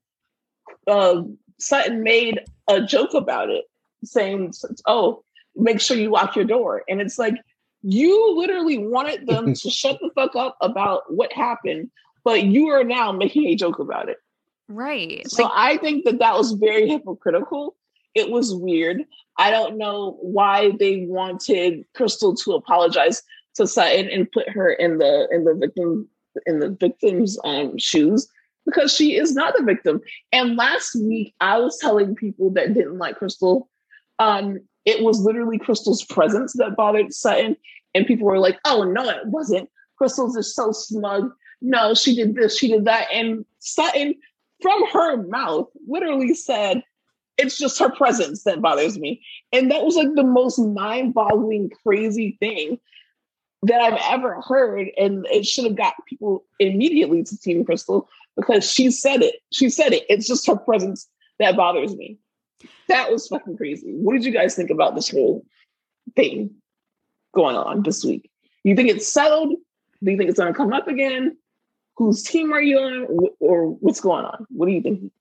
[0.88, 1.22] uh,
[1.58, 3.66] Sutton made a joke about it,
[4.04, 4.54] saying,
[4.86, 5.24] Oh,
[5.56, 6.84] make sure you lock your door.
[6.90, 7.36] And it's like,
[7.86, 11.92] you literally wanted them to shut the fuck up about what happened,
[12.24, 14.18] but you are now making a joke about it.
[14.68, 15.30] Right.
[15.30, 17.76] So Like, I think that that was very hypocritical.
[18.16, 19.04] It was weird.
[19.38, 23.22] I don't know why they wanted Crystal to apologize
[23.56, 26.10] to Sutton and put her in the in the victim
[26.46, 28.28] in the victim's um, shoes
[28.66, 30.02] because she is not the victim.
[30.32, 33.70] And last week I was telling people that didn't like Crystal,
[34.18, 37.58] um, it was literally Crystal's presence that bothered Sutton,
[37.94, 39.70] and people were like, "Oh no, it wasn't.
[39.98, 41.32] Crystal's just so smug.
[41.62, 44.16] No, she did this, she did that," and Sutton
[44.62, 46.84] from her mouth literally said,
[47.38, 49.22] It's just her presence that bothers me.
[49.52, 52.80] And that was like the most mind boggling, crazy thing
[53.64, 54.88] that I've ever heard.
[54.98, 59.36] And it should have got people immediately to Team Crystal because she said it.
[59.52, 60.04] She said it.
[60.10, 61.08] It's just her presence
[61.40, 62.18] that bothers me.
[62.88, 63.92] That was fucking crazy.
[63.94, 65.46] What did you guys think about this whole
[66.16, 66.52] thing
[67.34, 68.30] going on this week?
[68.64, 69.56] You think it's settled?
[70.04, 71.38] Do you think it's going to come up again?
[71.98, 73.08] Whose team are you on,
[73.40, 74.46] or what's going on?
[74.50, 75.12] What do you think?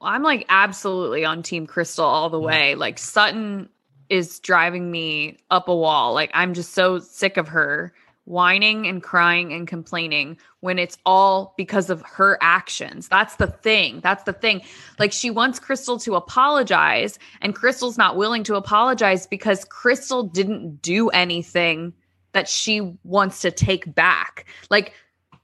[0.00, 2.74] Well, I'm like absolutely on Team Crystal all the way.
[2.74, 3.68] Like Sutton
[4.08, 6.14] is driving me up a wall.
[6.14, 7.92] Like I'm just so sick of her
[8.28, 13.08] whining and crying and complaining when it's all because of her actions.
[13.08, 14.00] That's the thing.
[14.00, 14.60] That's the thing.
[14.98, 20.82] Like she wants Crystal to apologize and Crystal's not willing to apologize because Crystal didn't
[20.82, 21.94] do anything
[22.32, 24.44] that she wants to take back.
[24.68, 24.92] Like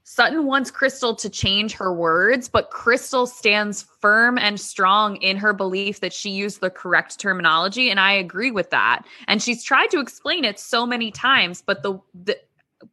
[0.03, 5.51] Sutton wants Crystal to change her words, but Crystal stands firm and strong in her
[5.51, 7.89] belief that she used the correct terminology.
[7.89, 9.01] And I agree with that.
[9.27, 12.37] And she's tried to explain it so many times, but the, the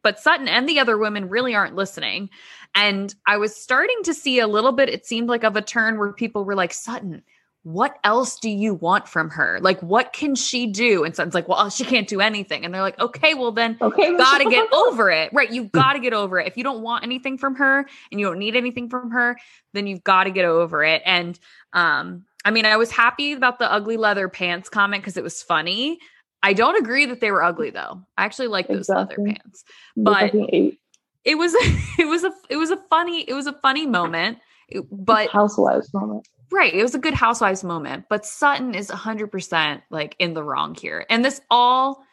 [0.03, 2.31] but Sutton and the other women really aren't listening.
[2.75, 5.99] And I was starting to see a little bit, it seemed like of a turn
[5.99, 7.23] where people were like, Sutton,
[7.65, 9.59] what else do you want from her?
[9.61, 11.05] Like, what can she do?
[11.05, 12.65] And Sutton's like, well, she can't do anything.
[12.65, 15.33] And they're like, okay, well, then Okay, you gotta get over it.
[15.33, 15.51] Right.
[15.51, 16.49] You've got to get over it.
[16.49, 19.39] If you don't want anything from her and you don't need anything from her,
[19.75, 21.03] then you've got to get over it.
[21.05, 21.39] And
[21.73, 25.43] um, I mean, I was happy about the ugly leather pants comment because it was
[25.43, 26.01] funny.
[26.43, 28.03] I don't agree that they were ugly though.
[28.17, 29.65] I actually like those leather pants.
[29.97, 30.33] But-
[31.25, 31.55] It was
[31.99, 34.39] it was a it was a funny it was a funny moment.
[34.91, 36.27] But housewives moment.
[36.51, 36.75] Right.
[36.75, 41.07] It was a good housewives moment, but Sutton is 100% like in the wrong here.
[41.09, 42.05] And this all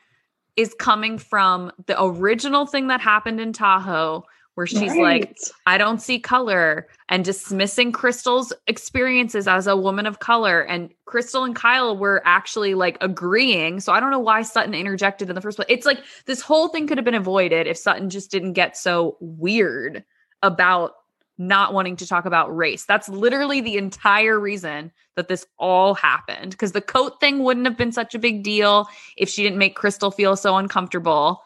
[0.55, 4.25] is coming from the original thing that happened in Tahoe
[4.59, 10.19] where she's like I don't see color and dismissing Crystal's experiences as a woman of
[10.19, 13.79] color and Crystal and Kyle were actually like agreeing.
[13.79, 15.67] So I don't know why Sutton interjected in the first place.
[15.69, 19.15] It's like this whole thing could have been avoided if Sutton just didn't get so
[19.21, 20.03] weird
[20.43, 20.91] about
[21.37, 22.83] not wanting to talk about race.
[22.83, 27.77] That's literally the entire reason that this all happened because the coat thing wouldn't have
[27.77, 31.41] been such a big deal if she didn't make Crystal feel so uncomfortable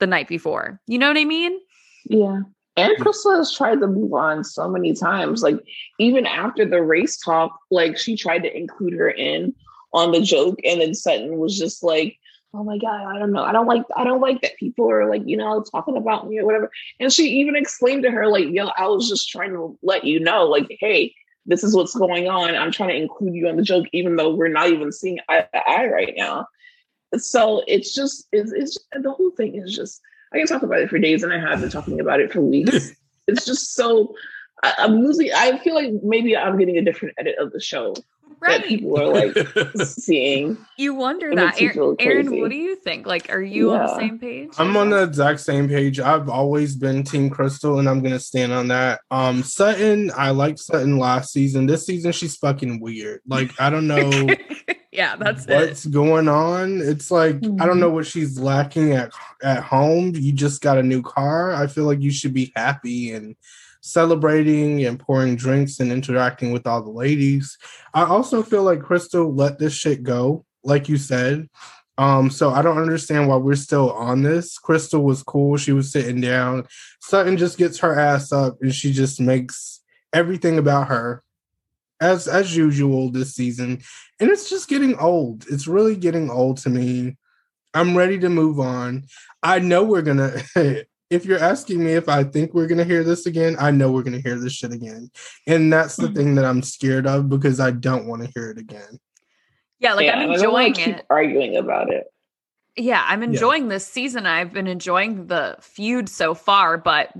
[0.00, 0.80] the night before.
[0.86, 1.60] You know what I mean?
[2.06, 2.40] Yeah.
[2.76, 5.42] And Crystal has tried to move on so many times.
[5.42, 5.60] Like
[5.98, 9.54] even after the race talk, like she tried to include her in
[9.92, 12.18] on the joke, and then Sutton was just like,
[12.52, 15.08] oh my god, I don't know, I don't like, I don't like that people are
[15.08, 16.70] like, you know, talking about me or whatever.
[16.98, 20.18] And she even explained to her like, yo, I was just trying to let you
[20.18, 21.14] know, like, hey,
[21.46, 22.56] this is what's going on.
[22.56, 25.46] I'm trying to include you in the joke, even though we're not even seeing eye
[25.52, 26.46] to eye right now.
[27.16, 30.00] So it's just, it's, it's the whole thing is just.
[30.34, 32.40] I can talk about it for days, and I have been talking about it for
[32.40, 32.90] weeks.
[33.28, 34.14] it's just so.
[34.62, 35.30] I, I'm losing.
[35.34, 37.94] I feel like maybe I'm getting a different edit of the show
[38.40, 38.60] Right.
[38.60, 40.58] that people are like seeing.
[40.76, 41.62] You wonder It that.
[41.62, 43.06] Aaron, Aaron, what do you think?
[43.06, 44.50] Like, are you on the same page?
[44.58, 45.98] I'm on the exact same page.
[45.98, 49.00] I've always been Team Crystal, and I'm gonna stand on that.
[49.10, 51.66] Um, Sutton, I liked Sutton last season.
[51.66, 53.20] This season, she's fucking weird.
[53.26, 54.10] Like, I don't know
[54.94, 55.54] yeah, that's it.
[55.54, 56.80] what's going on.
[56.80, 59.12] It's like I don't know what she's lacking at
[59.42, 60.14] at home.
[60.14, 61.52] You just got a new car.
[61.52, 63.34] I feel like you should be happy and
[63.80, 67.58] celebrating and pouring drinks and interacting with all the ladies.
[67.92, 71.50] I also feel like Crystal let this shit go, like you said.
[71.98, 74.58] Um, so I don't understand why we're still on this.
[74.58, 75.56] Crystal was cool.
[75.56, 76.66] She was sitting down.
[77.00, 79.80] Sutton just gets her ass up and she just makes
[80.12, 81.24] everything about her
[82.00, 83.82] as as usual this season.
[84.20, 85.44] And it's just getting old.
[85.50, 87.16] It's really getting old to me.
[87.72, 89.04] I'm ready to move on.
[89.42, 90.36] I know we're gonna
[91.10, 94.02] if you're asking me if I think we're gonna hear this again, I know we're
[94.02, 95.10] gonna hear this shit again.
[95.46, 96.16] And that's the mm-hmm.
[96.16, 98.98] thing that I'm scared of because I don't want to hear it again.
[99.80, 101.06] yeah, like Yeah, I'm and I enjoying keep it.
[101.10, 102.06] arguing about it.
[102.76, 104.26] Yeah, I'm enjoying this season.
[104.26, 107.12] I've been enjoying the feud so far, but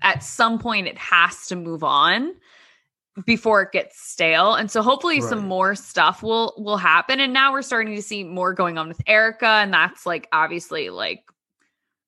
[0.00, 2.34] at some point it has to move on
[3.26, 4.54] before it gets stale.
[4.54, 7.20] And so hopefully some more stuff will will happen.
[7.20, 10.90] And now we're starting to see more going on with Erika, and that's like obviously
[10.90, 11.24] like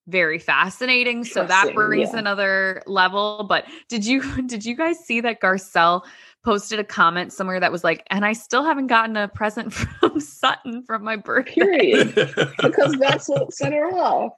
[0.07, 1.25] very fascinating.
[1.25, 2.19] So that brings yeah.
[2.19, 3.47] another level.
[3.49, 6.05] But did you did you guys see that Garcelle
[6.45, 10.21] posted a comment somewhere that was like, and I still haven't gotten a present from
[10.21, 11.55] Sutton from my birthday.
[11.55, 12.15] Period.
[12.63, 14.33] because that's what set her off.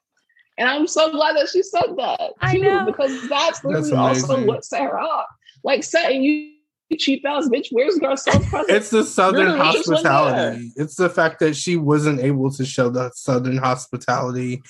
[0.58, 2.86] And I'm so glad that she said that I too, know.
[2.86, 5.26] because that's literally That's also what set her off.
[5.64, 6.55] Like saying you you
[6.94, 8.70] cheap ass bitch, where's Garcelle's present?
[8.76, 10.72] It's the Southern the hospitality.
[10.76, 14.62] It's the fact that she wasn't able to show the Southern hospitality,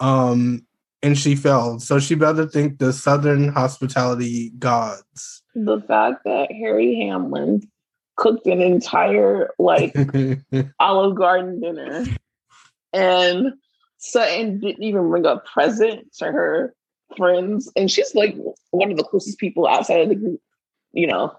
[0.00, 0.66] um,
[1.02, 1.82] and she failed.
[1.82, 5.42] So she better thank the Southern hospitality gods.
[5.54, 7.68] the fact that Harry Hamlin
[8.16, 9.94] cooked an entire like
[10.78, 12.04] Olive Garden dinner
[12.94, 13.54] and
[13.98, 16.74] Sutton didn't even bring a present to her
[17.16, 17.70] friends.
[17.74, 18.36] And she's like
[18.70, 20.40] one of the closest people outside of the group,
[20.92, 21.34] you know,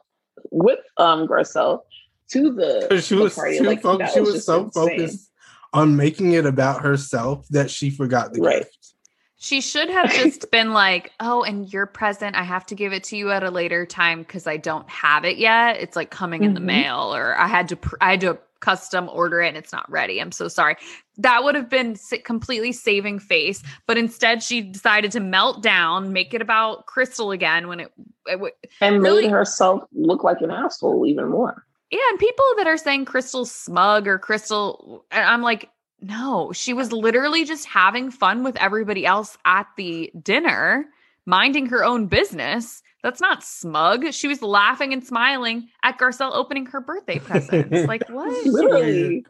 [0.51, 1.81] with um Garcelle
[2.29, 3.57] to the, Because she the was party.
[3.57, 4.99] too Like, fo- she was just so insane.
[4.99, 5.31] focused
[5.73, 8.59] on making it about herself that she forgot the Right.
[8.59, 8.93] gift.
[9.37, 13.03] She should have just been like, "Oh, and your present, I have to give it
[13.05, 15.77] to you at a later time because I don't have it yet.
[15.81, 16.65] It's like coming in the Mhm.
[16.65, 19.89] mail, or I had to, pr- I had to custom order it and it's not
[19.89, 20.19] ready.
[20.19, 20.75] I'm so sorry."
[21.17, 26.33] That would have been completely saving face, but instead she decided to melt down, make
[26.33, 27.91] it about Crystal again when it,
[28.27, 29.23] it w- And Really?
[29.23, 31.65] made herself look like an asshole even more.
[31.91, 31.99] yeah.
[32.09, 35.69] And people that are saying Crystal's smug or Crystal, I'm like,
[36.01, 40.85] no, she was literally just having fun with everybody else at the dinner,
[41.25, 42.83] minding her own business.
[43.05, 44.11] That's not smug.
[44.13, 47.71] She was laughing and smiling at Garcelle opening her birthday presents.
[47.87, 48.47] like, what?
[48.47, 49.23] Literally.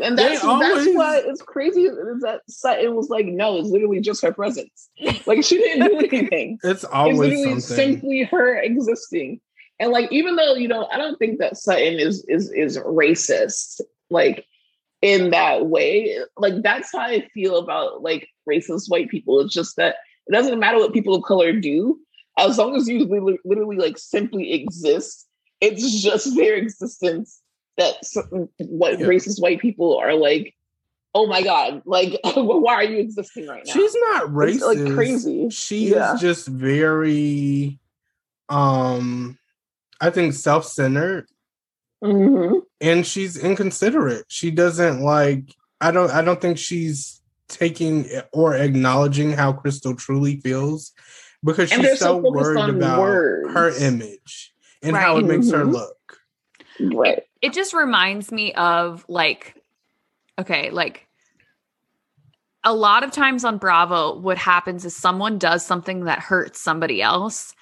[0.00, 4.00] And that's always- that's why it's crazy is that Sutton was like, no, it's literally
[4.00, 4.88] just her presence.
[5.26, 6.60] Like she didn't do anything.
[6.62, 7.60] It's it's always literally something.
[7.96, 9.40] simply her existing.
[9.80, 13.80] And like, even though you know, I don't think that Sutton is is is racist,
[14.10, 14.46] like
[15.02, 16.18] in that way.
[16.36, 19.40] Like that's how I feel about like racist white people.
[19.40, 19.96] It's just that
[20.28, 21.98] it doesn't matter what people of color do,
[22.38, 25.26] as long as you literally, literally like simply exist.
[25.60, 27.40] It's just their existence
[27.76, 27.94] that
[28.58, 29.06] what Yeah.
[29.06, 30.54] racist white people are like.
[31.14, 31.82] Oh my god!
[31.86, 33.72] Like, why are you existing right now?
[33.72, 34.54] She's not racist.
[34.54, 35.48] It's, like, crazy.
[35.50, 36.14] She Yeah.
[36.14, 37.80] is just very
[38.50, 39.38] um
[40.00, 41.26] I think self-centered
[42.04, 42.60] Mhm.
[42.80, 44.26] and she's inconsiderate.
[44.28, 50.40] She doesn't like I don't I don't think she's taking or acknowledging how Crystal truly
[50.42, 50.92] feels
[51.44, 53.52] because And she's so so worried about words.
[53.54, 54.52] her image
[54.82, 55.72] and how it makes her Mhm.
[55.72, 56.18] look.
[56.80, 57.22] Right.
[57.40, 59.54] it just reminds me of like
[60.38, 61.06] okay like
[62.64, 67.00] a lot of times on bravo what happens is someone does something that hurts somebody
[67.02, 67.54] else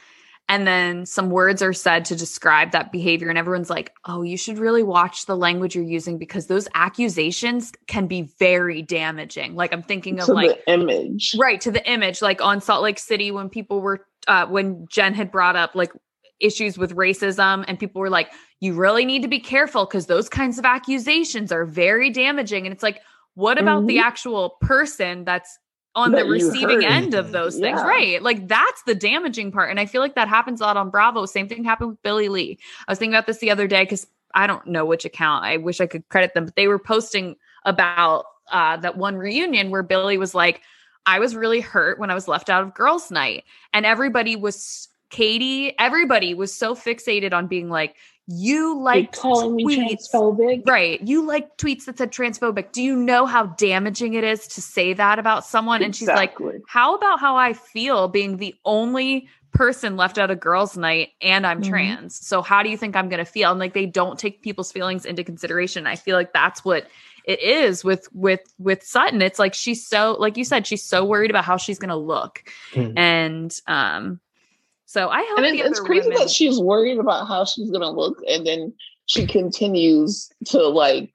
[0.48, 4.36] and then some words are said to describe that behavior and everyone's like oh you
[4.36, 9.72] should really watch the language you're using because those accusations can be very damaging like
[9.72, 11.34] i'm thinking of to like the image.
[11.38, 15.14] right to the image like on salt lake city when people were uh when jen
[15.14, 15.92] had brought up like
[16.40, 20.28] issues with racism and people were like you really need to be careful because those
[20.28, 23.00] kinds of accusations are very damaging and it's like
[23.34, 23.88] what about Mhm.
[23.88, 25.58] the actual person that's
[25.96, 27.80] on That the receiving end of those things?
[27.80, 27.86] Yeah.
[27.86, 28.22] Right.
[28.22, 29.70] Like that's the damaging part.
[29.70, 31.26] And I feel like that happens a lot on Bravo.
[31.26, 32.58] Same thing happened with Billie Lee.
[32.86, 35.44] I was thinking about this the other day because I don't know which account.
[35.44, 39.70] I wish I could credit them, but they were posting about uh, that one reunion
[39.70, 40.60] where Billy was like,
[41.06, 43.44] I was really hurt when I was left out of girls' night.
[43.72, 47.96] And everybody was, Katie, everybody was so fixated on being like,
[48.26, 50.10] you like calling me tweets.
[50.12, 50.66] transphobic.
[50.66, 51.00] Right.
[51.00, 52.72] You like tweets that said transphobic.
[52.72, 55.82] Do you know how damaging it is to say that about someone?
[55.82, 56.36] And she's like,
[56.66, 61.46] how about how I feel being the only person left out of girls' night and
[61.46, 61.68] I'm Mhm.
[61.68, 62.26] trans?
[62.26, 63.50] So how do you think I'm going to feel?
[63.52, 65.86] And like they don't take people's feelings into consideration.
[65.86, 66.88] I feel like that's what
[67.24, 69.20] it is with with with Sutton.
[69.22, 71.96] It's like she's so like you said, she's so worried about how she's going to
[71.96, 72.42] look,
[72.72, 72.92] Mhm.
[72.96, 74.20] and um,
[74.86, 77.70] so I hope and the it, it's crazy women- that she's worried about how she's
[77.70, 78.72] gonna look, and then
[79.06, 81.12] she continues to like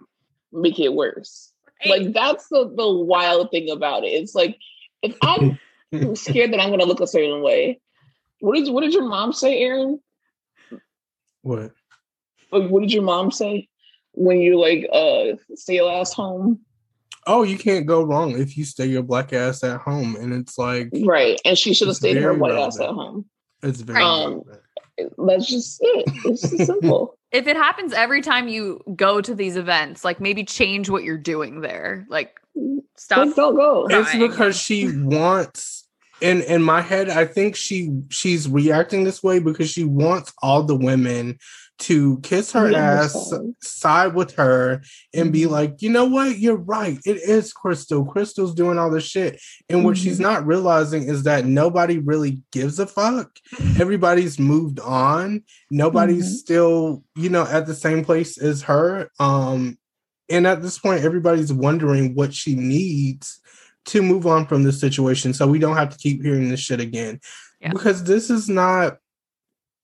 [0.51, 1.51] make it worse.
[1.85, 4.09] Like that's the the wild thing about it.
[4.09, 4.57] It's like
[5.01, 5.57] if I'm
[6.15, 7.79] scared that I'm gonna look a certain way.
[8.39, 9.99] What did what did your mom say, Aaron?
[11.41, 11.71] what?
[12.51, 13.67] Like, what did your mom say
[14.13, 16.59] when you like uh stay your ass home?
[17.27, 20.57] Oh, you can't go wrong if you stay your black ass at home, and it's
[20.57, 23.25] like Right, and she should have stayed her very white ass at home.
[23.63, 24.03] It's very.
[24.03, 24.59] Um, relevant.
[25.17, 26.05] That's just it.
[26.25, 27.17] It's just simple.
[27.31, 31.17] if it happens every time you go to these events, like maybe change what you're
[31.17, 32.05] doing there.
[32.09, 32.39] Like
[32.97, 33.27] stop.
[33.27, 33.85] Like, don't go.
[33.85, 33.99] Right.
[33.99, 35.87] it's because she wants
[36.21, 40.61] in in my head i think she she's reacting this way because she wants all
[40.61, 41.37] the women
[41.81, 44.81] to kiss her ass side with her
[45.13, 45.49] and be Mhm.
[45.49, 46.37] like you know what?
[46.39, 46.99] You're right.
[47.05, 48.05] It is crystal.
[48.05, 49.41] Crystal's doing all this shit.
[49.69, 50.23] And what she's Mhm.
[50.23, 53.31] not realizing is that nobody really gives a fuck.
[53.79, 55.41] Everybody's moved on.
[55.71, 56.37] Nobody's Mhm.
[56.37, 59.09] still you know at the same place as her.
[59.19, 59.77] Um
[60.29, 63.39] and at this point everybody's wondering what she needs
[63.85, 66.79] to move on from this situation so we don't have to keep hearing this shit
[66.79, 67.19] again.
[67.59, 67.71] Yeah.
[67.73, 68.97] because this is not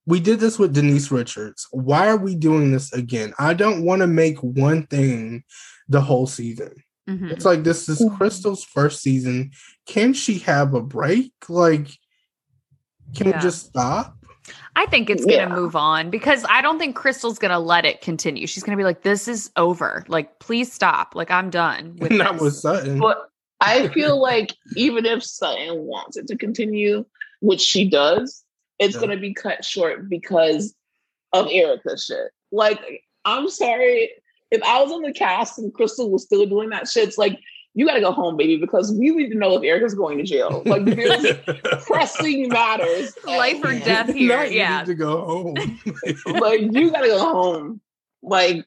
[0.08, 1.68] we did this with Denise Richards.
[1.72, 3.34] Why are we doing this again?
[3.38, 5.44] I don't want to make one thing
[5.90, 6.74] the whole season.
[7.08, 7.32] Mhm.
[7.32, 8.04] It's like this is.
[8.18, 9.52] Crystal's first season.
[9.86, 11.32] Can she have a break?
[11.48, 11.88] Like,
[13.16, 13.36] can Yeah.
[13.38, 14.18] we just stop?
[14.78, 15.56] I think it's going to Yeah.
[15.56, 18.48] move on because I don't think Crystal's going to let it continue.
[18.48, 20.06] She's going to be like, this is over.
[20.08, 21.16] Like, please stop.
[21.16, 22.42] Like, I'm done with Not this.
[22.42, 23.00] with Sutton.
[23.00, 23.28] But
[23.60, 27.06] I feel like even if Sutton wants it to continue,
[27.42, 28.44] which she does,
[28.80, 29.02] it's Yeah.
[29.02, 30.76] going to be cut short because
[31.34, 32.32] of Erika's shit.
[32.52, 32.80] Like,
[33.26, 34.12] I'm sorry.
[34.52, 37.38] If I was on the cast and Crystal was still doing that shit, it's like,
[37.74, 40.24] you got to go home, baby, because we need to know if Erika's going to
[40.24, 40.64] jail.
[40.66, 41.38] Like, there's
[41.86, 43.16] pressing matters.
[43.26, 44.36] Life or death here.
[44.38, 44.80] Not you yeah.
[44.80, 45.56] need to go home.
[46.40, 47.82] like you gotta go home.
[48.24, 48.66] Like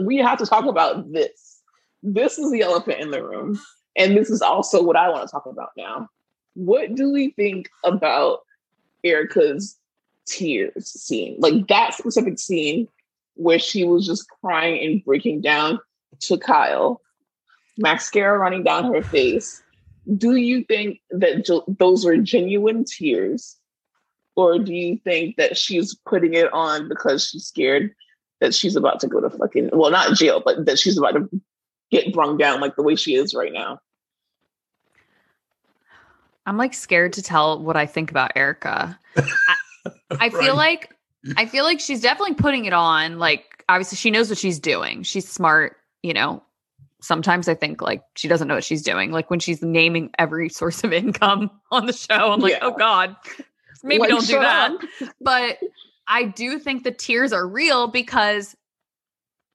[0.00, 1.60] we have to talk about this.
[2.04, 3.58] This is the elephant in the room,
[3.96, 6.08] and this is also what I want to talk about now.
[6.54, 8.40] What do we think about
[9.06, 9.78] Erika's
[10.26, 11.36] tears scene?
[11.38, 12.88] Like that specific scene
[13.34, 15.78] where she was just crying and breaking down
[16.20, 17.00] to Kyle,
[17.78, 19.62] mascara running down her face.
[20.16, 23.56] Do you think that jo- those were genuine tears?
[24.36, 27.94] Or do you think that she's putting it on because she's scared
[28.40, 31.40] that she's about to go to fucking, well, not jail, but that she's about to
[31.90, 33.78] get brung down like the way she is right now?
[36.46, 38.98] I'm like scared to tell what I think about Erika.
[40.20, 40.54] I feel Right.
[40.54, 40.90] like
[41.36, 43.18] I feel like she's definitely putting it on.
[43.18, 45.02] Like obviously she knows what she's doing.
[45.02, 46.42] She's smart, you know.
[47.02, 49.10] Sometimes I think like she doesn't know what she's doing.
[49.12, 52.72] Like when she's naming every source of income on the show, I'm like, oh, Yeah.
[52.74, 53.16] oh God,
[53.82, 54.70] maybe Like, don't do that.
[54.72, 54.80] up.
[55.20, 55.58] But
[56.06, 58.56] I do think the tears are real because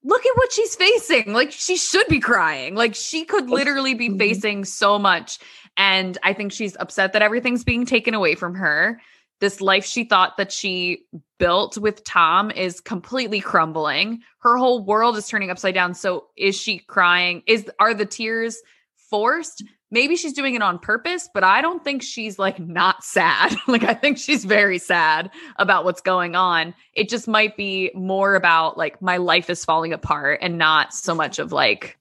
[0.04, 1.34] look at what she's facing.
[1.34, 2.76] Like she should be crying.
[2.76, 4.18] Like she could literally be Mhm.
[4.18, 5.40] facing so much.
[5.78, 9.00] And I think she's upset that everything's being taken away from her.
[9.40, 11.06] This life she thought that she
[11.40, 14.22] built with Tom is completely crumbling.
[14.40, 15.94] Her whole world is turning upside down.
[15.96, 17.42] So is she crying?
[17.48, 18.62] Is are the tears
[19.10, 19.64] forced?
[19.92, 23.56] Maybe she's doing it on purpose, but I don't think she's like not sad.
[23.68, 26.74] like I think she's very sad about what's going on.
[26.94, 31.14] It just might be more about like my life is falling apart and not so
[31.14, 32.00] much of like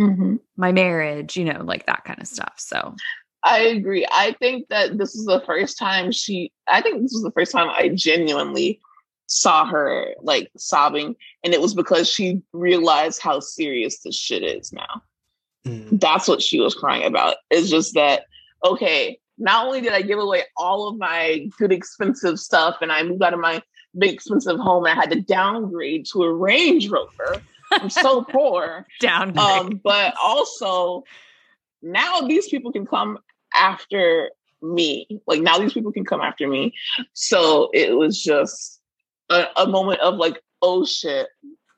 [0.00, 0.36] mm-hmm.
[0.56, 2.54] my marriage, you know, like that kind of stuff.
[2.58, 2.94] So
[3.42, 4.06] I agree.
[4.10, 7.52] I think that this is the first time she, I think this was the first
[7.52, 8.80] time I genuinely
[9.28, 11.14] saw her like sobbing.
[11.44, 15.02] And it was because she realized how serious this shit is now.
[15.66, 16.00] Mm.
[16.00, 17.36] That's what she was crying about.
[17.50, 18.24] It's just that,
[18.64, 23.02] okay, not only did I give away all of my good, expensive stuff and I
[23.02, 23.62] moved out of my
[23.98, 28.86] big, expensive home and I had to downgrade to a Range Rover, I'm so poor.
[29.00, 29.36] Downgrade.
[29.38, 31.04] Um, but also
[31.82, 33.18] now these people can come
[33.54, 34.30] after
[34.62, 35.06] me.
[35.26, 36.74] Like now these people can come after me.
[37.12, 38.80] So it was just
[39.30, 41.28] a, a moment of like, oh shit,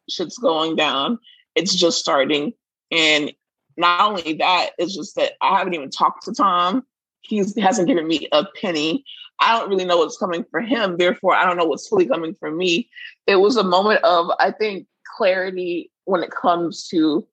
[0.09, 1.19] shit's going down.
[1.55, 2.53] It's just starting.
[2.91, 3.33] And
[3.79, 6.85] not only that, it's just that I haven't even talked to Tom.
[7.21, 9.05] He hasn't given me a penny.
[9.41, 10.97] I don't really know what's coming for him.
[10.97, 12.91] Therefore, I don't know what's fully coming for me.
[13.27, 14.87] It was a moment of, I think,
[15.17, 17.27] clarity when it comes to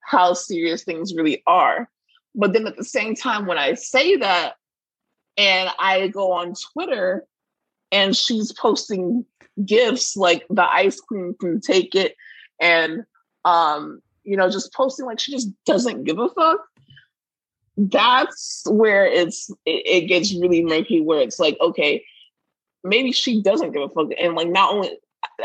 [0.00, 1.88] how serious things really are.
[2.34, 4.54] But then at the same time, when I say that
[5.36, 7.26] and I go on Twitter
[7.92, 9.24] and she's posting
[9.64, 12.14] gifts like the ice queen can take it
[12.60, 13.04] and
[13.44, 14.00] um
[14.30, 16.60] you know just posting like she just doesn't give a fuck.
[17.76, 22.04] That's where it's it, it gets really murky where it's like okay
[22.84, 24.08] maybe she doesn't give a fuck.
[24.20, 24.96] And like not only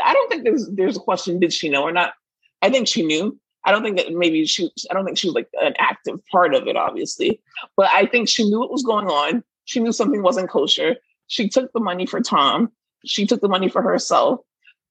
[0.02, 2.14] i don't think there's there's a question did she know or not?
[2.62, 3.38] I think she knew.
[3.64, 6.54] I don't think that maybe she i don't think she was like an active part
[6.54, 7.40] of it obviously.
[7.76, 9.42] But i think she knew what was going on.
[9.64, 10.96] She knew something wasn't kosher.
[11.26, 12.70] She took the money for tom.
[13.04, 14.40] She took the money for herself.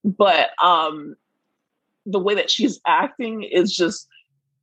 [0.04, 1.16] But um
[2.06, 4.08] the way that she's acting is just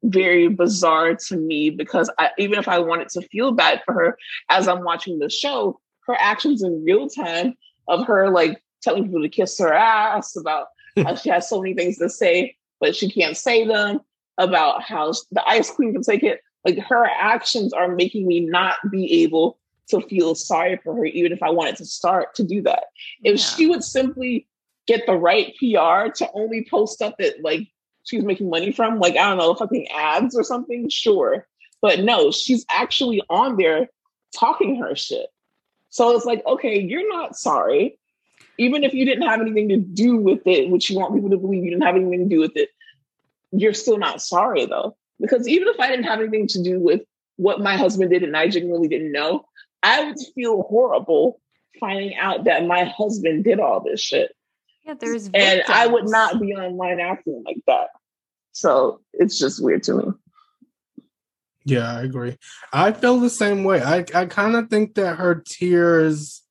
[0.04, 4.18] very bizarre to me because I, even if I wanted to feel bad for her
[4.50, 7.56] as I'm watching the show, her actions in real time
[7.88, 10.68] of her like telling people to kiss her ass about
[10.98, 14.00] how she has so many things to say, but she can't say them,
[14.38, 16.42] about how the ice queen can take it.
[16.66, 19.60] Like her actions are making me not be able
[19.90, 22.86] to feel sorry for her, even if I wanted to start to do that.
[23.24, 23.46] If yeah.
[23.46, 24.48] she would simply
[24.88, 27.68] get the right PR to only post stuff that like
[28.04, 31.48] she's making money from, like I don't know, fucking ads or something, sure.
[31.82, 33.90] But no, she's actually on there
[34.38, 35.28] talking her shit.
[35.90, 38.00] So it's like, okay, you're not sorry.
[38.58, 41.38] Even if you didn't have anything to do with it, which you want people to
[41.38, 42.70] believe you didn't have anything to do with it,
[43.52, 44.96] you're still not sorry though.
[45.20, 47.02] Because even if I didn't have anything to do with
[47.38, 49.46] what my husband did and I genuinely didn't know,
[49.82, 51.40] I would feel horrible
[51.80, 54.32] finding out that my husband did all this shit.
[54.86, 55.64] Yeah, there's victims.
[55.68, 57.88] and I would not be online acting like that.
[58.52, 60.06] So it's just weird to me.
[61.66, 62.38] Yeah, I agree.
[62.74, 63.82] I feel the same way.
[63.82, 66.42] I I kind of think that her tears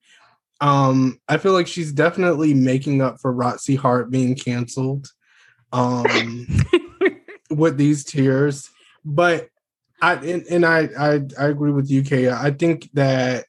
[0.60, 5.08] um I feel like she's definitely making up for Roxie Hart being canceled
[5.72, 6.46] um
[7.50, 8.70] with these tears.
[9.04, 9.48] But
[10.00, 12.38] I and, and I, I I agree with you, Kaya.
[12.40, 13.46] I think that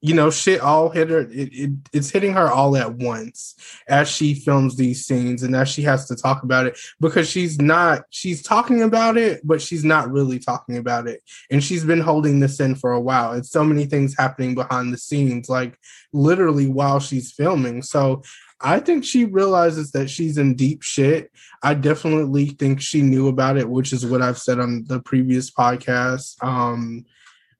[0.00, 1.20] you know, shit all hit her.
[1.20, 3.54] It, it, it's hitting her all at once
[3.88, 7.60] as she films these scenes and as she has to talk about it because she's
[7.60, 11.22] not, she's talking about it, but she's not really talking about it.
[11.50, 13.32] And she's been holding this in for a while.
[13.32, 15.76] It's so many things happening behind the scenes, like
[16.12, 17.82] literally while she's filming.
[17.82, 18.22] So
[18.60, 21.32] I think she realizes that she's in deep shit.
[21.62, 25.50] I definitely think she knew about it, which is what I've said on the previous
[25.50, 26.42] podcast.
[26.42, 27.04] Um,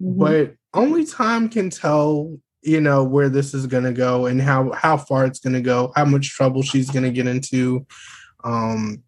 [0.01, 0.19] mm-hmm.
[0.19, 4.71] But only time can tell you know where this is going to go and how
[4.73, 7.87] how far it's going to go how much trouble she's going to get into
[8.45, 9.03] um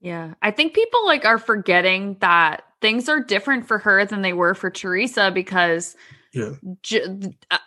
[0.00, 4.32] yeah i think people like are forgetting that things are different for her than they
[4.32, 5.96] were for teresa because
[6.32, 6.52] yeah.
[6.82, 7.20] Jo-
[7.50, 7.58] uh,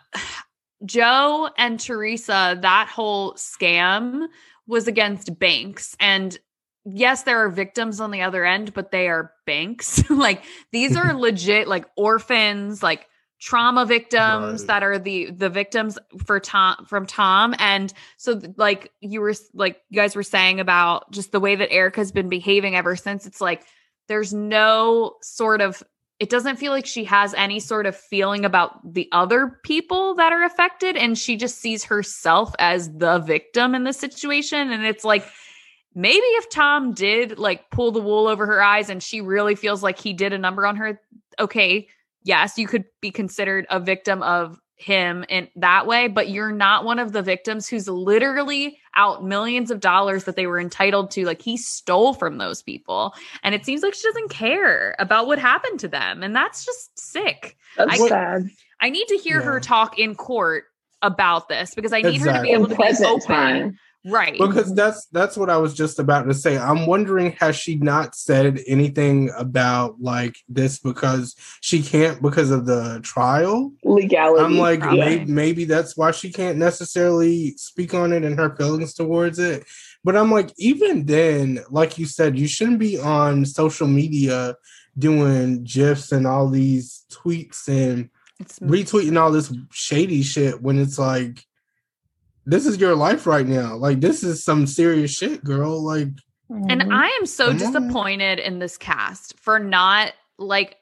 [0.84, 4.28] joe and teresa that whole scam
[4.66, 5.96] was against banks.
[6.00, 6.36] And
[6.84, 10.02] yes, there are victims on the other end, but they are banks.
[10.10, 13.06] like these are legit like orphans, like
[13.42, 14.66] trauma victims right.
[14.68, 19.82] that are the the victims for Tom from Tom and so like you were like
[19.90, 23.40] you guys were saying about just the way that Erika's been behaving ever since it's
[23.40, 23.64] like
[24.06, 25.82] there's no sort of
[26.20, 30.32] it doesn't feel like she has any sort of feeling about the other people that
[30.32, 35.04] are affected and she just sees herself as the victim in this situation and it's
[35.04, 35.26] like
[35.96, 39.82] maybe if Tom did like pull the wool over her eyes and she really feels
[39.82, 41.00] like he did a number on her
[41.40, 41.88] okay
[42.24, 46.84] yes, you could be considered a victim of him in that way, but you're not
[46.84, 51.24] one of the victims who's literally out millions of dollars that they were entitled to.
[51.24, 53.14] Like he stole from those people.
[53.42, 56.22] And it seems like she doesn't care about what happened to them.
[56.22, 57.56] And that's just sick.
[57.76, 58.50] That's I, sad.
[58.80, 59.46] I need to hear yeah.
[59.46, 60.64] her talk in court
[61.00, 62.32] about this because I need exactly.
[62.32, 63.20] her to be able to be open.
[63.26, 64.36] Time Right.
[64.36, 66.58] Because that's that's what I was just about to say.
[66.58, 72.66] I'm wondering has she not said anything about like this because she can't because of
[72.66, 74.44] the trial legality.
[74.44, 78.94] I'm like maybe, maybe that's why she can't necessarily speak on it and her feelings
[78.94, 79.64] towards it.
[80.02, 84.56] But I'm like even then like you said you shouldn't be on social media
[84.98, 88.10] doing gifs and all these tweets and
[88.40, 91.46] it's retweeting all this shady shit when it's like
[92.44, 93.76] this is your life right now.
[93.76, 95.80] Like this is some serious shit, girl.
[95.82, 96.08] Like
[96.50, 96.92] And mm-hmm.
[96.92, 97.58] I am so Come on.
[97.58, 100.76] disappointed in this cast for not like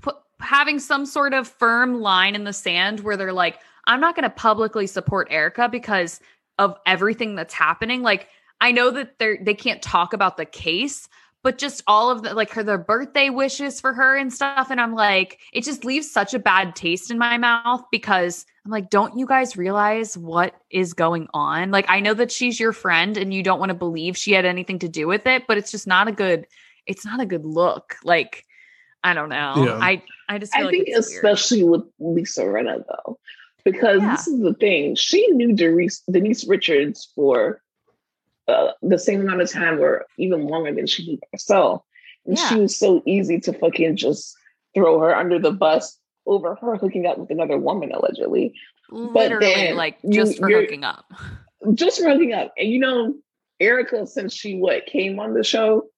[0.00, 4.14] pu- having some sort of firm line in the sand where they're like, I'm not
[4.14, 6.20] going to publicly support Erika because
[6.58, 8.02] of everything that's happening.
[8.02, 8.28] Like,
[8.60, 11.08] I know that they're they can't talk about the case,
[11.42, 14.70] but just all of the like her their birthday wishes for her and stuff.
[14.70, 18.70] And I'm like, it just leaves such a bad taste in my mouth because I'm
[18.70, 21.70] like, don't you guys realize what is going on?
[21.70, 24.44] Like, I know that she's your friend and you don't want to believe she had
[24.44, 26.46] anything to do with it, but it's just not a good,
[26.86, 27.96] it's not a good look.
[28.04, 28.44] Like,
[29.02, 29.54] I don't know.
[29.64, 29.78] Yeah.
[29.80, 31.24] I I just feel I like think it's weird.
[31.24, 33.18] especially with Lisa Rinna though,
[33.64, 34.10] because Yeah.
[34.14, 34.94] this is the thing.
[34.94, 37.62] She knew Denise, Denise Richards for
[38.50, 41.82] uh, the same amount of time, or even longer than she knew herself,
[42.26, 44.36] and she was so easy to fucking just
[44.74, 48.54] throw her under the bus over her hooking up with another woman allegedly,
[48.90, 51.10] literally then like just for you're- hooking up.
[51.74, 52.52] just for hooking up.
[52.56, 53.14] And you know,
[53.58, 55.88] Erika, since she what came on the show,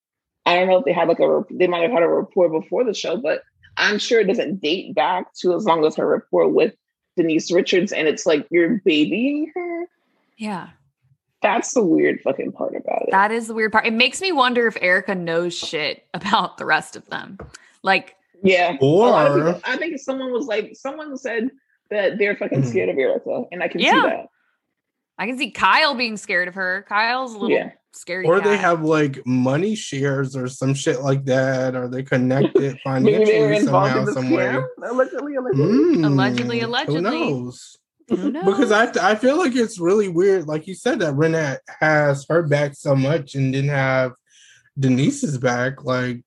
[0.47, 2.85] I don't know if they had like a they might have had a rapport before
[2.85, 3.43] the show, but
[3.77, 6.75] I'm sure it doesn't date back to as long as her rapport with
[7.17, 9.87] Denise Richards, and it's like you're babying her.
[10.37, 10.71] Yeah.
[11.43, 13.09] That's the weird fucking part about it.
[13.11, 13.87] That is the weird part.
[13.87, 17.39] It makes me wonder if Erika knows shit about the rest of them.
[17.83, 18.77] Like, yeah.
[18.81, 21.51] A lot Or people- I think someone was like, someone said
[21.91, 22.67] that they're fucking Mhm.
[22.67, 24.03] scared of Erika, and I can see Yeah.
[24.03, 24.27] that.
[25.19, 26.85] I can see Kyle being scared of her.
[26.89, 27.71] Kyle's a little Yeah.
[27.93, 28.25] scary.
[28.27, 31.77] or they have like money shares or some shit like that.
[31.77, 34.57] Or they connected Maybe they were financially somehow, in the some way.
[34.83, 35.67] Allegedly, allegedly.
[35.97, 36.97] Mm, Allegedly, allegedly.
[36.97, 37.03] Who
[37.43, 37.77] knows?
[38.17, 42.43] Because I I feel like it's really weird, like you said, that Rinna has her
[42.43, 44.13] back so much and didn't have
[44.79, 45.85] Denise's back.
[45.85, 46.23] Like,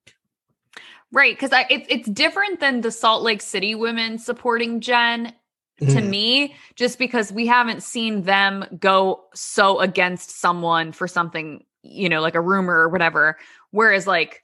[1.12, 5.32] right because I it's it's different than the Salt Lake City women supporting Jen
[5.78, 11.64] to mm, me just because we haven't seen them go so against someone for something
[11.82, 13.36] you know like a rumor or whatever
[13.70, 14.42] whereas like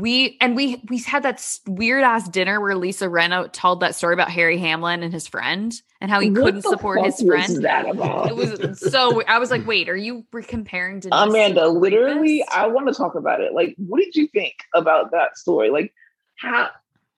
[0.00, 4.12] we and we we had that weird ass dinner where Lisa Rinna told that story
[4.12, 7.64] about Harry Hamlin and his friend and how he What couldn't support his was friend
[7.64, 8.28] that about?
[8.28, 12.88] it was so I was like wait are you comparing to Amanda, literally, I want
[12.88, 13.54] to talk about it.
[13.54, 15.70] Like, what did you think about that story?
[15.70, 15.94] Like,
[16.36, 16.70] how,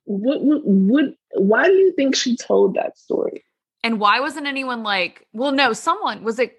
[0.05, 3.45] what, what, what, why do you think she told that story?
[3.85, 6.57] and why wasn't anyone like well no someone was it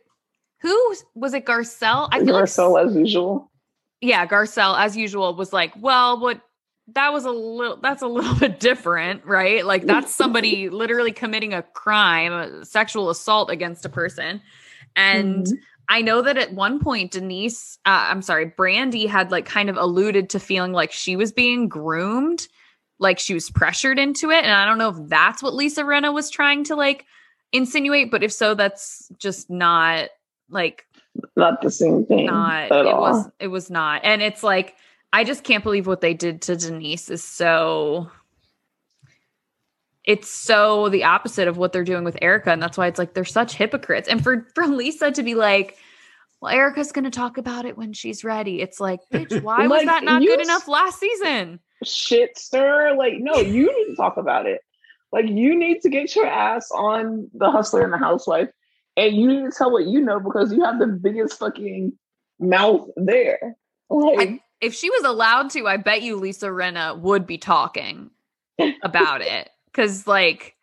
[0.62, 3.52] who was it Garcelle I feel like Garcelle, as usual.
[4.02, 6.42] Yeah, Garcelle, as usual, was like, well, what
[6.94, 9.66] that was a little that's a little bit different, right?
[9.66, 14.42] Like that's somebody literally committing a crime, a sexual assault against a person.
[14.96, 15.58] And Mhm.
[15.90, 19.78] I know that at one point Denise, uh, I'm sorry, Brandi had like kind of
[19.78, 22.48] alluded to feeling like she was being groomed,
[23.00, 24.44] like she was pressured into it.
[24.44, 27.06] And I don't know if that's what Lisa Rinna was trying to like
[27.54, 30.10] insinuate, but if so, that's just not
[30.50, 30.86] like
[31.36, 33.02] not the same thing not at it all.
[33.02, 34.76] was it was not and it's like
[35.14, 38.10] i just can't believe what they did to denise is so
[40.04, 43.14] it's so the opposite of what they're doing with erika and that's why it's like
[43.14, 45.78] they're such hypocrites and for for lisa to be like
[46.42, 50.04] well erika's gonna talk about it when she's ready it's like bitch why was that
[50.04, 52.96] not good enough last season Shit, sir.
[52.98, 54.62] Like, no, you need to talk about it.
[55.12, 58.50] Like, you need to get your ass on the hustler and the housewife,
[58.98, 61.94] and you need to tell what you know because you have the biggest fucking
[62.40, 63.56] mouth there.
[63.90, 68.10] Like, if she was allowed to i bet you lisa rinna would be talking
[68.84, 70.56] about it because like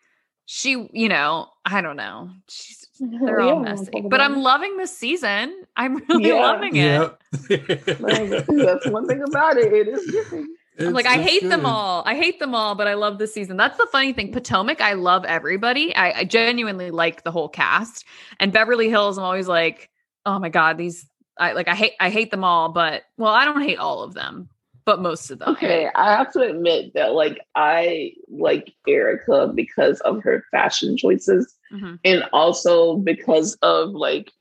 [0.47, 3.91] she you know i don't know she's they're yeah, all messy.
[4.09, 5.65] But I'm loving this season.
[5.77, 6.35] I'm really Yeah.
[6.35, 7.13] loving it.
[7.51, 8.01] yep.
[8.01, 9.73] Like, that's one thing about it.
[9.73, 10.49] It is different.
[10.79, 12.03] I'm like, I it's hate them all.
[12.05, 13.57] I hate them all, but I love this season.
[13.57, 14.33] That's the funny thing.
[14.33, 15.95] Potomac, I love everybody.
[15.95, 18.05] I, I genuinely like the whole cast.
[18.41, 19.89] And Beverly Hills, I'm always like,
[20.27, 21.07] oh my God, these
[21.39, 24.15] I like I hate I hate them all, but well, I don't hate all of
[24.15, 24.49] them,
[24.85, 25.51] but most of them.
[25.51, 31.55] Okay, I have to admit that like I like Erika because of her fashion choices
[31.73, 31.99] Mhm.
[32.05, 34.33] and also because of like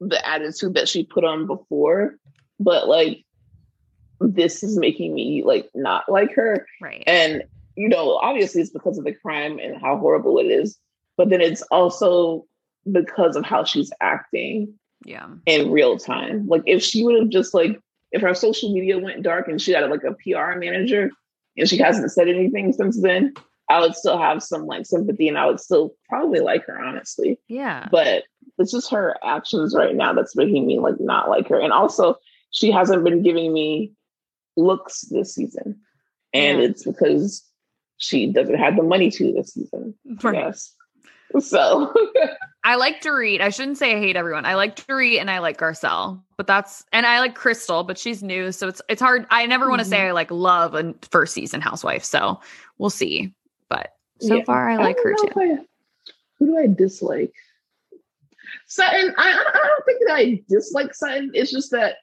[0.00, 2.16] the attitude that she put on before.
[2.58, 3.24] But like
[4.20, 6.66] this is making me like not like her.
[6.80, 7.04] Right.
[7.06, 7.44] And
[7.76, 10.78] you know, obviously it's because of the crime and how horrible it is,
[11.16, 12.46] but then it's also
[12.90, 14.72] because of how she's acting
[15.04, 15.28] yeah.
[15.44, 16.46] in real time.
[16.46, 17.78] Like if she would have just like
[18.12, 21.10] if her social media went dark and she had like a PR manager
[21.56, 23.34] and she hasn't said anything since then,
[23.68, 27.38] I would still have some like sympathy and I would still probably like her honestly.
[27.48, 27.88] Yeah.
[27.90, 28.24] But
[28.58, 31.60] it's just her actions right now that's making me like not like her.
[31.60, 32.16] And also
[32.52, 33.92] she hasn't been giving me
[34.56, 35.80] looks this season.
[36.32, 36.68] And Yeah.
[36.68, 37.42] it's because
[37.98, 39.94] she doesn't have the money to this season.
[40.22, 40.34] Right.
[40.36, 40.74] Yes.
[41.40, 41.92] So
[42.64, 43.40] I like Dorit.
[43.40, 44.44] I shouldn't say I hate everyone.
[44.46, 48.22] I like Dorit and I like Garcelle, but that's and I like Crystal, but she's
[48.22, 49.26] new, so it's it's hard.
[49.30, 50.08] I never want to say Mhm.
[50.08, 52.40] I like love a first season housewife, so
[52.78, 53.34] we'll see.
[53.68, 54.44] But so Yeah.
[54.44, 55.28] far, I like her too.
[55.36, 55.64] I-
[56.38, 57.32] who do I dislike?
[58.66, 59.14] Sutton.
[59.16, 61.30] I, I I don't think that I dislike Sutton.
[61.34, 61.96] It's just that,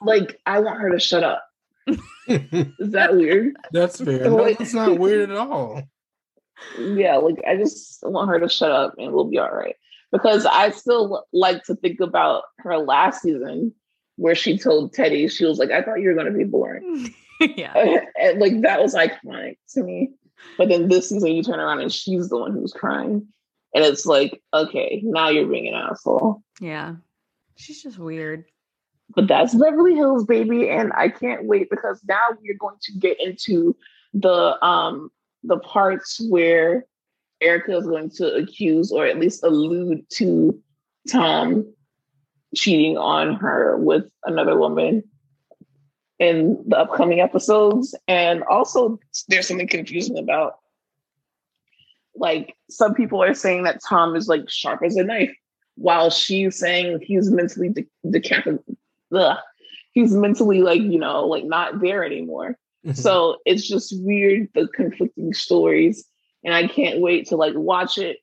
[0.00, 1.43] like, I want her to shut up.
[1.86, 3.56] Is that weird?
[3.72, 4.24] That's fair.
[4.24, 5.82] No, that's not weird at all.
[6.78, 9.76] yeah, like I just want her to shut up and we'll be all right.
[10.12, 13.74] Because I still like to think about her last season
[14.16, 17.14] where she told Teddi, she was like, I thought you were going to be boring.
[17.40, 17.72] yeah.
[18.20, 20.12] and like that was iconic to me.
[20.56, 23.26] But then this season, you turn around and she's the one who's crying.
[23.74, 26.42] And it's like, okay, now you're being an asshole.
[26.60, 26.94] Yeah.
[27.56, 28.44] She's just weird.
[29.14, 30.68] But that's Beverly Hills, baby.
[30.70, 33.76] And I can't wait because now we're going to get into
[34.12, 35.10] the um
[35.42, 36.86] the parts where
[37.40, 40.58] Erika is going to accuse or at least allude to
[41.10, 41.66] Tom
[42.54, 45.02] cheating on her with another woman
[46.18, 47.94] in the upcoming episodes.
[48.08, 48.98] And also
[49.28, 50.54] there's something confusing about
[52.16, 55.34] like some people are saying that Tom is like sharp as a knife,
[55.74, 57.86] while she's saying he's mentally de-
[59.10, 59.42] decapitated.
[59.92, 62.58] He's mentally like, you know, like not there anymore.
[62.84, 62.94] Mm-hmm.
[62.94, 66.04] So it's just weird, the conflicting stories.
[66.42, 68.18] And I can't wait to like watch it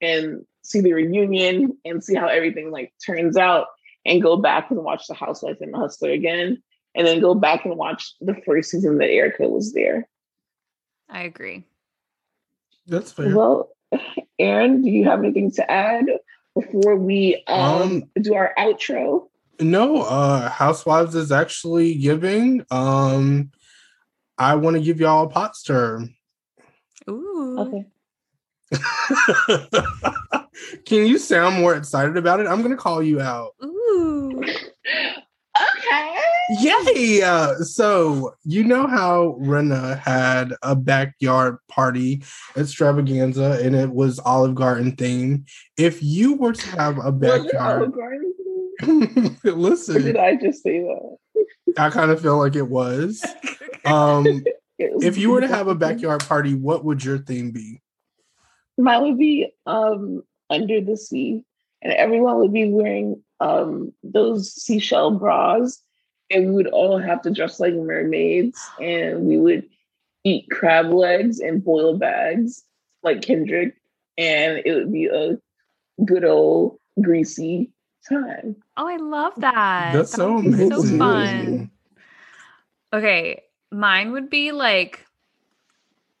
[0.00, 3.66] and see the reunion and see how everything like turns out
[4.04, 6.62] and go back and watch The Housewife and the Hustler again.
[6.94, 10.08] And then go back and watch the first season that Erika was there.
[11.08, 11.64] I agree.
[12.86, 13.34] That's fair.
[13.34, 13.70] Well,
[14.38, 16.06] Aaron, do you have anything to add
[16.54, 19.28] before we um, Um, do our outro?
[19.60, 22.64] No, uh Housewives is actually giving.
[22.70, 23.50] Um
[24.38, 26.08] I want to give y'all a pot stir.
[27.10, 27.56] Ooh.
[27.58, 27.86] Okay.
[30.86, 32.46] Can you sound more excited about it?
[32.46, 33.54] I'm gonna call you out.
[33.64, 34.42] Ooh.
[34.42, 36.18] Okay.
[36.60, 37.22] Yay!
[37.22, 42.22] Uh, so you know how Rinna had a backyard party
[42.56, 45.44] extravaganza and it was Olive Garden theme.
[45.76, 47.92] If you were to have a Was Olive backyard,
[49.44, 49.90] Garden?
[49.96, 51.16] Or did I just say that?
[51.76, 53.24] I kind of feel like it was.
[53.84, 54.44] Um,
[54.80, 57.82] It was- if you were to have a backyard party, what would your theme be?
[58.78, 61.42] mine would be um under the sea
[61.82, 65.82] and everyone would be wearing um those seashell bras
[66.30, 69.68] and we would all have to dress like mermaids and we would
[70.22, 72.62] eat crab legs and boil bags
[73.02, 73.74] like Kendrick
[74.16, 75.36] and it would be a
[76.04, 77.72] good old greasy
[78.08, 78.56] time.
[78.76, 79.92] Oh, I love that.
[79.92, 80.70] That's That so amazing.
[80.70, 81.70] So fun.
[82.92, 85.04] Okay, mine would be like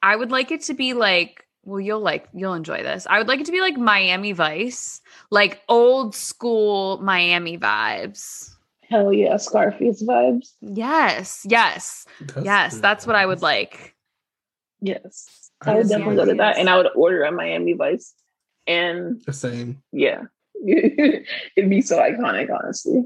[0.02, 3.06] I would like it to be like well you'll like you'll enjoy this.
[3.08, 5.00] I would like it to be like Miami Vice,
[5.30, 8.54] like old school Miami vibes.
[8.88, 10.52] Hell yeah, Scarface vibes.
[10.60, 11.44] Yes.
[11.48, 12.06] Yes.
[12.20, 12.82] That's yes, good.
[12.82, 13.94] that's what I would like.
[14.80, 15.50] Yes.
[15.60, 18.14] I I would would definitely go to that and I would order a Miami Vice.
[18.66, 19.82] And the same.
[19.92, 20.24] yeah.
[21.56, 23.04] It'd be so iconic, honestly.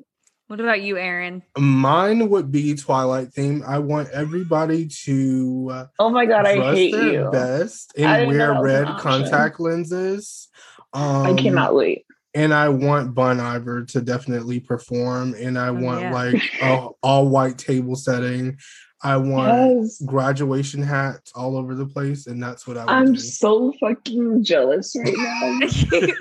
[0.48, 1.42] What about you, Aaron?
[1.56, 3.62] Mine would be Twilight theme.
[3.66, 7.30] I want everybody to uh, Oh my god, I dress hate their you.
[7.30, 10.48] best and wear that was an red contact lenses.
[10.92, 12.04] Um, I cannot wait.
[12.34, 15.34] And I want Bon Iver to definitely perform.
[15.34, 16.12] And I Oh, want yeah.
[16.12, 18.56] like a all white table setting.
[19.04, 20.00] I want Yes.
[20.06, 23.18] graduation hats all over the place, and that's what I would I'm do.
[23.18, 25.58] so fucking jealous right now.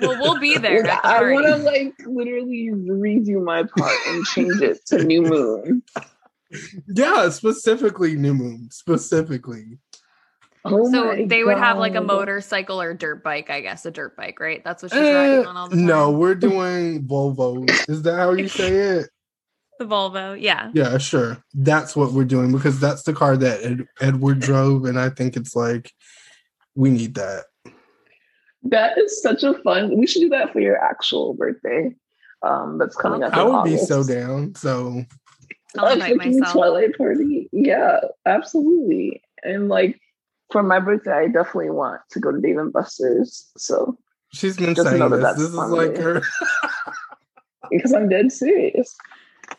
[0.00, 0.82] well, we'll be there.
[0.82, 5.82] Like, I want to like literally redo my part and change it to New Moon.
[6.86, 9.78] Yeah, specifically New Moon, specifically.
[10.64, 13.84] Oh So my they would have like a motorcycle or dirt bike, I guess.
[13.84, 14.62] A dirt bike, right?
[14.64, 15.86] That's what she's Eh, riding on all the time.
[15.86, 17.68] no, we're doing Volvo.
[17.88, 18.68] Is that how you say
[18.98, 19.08] it?
[19.78, 20.40] the Volvo.
[20.40, 20.70] Yeah.
[20.74, 21.42] Yeah, sure.
[21.54, 25.36] That's what we're doing because that's the car that Ed- Edward drove, and I think
[25.36, 25.90] it's like
[26.76, 27.44] we need that.
[28.64, 29.96] That is such a fun.
[29.98, 31.92] We should do that for your actual birthday.
[32.44, 33.34] Um, that's coming up.
[33.36, 34.54] I in would be so down.
[34.54, 35.04] So
[35.76, 36.52] I'll a invite myself.
[36.52, 37.48] Twilight party.
[37.52, 39.22] Yeah, absolutely.
[39.42, 40.00] And like
[40.52, 43.50] for my birthday, I definitely want to go to Dave and Buster's.
[43.56, 43.98] So
[44.32, 45.24] she's been Just saying know that this.
[45.24, 46.22] that's This is like her.
[47.70, 48.94] because I'm dead serious.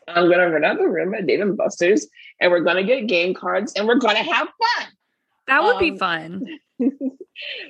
[0.08, 2.08] I'm gonna rent out the room at Dave and Buster's,
[2.40, 4.88] and we're gonna get game cards, and we're gonna have fun.
[5.48, 6.46] That would be Um, fun.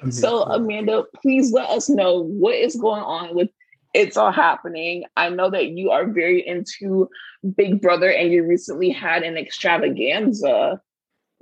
[0.10, 0.56] So, here for it.
[0.58, 3.50] Amanda, please let us know what is going on with
[3.94, 5.06] It's All Happening.
[5.16, 7.10] I know that you are very into
[7.56, 10.82] Big Brother and you recently had an extravaganza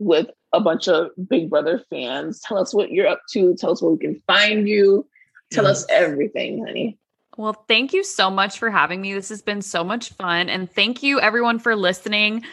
[0.01, 2.41] with a bunch of Big Brother fans.
[2.41, 3.55] Tell us what you're up to.
[3.55, 5.07] Tell us where we can find you.
[5.51, 5.83] Tell yes.
[5.83, 6.97] us everything, honey.
[7.37, 9.13] Well, thank you so much for having me.
[9.13, 10.49] This has been so much fun.
[10.49, 12.43] And thank you, everyone, for listening.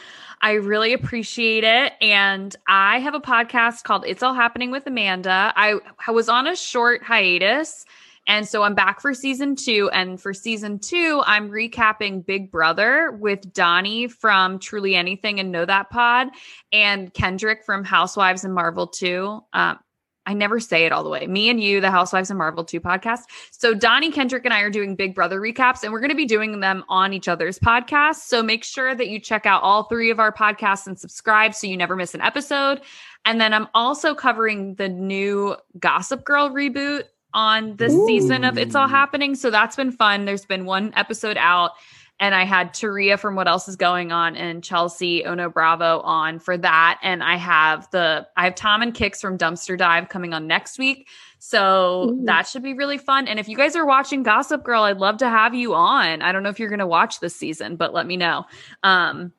[0.40, 1.94] I really appreciate it.
[2.00, 5.52] And I have a podcast called It's All Happening with Amanda.
[5.56, 7.84] I, I was on a short hiatus.
[8.28, 9.90] And so I'm back for season two.
[9.92, 15.64] And for season two, I'm recapping Big Brother with Donnie from Truly Anything and Know
[15.64, 16.28] That Pod
[16.70, 19.40] and Kendrick from Housewives and Marvel 2.
[19.54, 19.78] Um,
[20.26, 21.26] I never say it all the way.
[21.26, 23.20] Me and you, the Housewives and Marvel 2 podcast.
[23.50, 26.26] So Donnie Kendrick and I are doing Big Brother recaps, and we're going to be
[26.26, 28.26] doing them on each other's podcasts.
[28.26, 31.66] So make sure that you check out all three of our podcasts and subscribe so
[31.66, 32.82] you never miss an episode.
[33.24, 38.06] And then I'm also covering the new Gossip Girl reboot on this Ooh.
[38.06, 39.34] season of It's All Happening.
[39.34, 40.24] So that's been fun.
[40.24, 41.72] There's been one episode out
[42.20, 46.40] and I had Taria from What Else Is Going On and Chelsea Ono Bravo on
[46.40, 46.98] for that.
[47.02, 50.78] And I have the I have Tom and Kicks from Dumpster Dive coming on next
[50.78, 51.08] week.
[51.38, 52.24] So Ooh.
[52.24, 53.28] that should be really fun.
[53.28, 56.22] And if you guys are watching Gossip Girl, I'd love to have you on.
[56.22, 58.44] I don't know if you're gonna watch this season, but let me know.
[58.82, 59.32] Um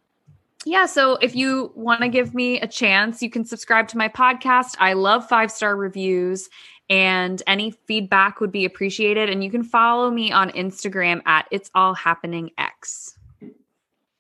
[0.66, 4.10] yeah, so if you want to give me a chance, you can subscribe to my
[4.10, 4.76] podcast.
[4.78, 6.50] I love five star reviews
[6.90, 9.30] and any feedback would be appreciated.
[9.30, 13.16] And you can follow me on Instagram at It's All Happening X.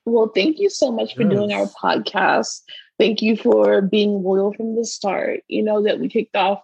[0.05, 1.31] Well, thank you so much for yes.
[1.31, 2.61] doing our podcast.
[2.97, 5.41] Thank you for being loyal from the start.
[5.47, 6.61] You know that we kicked off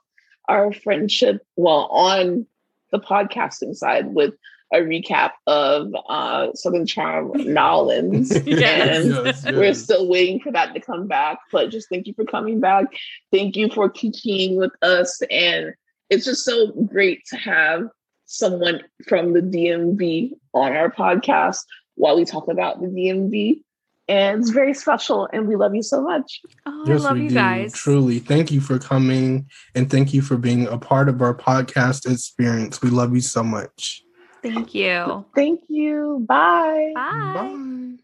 [0.47, 2.45] our friendship well on
[2.91, 4.33] the podcasting side with
[4.73, 8.31] a recap of uh, Southern Charm Nolans.
[8.45, 9.05] yes.
[9.05, 9.53] And yes, yes.
[9.53, 11.39] we're still waiting for that to come back.
[11.51, 12.85] But just thank you for coming back.
[13.31, 15.73] Thank you for teaching with us and
[16.09, 17.87] it's just so great to have
[18.25, 21.59] someone from the DMV on our podcast
[21.95, 23.61] while we talk about the DMV.
[24.07, 26.41] And it's very special, and we love you so much.
[26.67, 27.35] Oh, yes, I love you do.
[27.35, 27.73] guys.
[27.73, 28.19] Truly.
[28.19, 32.83] Thank you for coming and thank you for being a part of our podcast experience.
[32.83, 34.03] We love you so much.
[34.43, 35.25] Thank you.
[35.33, 36.23] Thank you.
[36.27, 36.91] Bye.
[36.93, 37.97] Bye.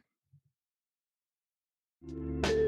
[2.44, 2.61] Bye.